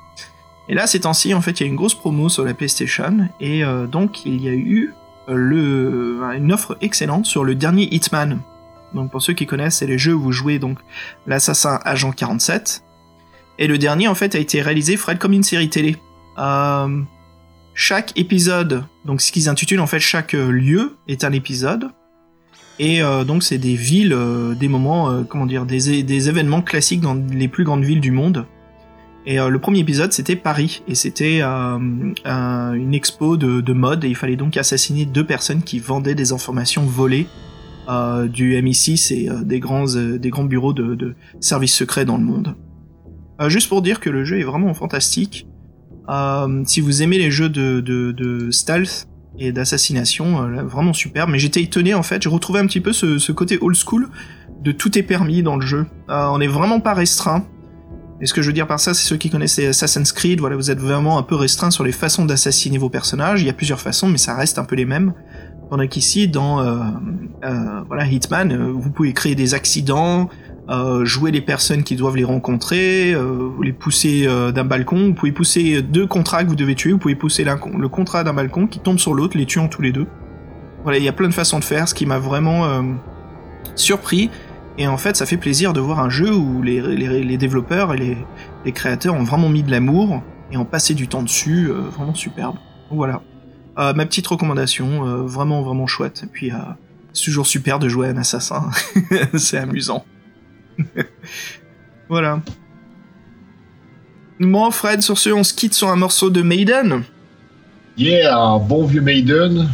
[0.70, 3.28] Et là, ces temps-ci, en fait, il y a une grosse promo sur la PlayStation,
[3.40, 4.94] et euh, donc il y a eu
[5.28, 8.40] euh, une offre excellente sur le dernier Hitman.
[8.94, 10.78] Donc pour ceux qui connaissent, c'est les jeux où vous jouez donc
[11.26, 12.84] l'assassin agent 47.
[13.58, 15.96] Et le dernier, en fait, a été réalisé, Fred, comme une série télé.
[16.38, 17.02] Euh,
[17.74, 21.90] chaque épisode, donc ce qu'ils intitulent en fait chaque euh, lieu est un épisode.
[22.82, 26.62] Et euh, donc c'est des villes, euh, des moments, euh, comment dire, des, des événements
[26.62, 28.46] classiques dans les plus grandes villes du monde.
[29.26, 31.92] Et le premier épisode c'était Paris et c'était un-
[32.24, 36.32] une expo de, de mode et il fallait donc assassiner deux personnes qui vendaient des
[36.32, 37.26] informations volées
[38.32, 42.56] du MI6 et des grands des grands bureaux de, services secrets dans le monde.
[43.48, 45.46] Juste pour dire que le jeu est vraiment fantastique.
[46.64, 49.06] Si vous aimez les jeux de, de stealth
[49.40, 51.26] et d'assassination, euh, vraiment super.
[51.26, 54.08] Mais j'étais étonné en fait, j'ai retrouvé un petit peu ce, côté old school
[54.62, 55.86] de tout est permis dans le jeu.
[56.10, 57.44] Euh, on n'est vraiment pas restreint.
[58.20, 60.40] Et ce que je veux dire par ça, c'est ceux qui connaissent les Assassin's Creed,
[60.40, 63.40] voilà, vous êtes vraiment un peu restreint sur les façons d'assassiner vos personnages.
[63.40, 65.14] Il y a plusieurs façons, mais ça reste un peu les mêmes.
[65.70, 66.82] Pendant qu'ici, dans euh,
[67.86, 70.28] voilà, Hitman, vous pouvez créer des accidents,
[70.70, 75.14] euh, jouer les personnes qui doivent les rencontrer, euh, les pousser euh, d'un balcon, vous
[75.14, 78.68] pouvez pousser deux contrats que vous devez tuer, vous pouvez pousser le contrat d'un balcon
[78.68, 80.06] qui tombe sur l'autre, les tuant tous les deux.
[80.84, 82.84] Voilà, il y a plein de façons de faire, ce qui m'a vraiment
[83.74, 84.30] surpris.
[84.78, 88.16] Et en fait, ça fait plaisir de voir un jeu où les, développeurs et
[88.64, 90.22] les, créateurs ont vraiment mis de l'amour
[90.52, 92.56] et ont passé du temps dessus, vraiment superbe.
[92.90, 93.20] Voilà.
[93.76, 96.22] Ma petite recommandation, vraiment vraiment chouette.
[96.24, 96.50] Et puis,
[97.12, 98.70] c'est toujours super de jouer à un assassin.
[99.34, 100.04] c'est amusant.
[102.08, 102.40] voilà.
[104.38, 107.02] Bon, Fred, sur ce, on se quitte sur un morceau de Maiden.
[107.98, 109.68] Yeah, un bon vieux Maiden.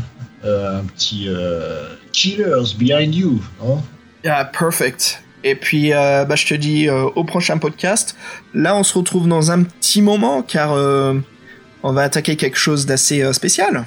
[0.44, 3.40] euh, un petit euh, Killers Behind You.
[3.62, 3.78] Hein
[4.26, 5.22] Ah, perfect.
[5.44, 8.16] Et puis, euh, bah, je te dis au prochain podcast.
[8.54, 10.72] Là, on se retrouve dans un petit moment, car
[11.84, 13.84] on va attaquer quelque chose d'assez spécial.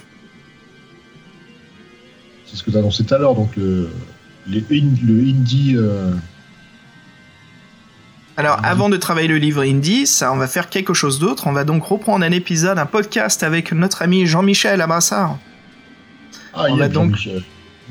[2.46, 3.36] C'est ce que tu as annoncé tout à l'heure.
[3.36, 3.90] Donc, le,
[4.48, 5.76] les in- le indie.
[8.40, 8.66] Alors, Mhm.
[8.66, 11.48] avant de travailler le livre indie, ça, on va faire quelque chose d'autre.
[11.48, 15.38] On va donc reprendre un épisode, un podcast avec notre ami Jean-Michel Abrassard.
[16.54, 17.18] Ah, On il y a donc-.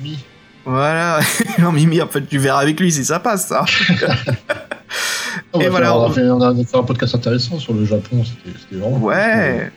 [0.03, 0.19] Mi.
[0.65, 1.21] Voilà.
[1.59, 3.65] non, Mimi, en fait, tu verras avec lui si ça passe, ça.
[5.53, 7.59] On, Et a voilà, fait, on, on- a fait, on a fait un podcast intéressant
[7.59, 8.23] sur le Japon.
[8.25, 8.99] C'était vraiment.
[8.99, 9.09] cool.
[9.09, 9.71] Ouais.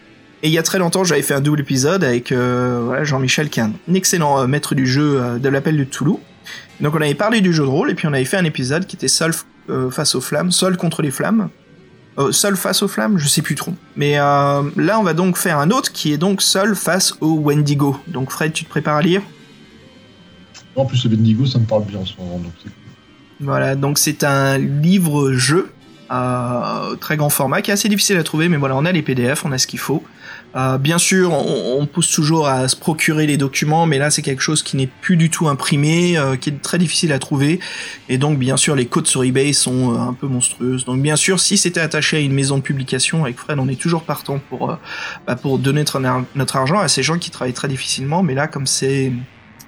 [0.44, 3.50] Et il y a très longtemps, j'avais fait un double épisode avec euh, voilà, Jean-Michel,
[3.50, 6.18] qui est un excellent euh, maître du jeu euh, de l'appel de Toulouse.
[6.80, 8.86] Donc on avait parlé du jeu de rôle, et puis on avait fait un épisode
[8.86, 9.32] qui était seul
[9.70, 11.50] euh, face aux flammes, seul contre les flammes.
[12.18, 13.74] Euh, seul face aux flammes, je sais plus trop.
[13.96, 17.40] Mais euh, là, on va donc faire un autre qui est donc seul face au
[17.40, 17.98] Wendigo.
[18.08, 19.22] Donc Fred, tu te prépares à lire?
[20.76, 22.38] En plus, le Bendigo, ça me parle bien en ce moment.
[22.38, 22.74] Donc c'est cool.
[23.42, 25.72] Voilà, donc c'est un livre-jeu
[27.00, 29.46] très grand format qui est assez difficile à trouver, mais voilà, on a les PDF,
[29.46, 30.04] on a ce qu'il faut.
[30.56, 34.22] Euh, bien sûr, on, on pousse toujours à se procurer les documents, mais là c'est
[34.22, 37.60] quelque chose qui n'est plus du tout imprimé, euh, qui est très difficile à trouver,
[38.10, 40.84] et donc bien sûr les codes sur eBay sont euh, un peu monstrueuses.
[40.84, 43.80] Donc bien sûr, si c'était attaché à une maison de publication, avec Fred, on est
[43.80, 44.76] toujours partant pour euh,
[45.26, 45.86] bah, pour donner
[46.36, 49.14] notre argent à ces gens qui travaillent très difficilement, mais là comme c'est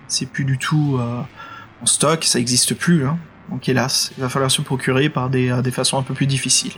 [0.10, 1.22] c'est plus du tout euh,
[1.82, 3.06] en stock, ça existe plus.
[3.06, 3.18] Hein.
[3.53, 6.27] Donc hélas, il va falloir se procurer par des, euh, des façons un peu plus
[6.27, 6.73] difficiles.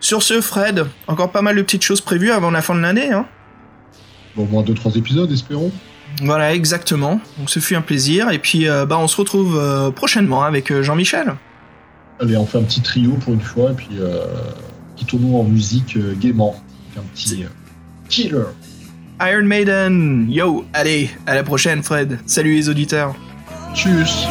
[0.00, 3.12] Sur ce, Fred, encore pas mal de petites choses prévues avant la fin de l'année.
[3.12, 3.26] Hein
[4.38, 5.72] au moins 2-3 épisodes, espérons.
[6.22, 7.20] voilà, exactement.
[7.38, 8.30] Donc ce fut un plaisir.
[8.30, 11.34] Et puis, euh, bah, on se retrouve euh, prochainement avec euh, Jean-Michel.
[12.20, 13.90] Allez, on fait un petit trio pour une fois, et puis
[14.96, 16.60] petit tournoi en musique gaiement.
[16.96, 17.44] Un petit
[18.08, 18.42] killer.
[19.20, 22.18] Iron Maiden, yo, allez, à la prochaine, Fred.
[22.26, 23.14] Salut les auditeurs.
[23.72, 24.26] Tchuss